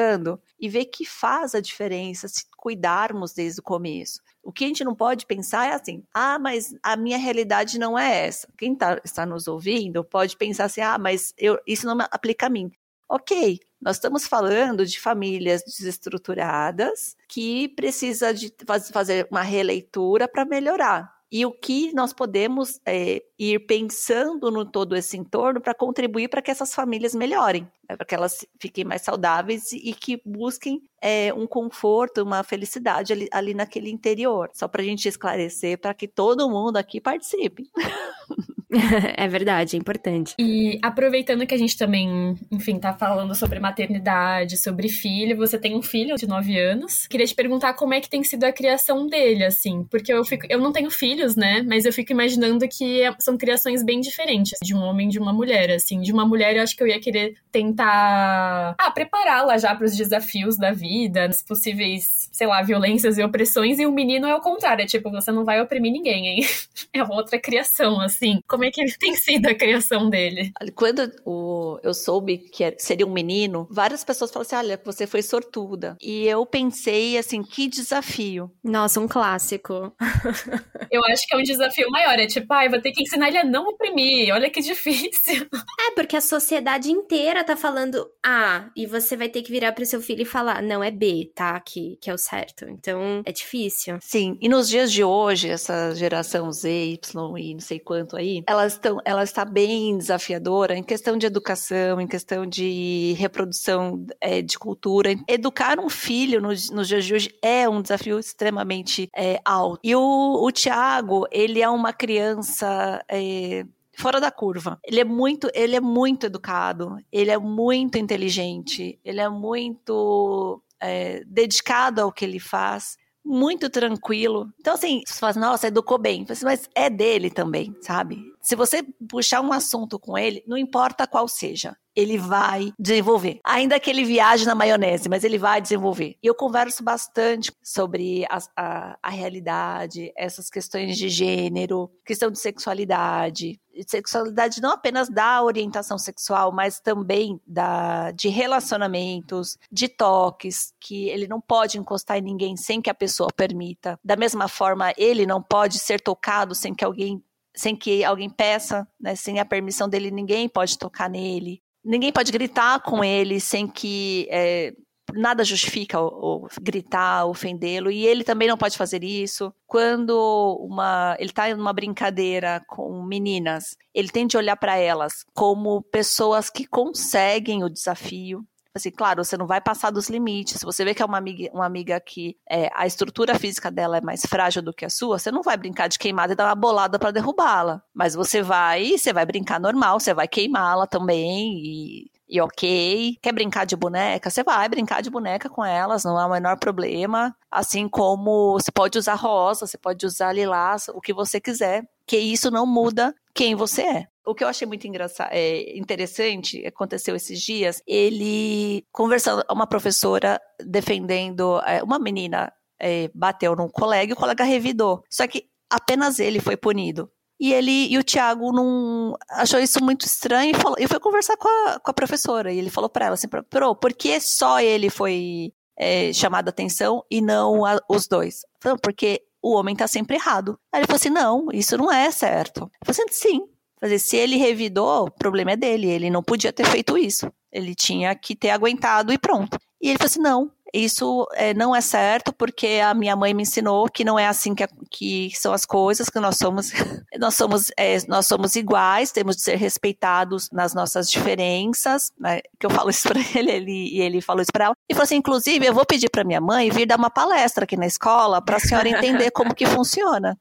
e 0.58 0.68
ver 0.68 0.86
que 0.86 1.04
faz 1.04 1.54
a 1.54 1.60
diferença 1.60 2.28
se 2.28 2.44
cuidarmos 2.56 3.32
desde 3.32 3.60
o 3.60 3.62
começo. 3.62 4.20
O 4.42 4.52
que 4.52 4.64
a 4.64 4.66
gente 4.66 4.84
não 4.84 4.94
pode 4.94 5.26
pensar 5.26 5.66
é 5.66 5.74
assim, 5.74 6.04
ah, 6.12 6.38
mas 6.38 6.74
a 6.82 6.96
minha 6.96 7.18
realidade 7.18 7.78
não 7.78 7.98
é 7.98 8.26
essa. 8.26 8.48
Quem 8.56 8.74
tá, 8.74 9.00
está 9.04 9.26
nos 9.26 9.46
ouvindo 9.46 10.04
pode 10.04 10.36
pensar 10.36 10.64
assim, 10.64 10.80
ah, 10.80 10.98
mas 10.98 11.34
eu, 11.36 11.58
isso 11.66 11.86
não 11.86 11.96
aplica 12.10 12.46
a 12.46 12.50
mim. 12.50 12.70
Ok, 13.08 13.60
nós 13.80 13.96
estamos 13.96 14.26
falando 14.26 14.86
de 14.86 14.98
famílias 14.98 15.62
desestruturadas 15.64 17.16
que 17.28 17.68
precisa 17.70 18.32
de 18.32 18.52
fazer 18.92 19.26
uma 19.30 19.42
releitura 19.42 20.26
para 20.26 20.44
melhorar 20.44 21.21
e 21.32 21.46
o 21.46 21.50
que 21.50 21.94
nós 21.94 22.12
podemos 22.12 22.78
é, 22.84 23.22
ir 23.38 23.60
pensando 23.60 24.50
no 24.50 24.66
todo 24.66 24.94
esse 24.94 25.16
entorno 25.16 25.62
para 25.62 25.72
contribuir 25.72 26.28
para 26.28 26.42
que 26.42 26.50
essas 26.50 26.74
famílias 26.74 27.14
melhorem, 27.14 27.66
né, 27.88 27.96
para 27.96 28.04
que 28.04 28.14
elas 28.14 28.44
fiquem 28.60 28.84
mais 28.84 29.00
saudáveis 29.00 29.72
e, 29.72 29.94
que 29.94 30.20
busquem 30.26 30.82
é, 31.00 31.32
um 31.32 31.46
conforto, 31.46 32.22
uma 32.22 32.42
felicidade 32.42 33.14
ali, 33.14 33.28
ali 33.32 33.54
naquele 33.54 33.90
interior. 33.90 34.50
Só 34.52 34.68
para 34.68 34.82
a 34.82 34.84
gente 34.84 35.08
esclarecer, 35.08 35.78
para 35.80 35.94
que 35.94 36.06
todo 36.06 36.50
mundo 36.50 36.76
aqui 36.76 37.00
participe. 37.00 37.70
é 39.16 39.28
verdade, 39.28 39.76
é 39.76 39.78
importante. 39.78 40.34
E 40.38 40.78
aproveitando 40.82 41.46
que 41.46 41.54
a 41.54 41.58
gente 41.58 41.76
também, 41.76 42.34
enfim, 42.50 42.78
tá 42.78 42.92
falando 42.92 43.34
sobre 43.34 43.58
maternidade, 43.60 44.56
sobre 44.56 44.88
filho, 44.88 45.36
você 45.36 45.58
tem 45.58 45.76
um 45.76 45.82
filho 45.82 46.16
de 46.16 46.26
9 46.26 46.58
anos. 46.58 47.06
Queria 47.06 47.26
te 47.26 47.34
perguntar 47.34 47.74
como 47.74 47.94
é 47.94 48.00
que 48.00 48.08
tem 48.08 48.22
sido 48.24 48.44
a 48.44 48.52
criação 48.52 49.06
dele, 49.06 49.44
assim, 49.44 49.84
porque 49.90 50.12
eu 50.12 50.24
fico, 50.24 50.46
eu 50.48 50.58
não 50.58 50.72
tenho 50.72 50.90
filhos, 50.90 51.36
né? 51.36 51.62
Mas 51.62 51.84
eu 51.84 51.92
fico 51.92 52.12
imaginando 52.12 52.66
que 52.68 53.02
é, 53.02 53.14
são 53.18 53.36
criações 53.36 53.82
bem 53.82 54.00
diferentes 54.00 54.58
de 54.62 54.74
um 54.74 54.80
homem 54.82 55.08
e 55.08 55.10
de 55.10 55.18
uma 55.18 55.32
mulher, 55.32 55.70
assim. 55.70 56.00
De 56.00 56.12
uma 56.12 56.26
mulher, 56.26 56.56
eu 56.56 56.62
acho 56.62 56.76
que 56.76 56.82
eu 56.82 56.86
ia 56.86 57.00
querer 57.00 57.34
tentar, 57.50 58.74
ah, 58.78 58.90
prepará-la 58.90 59.58
já 59.58 59.74
para 59.74 59.86
os 59.86 59.96
desafios 59.96 60.56
da 60.56 60.72
vida, 60.72 61.26
as 61.26 61.42
possíveis, 61.42 62.28
sei 62.32 62.46
lá, 62.46 62.62
violências 62.62 63.18
e 63.18 63.22
opressões, 63.22 63.78
e 63.78 63.86
o 63.86 63.92
menino 63.92 64.26
é 64.26 64.34
o 64.34 64.40
contrário, 64.40 64.82
é 64.82 64.86
tipo, 64.86 65.10
você 65.10 65.30
não 65.30 65.44
vai 65.44 65.60
oprimir 65.60 65.92
ninguém, 65.92 66.26
hein? 66.28 66.46
É 66.94 67.02
outra 67.02 67.38
criação, 67.38 68.00
assim. 68.00 68.40
Como 68.46 68.61
como 68.62 68.64
é 68.64 68.70
que 68.70 68.84
tem 68.98 69.14
sido 69.16 69.46
a 69.46 69.54
criação 69.54 70.08
dele? 70.08 70.52
Quando 70.74 71.10
o, 71.24 71.80
eu 71.82 71.92
soube 71.92 72.38
que 72.38 72.74
seria 72.78 73.06
um 73.06 73.12
menino, 73.12 73.66
várias 73.70 74.04
pessoas 74.04 74.30
falaram 74.30 74.46
assim: 74.46 74.56
olha, 74.56 74.80
você 74.84 75.06
foi 75.06 75.22
sortuda. 75.22 75.96
E 76.00 76.26
eu 76.26 76.46
pensei 76.46 77.18
assim: 77.18 77.42
que 77.42 77.66
desafio. 77.66 78.50
Nossa, 78.62 79.00
um 79.00 79.08
clássico. 79.08 79.92
eu 80.90 81.02
acho 81.06 81.26
que 81.26 81.34
é 81.34 81.38
um 81.38 81.42
desafio 81.42 81.90
maior. 81.90 82.18
É 82.18 82.26
tipo, 82.26 82.52
ai, 82.52 82.66
ah, 82.66 82.70
vou 82.70 82.80
ter 82.80 82.92
que 82.92 83.02
ensinar 83.02 83.28
ele 83.28 83.38
a 83.38 83.44
não 83.44 83.68
oprimir. 83.68 84.32
Olha 84.32 84.50
que 84.50 84.60
difícil. 84.62 85.48
É, 85.80 85.90
porque 85.94 86.16
a 86.16 86.20
sociedade 86.20 86.90
inteira 86.90 87.42
tá 87.42 87.56
falando 87.56 88.08
A, 88.24 88.70
e 88.76 88.86
você 88.86 89.16
vai 89.16 89.28
ter 89.28 89.42
que 89.42 89.50
virar 89.50 89.72
pro 89.72 89.84
seu 89.84 90.00
filho 90.00 90.22
e 90.22 90.26
falar: 90.26 90.62
não, 90.62 90.84
é 90.84 90.90
B, 90.90 91.32
tá? 91.34 91.58
Que, 91.58 91.96
que 92.00 92.10
é 92.10 92.14
o 92.14 92.18
certo. 92.18 92.66
Então, 92.68 93.22
é 93.24 93.32
difícil. 93.32 93.98
Sim, 94.00 94.38
e 94.40 94.48
nos 94.48 94.68
dias 94.68 94.92
de 94.92 95.02
hoje, 95.02 95.48
essa 95.48 95.94
geração 95.94 96.52
Z, 96.52 96.70
Y 96.70 97.38
e 97.38 97.54
não 97.54 97.60
sei 97.60 97.80
quanto 97.80 98.16
aí, 98.16 98.42
ela, 98.52 98.66
estão, 98.66 98.98
ela 99.04 99.22
está 99.22 99.44
bem 99.44 99.96
desafiadora 99.96 100.76
em 100.76 100.82
questão 100.82 101.16
de 101.16 101.26
educação, 101.26 102.00
em 102.00 102.06
questão 102.06 102.44
de 102.44 103.14
reprodução 103.18 104.04
é, 104.20 104.42
de 104.42 104.58
cultura. 104.58 105.14
Educar 105.26 105.80
um 105.80 105.88
filho 105.88 106.40
nos, 106.40 106.70
nos 106.70 106.86
dias 106.86 107.04
de 107.04 107.14
hoje 107.14 107.34
é 107.40 107.66
um 107.66 107.80
desafio 107.80 108.18
extremamente 108.18 109.08
é, 109.16 109.40
alto. 109.42 109.80
E 109.82 109.96
o, 109.96 110.44
o 110.44 110.52
Tiago, 110.52 111.26
ele 111.30 111.62
é 111.62 111.68
uma 111.68 111.92
criança. 111.92 113.02
É, 113.10 113.64
fora 113.96 114.20
da 114.20 114.30
curva. 114.30 114.78
Ele 114.84 115.00
é 115.00 115.04
muito, 115.04 115.48
ele 115.54 115.76
é 115.76 115.80
muito 115.80 116.26
educado, 116.26 116.96
ele 117.10 117.30
é 117.30 117.38
muito 117.38 117.98
inteligente, 117.98 118.98
ele 119.04 119.20
é 119.20 119.28
muito 119.28 120.62
é, 120.80 121.22
dedicado 121.26 122.00
ao 122.00 122.10
que 122.10 122.24
ele 122.24 122.40
faz 122.40 122.96
muito 123.24 123.70
tranquilo. 123.70 124.52
Então, 124.58 124.74
assim, 124.74 125.02
você 125.06 125.18
fala, 125.18 125.30
assim, 125.30 125.40
nossa, 125.40 125.66
educou 125.68 125.98
bem. 125.98 126.26
Mas 126.42 126.68
é 126.74 126.90
dele 126.90 127.30
também, 127.30 127.74
sabe? 127.80 128.20
Se 128.42 128.56
você 128.56 128.82
puxar 129.08 129.40
um 129.40 129.52
assunto 129.52 130.00
com 130.00 130.18
ele, 130.18 130.42
não 130.48 130.58
importa 130.58 131.06
qual 131.06 131.28
seja, 131.28 131.76
ele 131.94 132.18
vai 132.18 132.72
desenvolver. 132.76 133.38
Ainda 133.44 133.78
que 133.78 133.88
ele 133.88 134.04
viaje 134.04 134.44
na 134.44 134.54
maionese, 134.54 135.08
mas 135.08 135.22
ele 135.22 135.38
vai 135.38 135.60
desenvolver. 135.60 136.16
E 136.20 136.26
eu 136.26 136.34
converso 136.34 136.82
bastante 136.82 137.52
sobre 137.62 138.24
a, 138.28 138.38
a, 138.56 138.98
a 139.00 139.10
realidade, 139.10 140.12
essas 140.16 140.50
questões 140.50 140.96
de 140.96 141.08
gênero, 141.08 141.90
questão 142.04 142.30
de 142.30 142.38
sexualidade. 142.40 143.60
Sexualidade 143.86 144.60
não 144.60 144.72
apenas 144.72 145.08
da 145.08 145.42
orientação 145.42 145.96
sexual, 145.96 146.50
mas 146.52 146.80
também 146.80 147.40
da, 147.46 148.10
de 148.10 148.28
relacionamentos, 148.28 149.56
de 149.70 149.88
toques, 149.88 150.74
que 150.80 151.08
ele 151.08 151.28
não 151.28 151.40
pode 151.40 151.78
encostar 151.78 152.18
em 152.18 152.22
ninguém 152.22 152.56
sem 152.56 152.82
que 152.82 152.90
a 152.90 152.94
pessoa 152.94 153.28
permita. 153.34 153.98
Da 154.04 154.16
mesma 154.16 154.48
forma, 154.48 154.92
ele 154.96 155.26
não 155.26 155.40
pode 155.40 155.78
ser 155.78 156.00
tocado 156.00 156.54
sem 156.54 156.74
que 156.74 156.84
alguém 156.84 157.22
sem 157.54 157.76
que 157.76 158.04
alguém 158.04 158.30
peça, 158.30 158.86
né, 159.00 159.14
sem 159.14 159.38
a 159.40 159.44
permissão 159.44 159.88
dele, 159.88 160.10
ninguém 160.10 160.48
pode 160.48 160.78
tocar 160.78 161.08
nele 161.08 161.62
ninguém 161.84 162.12
pode 162.12 162.30
gritar 162.30 162.80
com 162.80 163.02
ele 163.02 163.40
sem 163.40 163.66
que 163.66 164.28
é, 164.30 164.72
nada 165.14 165.44
justifica 165.44 166.00
o, 166.00 166.44
o 166.44 166.48
gritar, 166.60 167.26
ofendê-lo, 167.26 167.90
e 167.90 168.06
ele 168.06 168.24
também 168.24 168.48
não 168.48 168.56
pode 168.56 168.76
fazer 168.76 169.02
isso. 169.02 169.52
Quando 169.66 170.58
uma, 170.60 171.16
ele 171.18 171.30
está 171.30 171.50
em 171.50 171.54
uma 171.54 171.72
brincadeira 171.72 172.62
com 172.68 173.02
meninas, 173.02 173.76
ele 173.94 174.08
tem 174.08 174.26
de 174.26 174.36
olhar 174.36 174.56
para 174.56 174.76
elas 174.76 175.24
como 175.34 175.82
pessoas 175.82 176.48
que 176.48 176.66
conseguem 176.66 177.64
o 177.64 177.70
desafio, 177.70 178.44
assim, 178.74 178.90
claro, 178.90 179.24
você 179.24 179.36
não 179.36 179.46
vai 179.46 179.60
passar 179.60 179.90
dos 179.90 180.08
limites. 180.08 180.60
Se 180.60 180.64
você 180.64 180.84
vê 180.84 180.94
que 180.94 181.02
é 181.02 181.04
uma 181.04 181.18
amiga, 181.18 181.50
uma 181.52 181.66
amiga 181.66 182.00
que 182.00 182.36
é, 182.48 182.70
a 182.74 182.86
estrutura 182.86 183.38
física 183.38 183.70
dela 183.70 183.98
é 183.98 184.00
mais 184.00 184.22
frágil 184.22 184.62
do 184.62 184.72
que 184.72 184.84
a 184.84 184.90
sua, 184.90 185.18
você 185.18 185.30
não 185.30 185.42
vai 185.42 185.56
brincar 185.56 185.88
de 185.88 185.98
queimada 185.98 186.32
e 186.32 186.36
dar 186.36 186.46
uma 186.46 186.54
bolada 186.54 186.98
para 186.98 187.10
derrubá-la. 187.10 187.82
Mas 187.94 188.14
você 188.14 188.42
vai, 188.42 188.96
você 188.96 189.12
vai 189.12 189.26
brincar 189.26 189.60
normal, 189.60 190.00
você 190.00 190.14
vai 190.14 190.28
queimá-la 190.28 190.86
também 190.86 191.58
e 191.64 192.12
e 192.32 192.40
ok. 192.40 193.18
Quer 193.20 193.32
brincar 193.32 193.66
de 193.66 193.76
boneca? 193.76 194.30
Você 194.30 194.42
vai 194.42 194.66
brincar 194.66 195.02
de 195.02 195.10
boneca 195.10 195.50
com 195.50 195.62
elas, 195.62 196.02
não 196.02 196.18
é 196.18 196.24
o 196.24 196.30
menor 196.30 196.56
problema. 196.58 197.36
Assim 197.50 197.86
como 197.86 198.52
você 198.54 198.72
pode 198.72 198.96
usar 198.96 199.16
rosa, 199.16 199.66
você 199.66 199.76
pode 199.76 200.06
usar 200.06 200.32
lilás, 200.32 200.88
o 200.88 201.00
que 201.00 201.12
você 201.12 201.38
quiser, 201.38 201.86
que 202.06 202.16
isso 202.16 202.50
não 202.50 202.64
muda 202.64 203.14
quem 203.34 203.54
você 203.54 203.82
é. 203.82 204.08
O 204.24 204.34
que 204.34 204.44
eu 204.44 204.48
achei 204.48 204.66
muito 204.66 204.86
engraçado, 204.86 205.30
é, 205.32 205.76
interessante, 205.76 206.64
aconteceu 206.64 207.16
esses 207.16 207.40
dias, 207.40 207.82
ele 207.86 208.86
conversando, 208.92 209.44
uma 209.50 209.66
professora 209.66 210.40
defendendo, 210.64 211.60
é, 211.66 211.82
uma 211.82 211.98
menina 211.98 212.52
é, 212.80 213.10
bateu 213.14 213.56
num 213.56 213.68
colega 213.68 214.10
e 214.10 214.14
o 214.14 214.16
colega 214.16 214.44
revidou. 214.44 215.02
Só 215.10 215.26
que 215.26 215.48
apenas 215.70 216.18
ele 216.18 216.40
foi 216.40 216.56
punido. 216.56 217.10
E 217.40 217.52
ele 217.52 217.88
e 217.92 217.98
o 217.98 218.04
Tiago 218.04 218.52
não 218.52 219.16
achou 219.30 219.58
isso 219.58 219.82
muito 219.82 220.06
estranho 220.06 220.52
e, 220.52 220.60
falou, 220.60 220.76
e 220.78 220.86
foi 220.86 221.00
conversar 221.00 221.36
com 221.36 221.48
a, 221.48 221.80
com 221.80 221.90
a 221.90 221.94
professora. 221.94 222.52
E 222.52 222.58
ele 222.58 222.70
falou 222.70 222.88
para 222.88 223.06
ela 223.06 223.14
assim: 223.14 223.26
Pro, 223.26 223.74
por 223.74 223.92
que 223.92 224.20
só 224.20 224.60
ele 224.60 224.88
foi 224.88 225.52
é, 225.76 226.12
chamado 226.12 226.46
a 226.46 226.50
atenção 226.50 227.04
e 227.10 227.20
não 227.20 227.64
a, 227.64 227.80
os 227.88 228.06
dois? 228.06 228.42
Falou, 228.60 228.78
porque 228.78 229.22
o 229.42 229.56
homem 229.56 229.74
tá 229.74 229.88
sempre 229.88 230.16
errado. 230.16 230.56
Aí 230.72 230.80
ele 230.80 230.86
falou 230.86 230.96
assim: 230.96 231.10
não, 231.10 231.48
isso 231.52 231.76
não 231.76 231.90
é 231.90 232.12
certo. 232.12 232.70
Eu 232.86 232.94
falei 232.94 233.04
assim: 233.10 233.28
sim, 233.28 233.40
Fazer, 233.82 233.98
se 233.98 234.16
ele 234.16 234.36
revidou, 234.36 235.06
o 235.06 235.10
problema 235.10 235.50
é 235.50 235.56
dele, 235.56 235.88
ele 235.88 236.08
não 236.08 236.22
podia 236.22 236.52
ter 236.52 236.64
feito 236.64 236.96
isso. 236.96 237.28
Ele 237.50 237.74
tinha 237.74 238.14
que 238.14 238.36
ter 238.36 238.50
aguentado 238.50 239.12
e 239.12 239.18
pronto. 239.18 239.58
E 239.82 239.88
ele 239.88 239.98
falou 239.98 240.06
assim: 240.06 240.20
não, 240.20 240.52
isso 240.72 241.28
é, 241.34 241.52
não 241.52 241.76
é 241.76 241.80
certo 241.80 242.32
porque 242.32 242.80
a 242.82 242.94
minha 242.94 243.14
mãe 243.14 243.34
me 243.34 243.42
ensinou 243.42 243.90
que 243.90 244.04
não 244.04 244.18
é 244.18 244.26
assim 244.26 244.54
que, 244.54 244.64
que 244.90 245.30
são 245.34 245.52
as 245.52 245.66
coisas, 245.66 246.08
que 246.08 246.18
nós 246.18 246.36
somos, 246.38 246.70
nós 247.18 247.34
somos, 247.34 247.70
é, 247.76 247.98
nós 248.08 248.26
somos 248.26 248.56
iguais, 248.56 249.12
temos 249.12 249.36
de 249.36 249.42
ser 249.42 249.56
respeitados 249.56 250.48
nas 250.50 250.72
nossas 250.72 251.10
diferenças, 251.10 252.10
né? 252.18 252.40
que 252.58 252.64
eu 252.64 252.70
falo 252.70 252.88
isso 252.88 253.06
para 253.06 253.20
ele, 253.36 253.50
ele 253.50 253.96
e 253.96 254.00
ele 254.00 254.20
falou 254.22 254.40
isso 254.40 254.52
para 254.52 254.66
ela. 254.66 254.76
E 254.88 254.94
falou 254.94 255.04
assim, 255.04 255.16
inclusive, 255.16 255.66
eu 255.66 255.74
vou 255.74 255.84
pedir 255.84 256.08
para 256.08 256.24
minha 256.24 256.40
mãe 256.40 256.70
vir 256.70 256.86
dar 256.86 256.96
uma 256.96 257.10
palestra 257.10 257.64
aqui 257.64 257.76
na 257.76 257.86
escola 257.86 258.40
para 258.40 258.56
a 258.56 258.60
senhora 258.60 258.88
entender 258.88 259.30
como 259.32 259.54
que 259.54 259.66
funciona. 259.66 260.38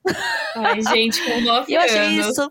Ai, 0.56 0.82
gente, 0.82 1.22
com 1.26 1.42
nove 1.42 1.74
eu 1.74 1.82
anos. 1.82 1.92
achei 1.92 2.20
isso 2.20 2.50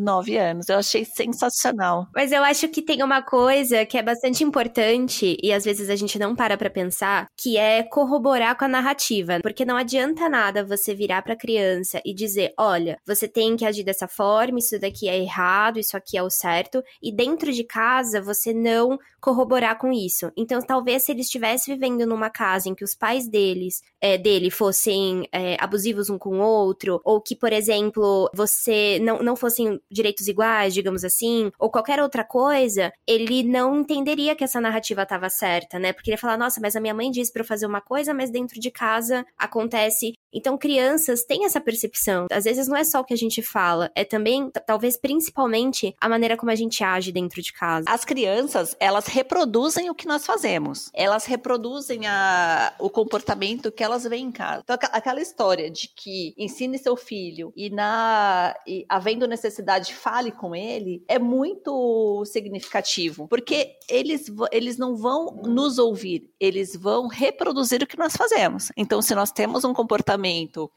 nove 0.00 0.36
anos. 0.36 0.68
Eu 0.68 0.78
achei 0.78 1.04
sensacional. 1.04 2.08
Mas 2.14 2.32
eu 2.32 2.42
acho 2.42 2.68
que 2.68 2.82
tem 2.82 3.02
uma 3.02 3.22
coisa 3.22 3.84
que 3.84 3.98
é 3.98 4.02
bastante 4.02 4.42
importante 4.42 5.36
e 5.42 5.52
às 5.52 5.64
vezes 5.64 5.90
a 5.90 5.96
gente 5.96 6.18
não 6.18 6.34
para 6.34 6.56
pra 6.56 6.70
pensar, 6.70 7.26
que 7.36 7.56
é 7.56 7.82
corroborar 7.82 8.56
com 8.56 8.64
a 8.64 8.68
narrativa. 8.68 9.38
Porque 9.42 9.64
não 9.64 9.76
adianta 9.76 10.28
nada 10.28 10.64
você 10.64 10.94
virar 10.94 11.22
pra 11.22 11.36
criança 11.36 12.00
e 12.04 12.14
dizer: 12.14 12.52
olha, 12.58 12.98
você 13.06 13.28
tem 13.28 13.56
que 13.56 13.64
agir 13.64 13.84
dessa 13.84 14.08
forma, 14.08 14.58
isso 14.58 14.78
daqui 14.78 15.08
é 15.08 15.18
errado, 15.18 15.78
isso 15.78 15.96
aqui 15.96 16.16
é 16.16 16.22
o 16.22 16.30
certo, 16.30 16.82
e 17.02 17.14
dentro 17.14 17.52
de 17.52 17.64
casa 17.64 18.20
você 18.20 18.52
não 18.52 18.98
corroborar 19.20 19.78
com 19.78 19.92
isso. 19.92 20.32
Então, 20.36 20.60
talvez 20.60 21.02
se 21.02 21.12
ele 21.12 21.20
estivesse 21.20 21.70
vivendo 21.70 22.06
numa 22.06 22.30
casa 22.30 22.68
em 22.68 22.74
que 22.74 22.84
os 22.84 22.94
pais 22.94 23.28
deles, 23.28 23.82
é, 24.00 24.16
dele 24.16 24.50
fossem 24.50 25.28
é, 25.30 25.56
abusivos 25.60 26.08
um 26.08 26.18
com 26.18 26.38
o 26.38 26.42
outro, 26.42 27.00
ou 27.04 27.20
que, 27.20 27.36
por 27.36 27.52
exemplo, 27.52 28.30
você 28.34 28.98
não, 29.00 29.22
não 29.22 29.36
fossem 29.36 29.80
direitos 29.90 30.28
iguais, 30.28 30.74
digamos 30.74 31.04
assim, 31.04 31.50
ou 31.58 31.70
qualquer 31.70 32.00
outra 32.00 32.24
coisa, 32.24 32.92
ele 33.06 33.42
não 33.42 33.80
entenderia 33.80 34.36
que 34.36 34.44
essa 34.44 34.60
narrativa 34.60 35.02
estava 35.02 35.28
certa, 35.28 35.78
né? 35.78 35.92
Porque 35.92 36.10
ele 36.10 36.14
ia 36.14 36.18
falar, 36.18 36.36
nossa, 36.36 36.60
mas 36.60 36.76
a 36.76 36.80
minha 36.80 36.94
mãe 36.94 37.10
disse 37.10 37.32
para 37.32 37.42
eu 37.42 37.46
fazer 37.46 37.66
uma 37.66 37.80
coisa, 37.80 38.14
mas 38.14 38.30
dentro 38.30 38.60
de 38.60 38.70
casa 38.70 39.24
acontece. 39.38 40.14
Então, 40.32 40.56
crianças 40.56 41.24
têm 41.24 41.44
essa 41.44 41.60
percepção. 41.60 42.26
Às 42.30 42.44
vezes 42.44 42.68
não 42.68 42.76
é 42.76 42.84
só 42.84 43.00
o 43.00 43.04
que 43.04 43.14
a 43.14 43.16
gente 43.16 43.42
fala, 43.42 43.90
é 43.94 44.04
também, 44.04 44.50
talvez 44.66 44.96
principalmente, 44.96 45.94
a 46.00 46.08
maneira 46.08 46.36
como 46.36 46.50
a 46.50 46.54
gente 46.54 46.82
age 46.84 47.10
dentro 47.10 47.42
de 47.42 47.52
casa. 47.52 47.84
As 47.88 48.04
crianças, 48.04 48.76
elas 48.78 49.06
reproduzem 49.06 49.90
o 49.90 49.94
que 49.94 50.06
nós 50.06 50.24
fazemos. 50.24 50.90
Elas 50.94 51.24
reproduzem 51.24 52.06
a, 52.06 52.72
o 52.78 52.88
comportamento 52.88 53.72
que 53.72 53.82
elas 53.82 54.04
veem 54.04 54.26
em 54.26 54.32
casa. 54.32 54.62
Então, 54.62 54.76
aquela 54.92 55.20
história 55.20 55.70
de 55.70 55.88
que 55.88 56.34
ensine 56.38 56.78
seu 56.78 56.96
filho 56.96 57.52
e 57.56 57.70
na 57.70 58.54
e, 58.66 58.84
havendo 58.88 59.26
necessidade 59.26 59.94
fale 59.94 60.30
com 60.30 60.54
ele, 60.54 61.02
é 61.08 61.18
muito 61.18 62.24
significativo, 62.26 63.26
porque 63.28 63.76
eles, 63.88 64.26
eles 64.52 64.78
não 64.78 64.96
vão 64.96 65.42
nos 65.44 65.78
ouvir, 65.78 66.30
eles 66.38 66.76
vão 66.76 67.08
reproduzir 67.08 67.82
o 67.82 67.86
que 67.86 67.98
nós 67.98 68.14
fazemos. 68.14 68.70
Então, 68.76 69.02
se 69.02 69.14
nós 69.14 69.32
temos 69.32 69.64
um 69.64 69.72
comportamento 69.72 70.19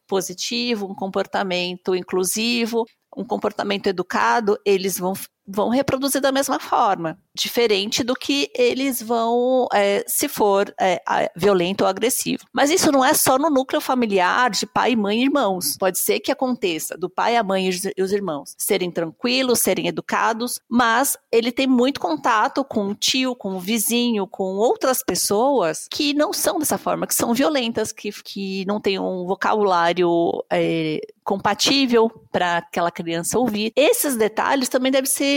positivo, 0.08 0.86
um 0.86 0.96
comportamento 0.96 1.96
inclusivo, 1.96 2.86
um 3.16 3.24
comportamento 3.24 3.88
educado, 3.88 4.58
eles 4.66 4.98
vão 4.98 5.14
vão 5.46 5.70
reproduzir 5.70 6.22
da 6.22 6.32
mesma 6.32 6.60
forma, 6.60 7.18
diferente 7.36 8.04
do 8.04 8.16
que 8.16 8.50
eles 8.56 9.02
vão 9.02 9.68
é, 9.74 10.04
se 10.08 10.28
for 10.28 10.74
é, 10.80 11.02
violento 11.36 11.82
ou 11.82 11.88
agressivo. 11.88 12.46
Mas 12.54 12.70
isso 12.70 12.91
não 12.91 13.04
é 13.04 13.14
só 13.14 13.38
no 13.38 13.50
núcleo 13.50 13.82
familiar 13.82 14.50
de 14.50 14.66
pai, 14.66 14.96
mãe 14.96 15.20
e 15.20 15.24
irmãos. 15.24 15.78
Pode 15.78 16.00
ser 16.00 16.20
que 16.20 16.32
aconteça 16.32 16.98
do 16.98 17.10
pai, 17.10 17.36
a 17.36 17.44
mãe 17.44 17.70
e 17.98 18.02
os 18.02 18.12
irmãos 18.12 18.56
serem 18.58 18.91
tranquilos, 18.91 19.60
serem 19.60 19.88
educados, 19.88 20.60
mas 20.70 21.18
ele 21.32 21.52
tem 21.52 21.68
muito 21.68 22.00
contato 22.00 22.64
com 22.64 22.88
o 22.88 22.96
tio, 22.96 23.36
com 23.36 23.56
o 23.56 23.60
vizinho, 23.60 24.28
com 24.28 24.44
outras 24.44 25.04
pessoas 25.04 25.88
que 25.91 26.14
não 26.14 26.32
são 26.32 26.60
dessa 26.60 26.78
forma, 26.78 27.08
que 27.08 27.16
são 27.16 27.34
violentas, 27.34 27.91
que, 27.91 28.12
que 28.24 28.66
não 28.66 28.80
têm 28.80 29.00
um 29.00 29.26
vocabulário 29.26 30.10
é, 30.52 31.02
compatível 31.24 32.10
para 32.32 32.58
aquela 32.58 32.91
criança 32.91 33.39
ouvir. 33.39 33.72
Esses 33.76 34.16
detalhes 34.16 34.70
também 34.70 34.91
devem 34.91 35.10
ser 35.10 35.33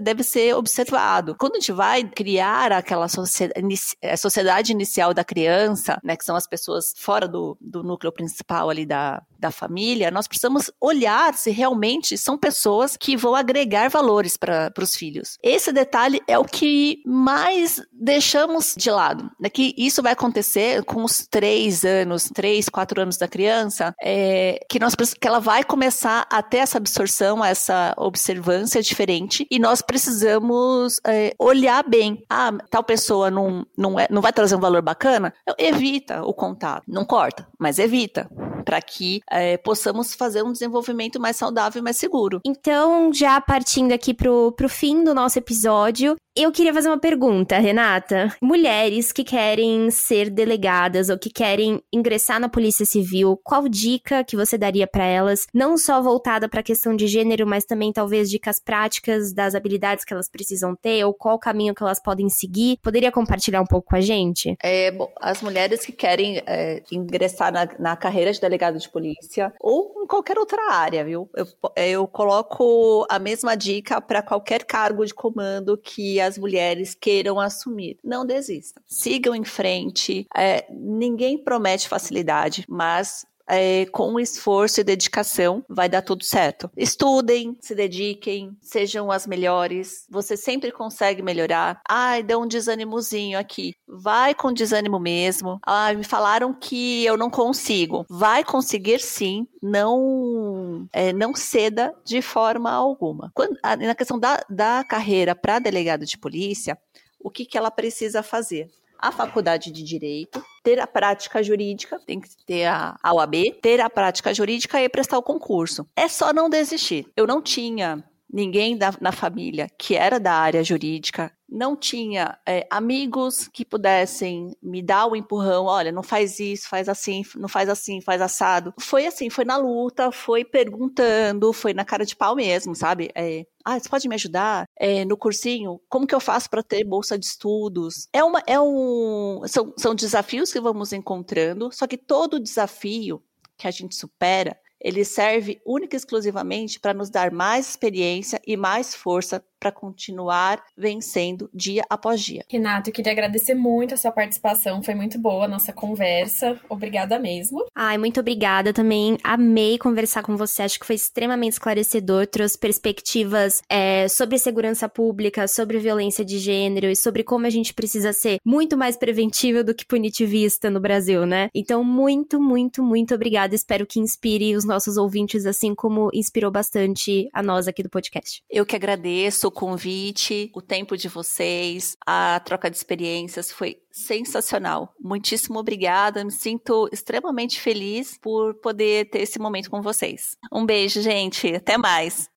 deve 0.00 0.22
ser 0.22 0.54
observado. 0.54 1.34
Quando 1.38 1.56
a 1.56 1.60
gente 1.60 1.72
vai 1.72 2.04
criar 2.04 2.72
aquela 2.72 3.08
sociedade, 3.08 3.66
eh, 4.00 4.16
sociedade 4.16 4.72
inicial 4.72 5.12
da 5.12 5.24
criança, 5.24 6.00
né, 6.02 6.16
que 6.16 6.24
são 6.24 6.36
as 6.36 6.46
pessoas 6.46 6.92
fora 6.96 7.28
do, 7.28 7.56
do 7.60 7.82
núcleo 7.82 8.12
principal 8.12 8.70
ali 8.70 8.86
da, 8.86 9.22
da 9.44 9.50
família, 9.50 10.10
nós 10.10 10.26
precisamos 10.26 10.70
olhar 10.80 11.34
se 11.34 11.50
realmente 11.50 12.16
são 12.16 12.38
pessoas 12.38 12.96
que 12.96 13.14
vão 13.14 13.34
agregar 13.34 13.90
valores 13.90 14.38
para 14.38 14.72
os 14.80 14.96
filhos. 14.96 15.36
Esse 15.42 15.70
detalhe 15.70 16.22
é 16.26 16.38
o 16.38 16.44
que 16.44 17.02
mais 17.04 17.82
deixamos 17.92 18.74
de 18.74 18.90
lado. 18.90 19.30
Né, 19.38 19.50
que 19.50 19.74
isso 19.76 20.02
vai 20.02 20.12
acontecer 20.12 20.82
com 20.84 21.04
os 21.04 21.26
três 21.26 21.84
anos, 21.84 22.30
três, 22.34 22.70
quatro 22.70 23.02
anos 23.02 23.18
da 23.18 23.28
criança, 23.28 23.94
é, 24.02 24.64
que, 24.70 24.78
nós, 24.78 24.94
que 24.94 25.28
ela 25.28 25.40
vai 25.40 25.62
começar 25.62 26.26
a 26.30 26.42
ter 26.42 26.58
essa 26.58 26.78
absorção, 26.78 27.44
essa 27.44 27.94
observância 27.98 28.82
diferente, 28.82 29.46
e 29.50 29.58
nós 29.58 29.82
precisamos 29.82 31.00
é, 31.06 31.34
olhar 31.38 31.86
bem. 31.86 32.24
Ah, 32.30 32.52
tal 32.70 32.82
pessoa 32.82 33.30
não, 33.30 33.66
não, 33.76 34.00
é, 34.00 34.06
não 34.10 34.22
vai 34.22 34.32
trazer 34.32 34.56
um 34.56 34.60
valor 34.60 34.80
bacana? 34.80 35.34
Evita 35.58 36.22
o 36.22 36.32
contato. 36.32 36.84
Não 36.88 37.04
corta, 37.04 37.46
mas 37.58 37.78
evita 37.78 38.26
para 38.64 38.80
que 38.80 39.20
é, 39.30 39.56
possamos 39.56 40.14
fazer 40.14 40.42
um 40.42 40.52
desenvolvimento 40.52 41.20
mais 41.20 41.36
saudável 41.36 41.80
e 41.80 41.84
mais 41.84 41.96
seguro. 41.96 42.40
Então, 42.44 43.12
já 43.12 43.40
partindo 43.40 43.92
aqui 43.92 44.14
pro, 44.14 44.52
pro 44.52 44.68
fim 44.68 45.04
do 45.04 45.14
nosso 45.14 45.38
episódio, 45.38 46.16
eu 46.36 46.50
queria 46.50 46.74
fazer 46.74 46.88
uma 46.88 46.98
pergunta, 46.98 47.58
Renata. 47.58 48.34
Mulheres 48.42 49.12
que 49.12 49.22
querem 49.22 49.88
ser 49.92 50.28
delegadas 50.28 51.08
ou 51.08 51.16
que 51.16 51.30
querem 51.30 51.80
ingressar 51.92 52.40
na 52.40 52.48
Polícia 52.48 52.84
Civil, 52.84 53.38
qual 53.44 53.68
dica 53.68 54.24
que 54.24 54.34
você 54.34 54.58
daria 54.58 54.84
para 54.84 55.04
elas, 55.04 55.46
não 55.54 55.76
só 55.76 56.02
voltada 56.02 56.48
para 56.48 56.58
a 56.58 56.64
questão 56.64 56.96
de 56.96 57.06
gênero, 57.06 57.46
mas 57.46 57.64
também 57.64 57.92
talvez 57.92 58.28
dicas 58.28 58.58
práticas 58.58 59.32
das 59.32 59.54
habilidades 59.54 60.04
que 60.04 60.12
elas 60.12 60.28
precisam 60.28 60.74
ter 60.74 61.04
ou 61.04 61.14
qual 61.14 61.38
caminho 61.38 61.72
que 61.72 61.84
elas 61.84 62.02
podem 62.02 62.28
seguir? 62.28 62.78
Poderia 62.82 63.12
compartilhar 63.12 63.60
um 63.60 63.66
pouco 63.66 63.90
com 63.90 63.96
a 63.96 64.00
gente? 64.00 64.56
É, 64.60 64.90
bom, 64.90 65.12
as 65.20 65.40
mulheres 65.40 65.86
que 65.86 65.92
querem 65.92 66.42
é, 66.46 66.82
ingressar 66.90 67.52
na, 67.52 67.68
na 67.78 67.96
carreira 67.96 68.32
de 68.32 68.40
delegado 68.54 68.78
de 68.78 68.88
polícia 68.88 69.52
ou 69.60 70.02
em 70.02 70.06
qualquer 70.06 70.38
outra 70.38 70.72
área, 70.72 71.04
viu? 71.04 71.28
Eu, 71.34 71.46
eu 71.76 72.08
coloco 72.08 73.06
a 73.10 73.18
mesma 73.18 73.56
dica 73.56 74.00
para 74.00 74.22
qualquer 74.22 74.64
cargo 74.64 75.04
de 75.04 75.12
comando 75.12 75.76
que 75.76 76.20
as 76.20 76.38
mulheres 76.38 76.94
queiram 76.94 77.40
assumir. 77.40 77.98
Não 78.02 78.24
desistam. 78.24 78.82
Sigam 78.86 79.34
em 79.34 79.44
frente. 79.44 80.26
É, 80.34 80.66
ninguém 80.70 81.36
promete 81.36 81.88
facilidade, 81.88 82.64
mas 82.68 83.26
é, 83.48 83.86
com 83.86 84.18
esforço 84.18 84.80
e 84.80 84.84
dedicação, 84.84 85.64
vai 85.68 85.88
dar 85.88 86.02
tudo 86.02 86.24
certo. 86.24 86.70
Estudem, 86.76 87.56
se 87.60 87.74
dediquem, 87.74 88.56
sejam 88.60 89.10
as 89.10 89.26
melhores. 89.26 90.06
Você 90.10 90.36
sempre 90.36 90.70
consegue 90.70 91.22
melhorar. 91.22 91.80
Ai, 91.88 92.22
deu 92.22 92.40
um 92.40 92.46
desânimozinho 92.46 93.38
aqui. 93.38 93.74
Vai 93.86 94.34
com 94.34 94.52
desânimo 94.52 94.98
mesmo. 94.98 95.58
Ai, 95.64 95.96
me 95.96 96.04
falaram 96.04 96.54
que 96.54 97.04
eu 97.04 97.16
não 97.16 97.30
consigo. 97.30 98.04
Vai 98.08 98.44
conseguir 98.44 99.00
sim. 99.00 99.46
Não, 99.62 100.86
é, 100.92 101.12
não 101.12 101.34
ceda 101.34 101.94
de 102.04 102.20
forma 102.20 102.70
alguma. 102.70 103.30
Quando, 103.34 103.56
na 103.62 103.94
questão 103.94 104.18
da, 104.18 104.44
da 104.48 104.84
carreira 104.84 105.34
para 105.34 105.58
delegado 105.58 106.04
de 106.04 106.18
polícia, 106.18 106.78
o 107.18 107.30
que, 107.30 107.46
que 107.46 107.56
ela 107.56 107.70
precisa 107.70 108.22
fazer? 108.22 108.70
a 109.04 109.12
faculdade 109.12 109.70
de 109.70 109.82
direito, 109.82 110.42
ter 110.64 110.80
a 110.80 110.86
prática 110.86 111.42
jurídica, 111.42 112.00
tem 112.04 112.18
que 112.18 112.28
ter 112.46 112.64
a, 112.64 112.96
a 113.02 113.14
OAB, 113.14 113.34
ter 113.62 113.80
a 113.80 113.90
prática 113.90 114.32
jurídica 114.32 114.82
e 114.82 114.88
prestar 114.88 115.18
o 115.18 115.22
concurso. 115.22 115.86
É 115.94 116.08
só 116.08 116.32
não 116.32 116.48
desistir. 116.48 117.06
Eu 117.14 117.26
não 117.26 117.42
tinha 117.42 118.02
ninguém 118.32 118.76
da, 118.76 118.92
na 119.00 119.12
família 119.12 119.68
que 119.78 119.94
era 119.94 120.18
da 120.18 120.32
área 120.32 120.64
jurídica, 120.64 121.30
não 121.54 121.76
tinha 121.76 122.36
é, 122.44 122.66
amigos 122.68 123.46
que 123.46 123.64
pudessem 123.64 124.56
me 124.60 124.82
dar 124.82 125.06
o 125.06 125.14
empurrão, 125.14 125.66
olha, 125.66 125.92
não 125.92 126.02
faz 126.02 126.40
isso, 126.40 126.68
faz 126.68 126.88
assim, 126.88 127.22
não 127.36 127.48
faz 127.48 127.68
assim, 127.68 128.00
faz 128.00 128.20
assado. 128.20 128.74
Foi 128.80 129.06
assim, 129.06 129.30
foi 129.30 129.44
na 129.44 129.56
luta, 129.56 130.10
foi 130.10 130.44
perguntando, 130.44 131.52
foi 131.52 131.72
na 131.72 131.84
cara 131.84 132.04
de 132.04 132.16
pau 132.16 132.34
mesmo, 132.34 132.74
sabe? 132.74 133.10
É, 133.14 133.46
ah, 133.64 133.78
você 133.78 133.88
pode 133.88 134.08
me 134.08 134.16
ajudar 134.16 134.66
é, 134.76 135.04
no 135.04 135.16
cursinho? 135.16 135.80
Como 135.88 136.06
que 136.06 136.14
eu 136.14 136.20
faço 136.20 136.50
para 136.50 136.62
ter 136.62 136.82
bolsa 136.84 137.16
de 137.16 137.24
estudos? 137.24 138.08
É 138.12 138.24
uma, 138.24 138.42
é 138.46 138.58
um, 138.60 139.42
são, 139.46 139.72
são 139.76 139.94
desafios 139.94 140.52
que 140.52 140.60
vamos 140.60 140.92
encontrando, 140.92 141.70
só 141.72 141.86
que 141.86 141.96
todo 141.96 142.40
desafio 142.40 143.22
que 143.56 143.68
a 143.68 143.70
gente 143.70 143.94
supera, 143.94 144.58
ele 144.84 145.02
serve 145.02 145.60
única 145.64 145.96
e 145.96 145.98
exclusivamente 145.98 146.78
para 146.78 146.92
nos 146.92 147.08
dar 147.08 147.32
mais 147.32 147.70
experiência 147.70 148.40
e 148.46 148.54
mais 148.54 148.94
força 148.94 149.42
para 149.58 149.72
continuar 149.72 150.62
vencendo 150.76 151.48
dia 151.54 151.82
após 151.88 152.20
dia. 152.20 152.44
Renato, 152.50 152.90
eu 152.90 152.92
queria 152.92 153.12
agradecer 153.12 153.54
muito 153.54 153.94
a 153.94 153.96
sua 153.96 154.12
participação, 154.12 154.82
foi 154.82 154.94
muito 154.94 155.18
boa 155.18 155.46
a 155.46 155.48
nossa 155.48 155.72
conversa. 155.72 156.60
Obrigada 156.68 157.18
mesmo. 157.18 157.64
Ai, 157.74 157.96
muito 157.96 158.20
obrigada 158.20 158.74
também. 158.74 159.16
Amei 159.24 159.78
conversar 159.78 160.22
com 160.22 160.36
você, 160.36 160.64
acho 160.64 160.78
que 160.78 160.84
foi 160.84 160.96
extremamente 160.96 161.52
esclarecedor, 161.52 162.26
trouxe 162.26 162.58
perspectivas 162.58 163.62
é, 163.70 164.06
sobre 164.06 164.36
segurança 164.36 164.86
pública, 164.86 165.48
sobre 165.48 165.78
violência 165.78 166.22
de 166.22 166.38
gênero 166.38 166.88
e 166.88 166.96
sobre 166.96 167.24
como 167.24 167.46
a 167.46 167.50
gente 167.50 167.72
precisa 167.72 168.12
ser 168.12 168.40
muito 168.44 168.76
mais 168.76 168.98
preventiva 168.98 169.64
do 169.64 169.74
que 169.74 169.86
punitivista 169.86 170.68
no 170.68 170.78
Brasil, 170.78 171.24
né? 171.24 171.48
Então, 171.54 171.82
muito, 171.82 172.38
muito, 172.38 172.82
muito 172.82 173.14
obrigada. 173.14 173.54
Espero 173.54 173.86
que 173.86 173.98
inspire 173.98 174.54
os 174.54 174.66
nossos 174.66 174.73
ouvintes, 174.96 175.46
assim 175.46 175.74
como 175.74 176.10
inspirou 176.12 176.50
bastante 176.50 177.28
a 177.32 177.42
nós 177.42 177.66
aqui 177.68 177.82
do 177.82 177.90
podcast. 177.90 178.42
Eu 178.50 178.66
que 178.66 178.76
agradeço 178.76 179.48
o 179.48 179.52
convite, 179.52 180.50
o 180.54 180.62
tempo 180.62 180.96
de 180.96 181.08
vocês, 181.08 181.96
a 182.06 182.40
troca 182.40 182.70
de 182.70 182.76
experiências 182.76 183.50
foi 183.50 183.76
sensacional. 183.90 184.92
Muitíssimo 185.00 185.58
obrigada. 185.58 186.24
Me 186.24 186.32
sinto 186.32 186.88
extremamente 186.92 187.60
feliz 187.60 188.18
por 188.20 188.54
poder 188.60 189.08
ter 189.10 189.20
esse 189.20 189.38
momento 189.38 189.70
com 189.70 189.80
vocês. 189.80 190.36
Um 190.52 190.66
beijo, 190.66 191.00
gente. 191.00 191.54
Até 191.54 191.78
mais. 191.78 192.33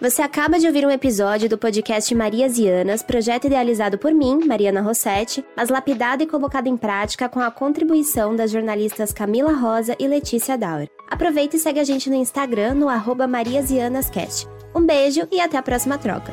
Você 0.00 0.22
acaba 0.22 0.58
de 0.58 0.66
ouvir 0.66 0.84
um 0.84 0.90
episódio 0.90 1.48
do 1.48 1.56
podcast 1.56 2.14
Marias 2.14 2.58
e 2.58 2.68
Anas, 2.68 3.02
projeto 3.02 3.46
idealizado 3.46 3.96
por 3.96 4.12
mim, 4.12 4.44
Mariana 4.44 4.80
Rossetti, 4.80 5.44
mas 5.56 5.68
lapidado 5.68 6.22
e 6.22 6.26
colocado 6.26 6.66
em 6.66 6.76
prática 6.76 7.28
com 7.28 7.40
a 7.40 7.50
contribuição 7.50 8.34
das 8.34 8.50
jornalistas 8.50 9.12
Camila 9.12 9.52
Rosa 9.52 9.94
e 9.98 10.08
Letícia 10.08 10.58
Dauer. 10.58 10.88
Aproveita 11.08 11.56
e 11.56 11.58
segue 11.58 11.80
a 11.80 11.84
gente 11.84 12.10
no 12.10 12.16
Instagram, 12.16 12.74
no 12.74 12.88
arroba 12.88 13.26
Marias 13.26 13.70
e 13.70 13.78
Anas 13.78 14.10
Cast. 14.10 14.48
Um 14.74 14.84
beijo 14.84 15.28
e 15.30 15.40
até 15.40 15.56
a 15.56 15.62
próxima 15.62 15.96
troca. 15.96 16.32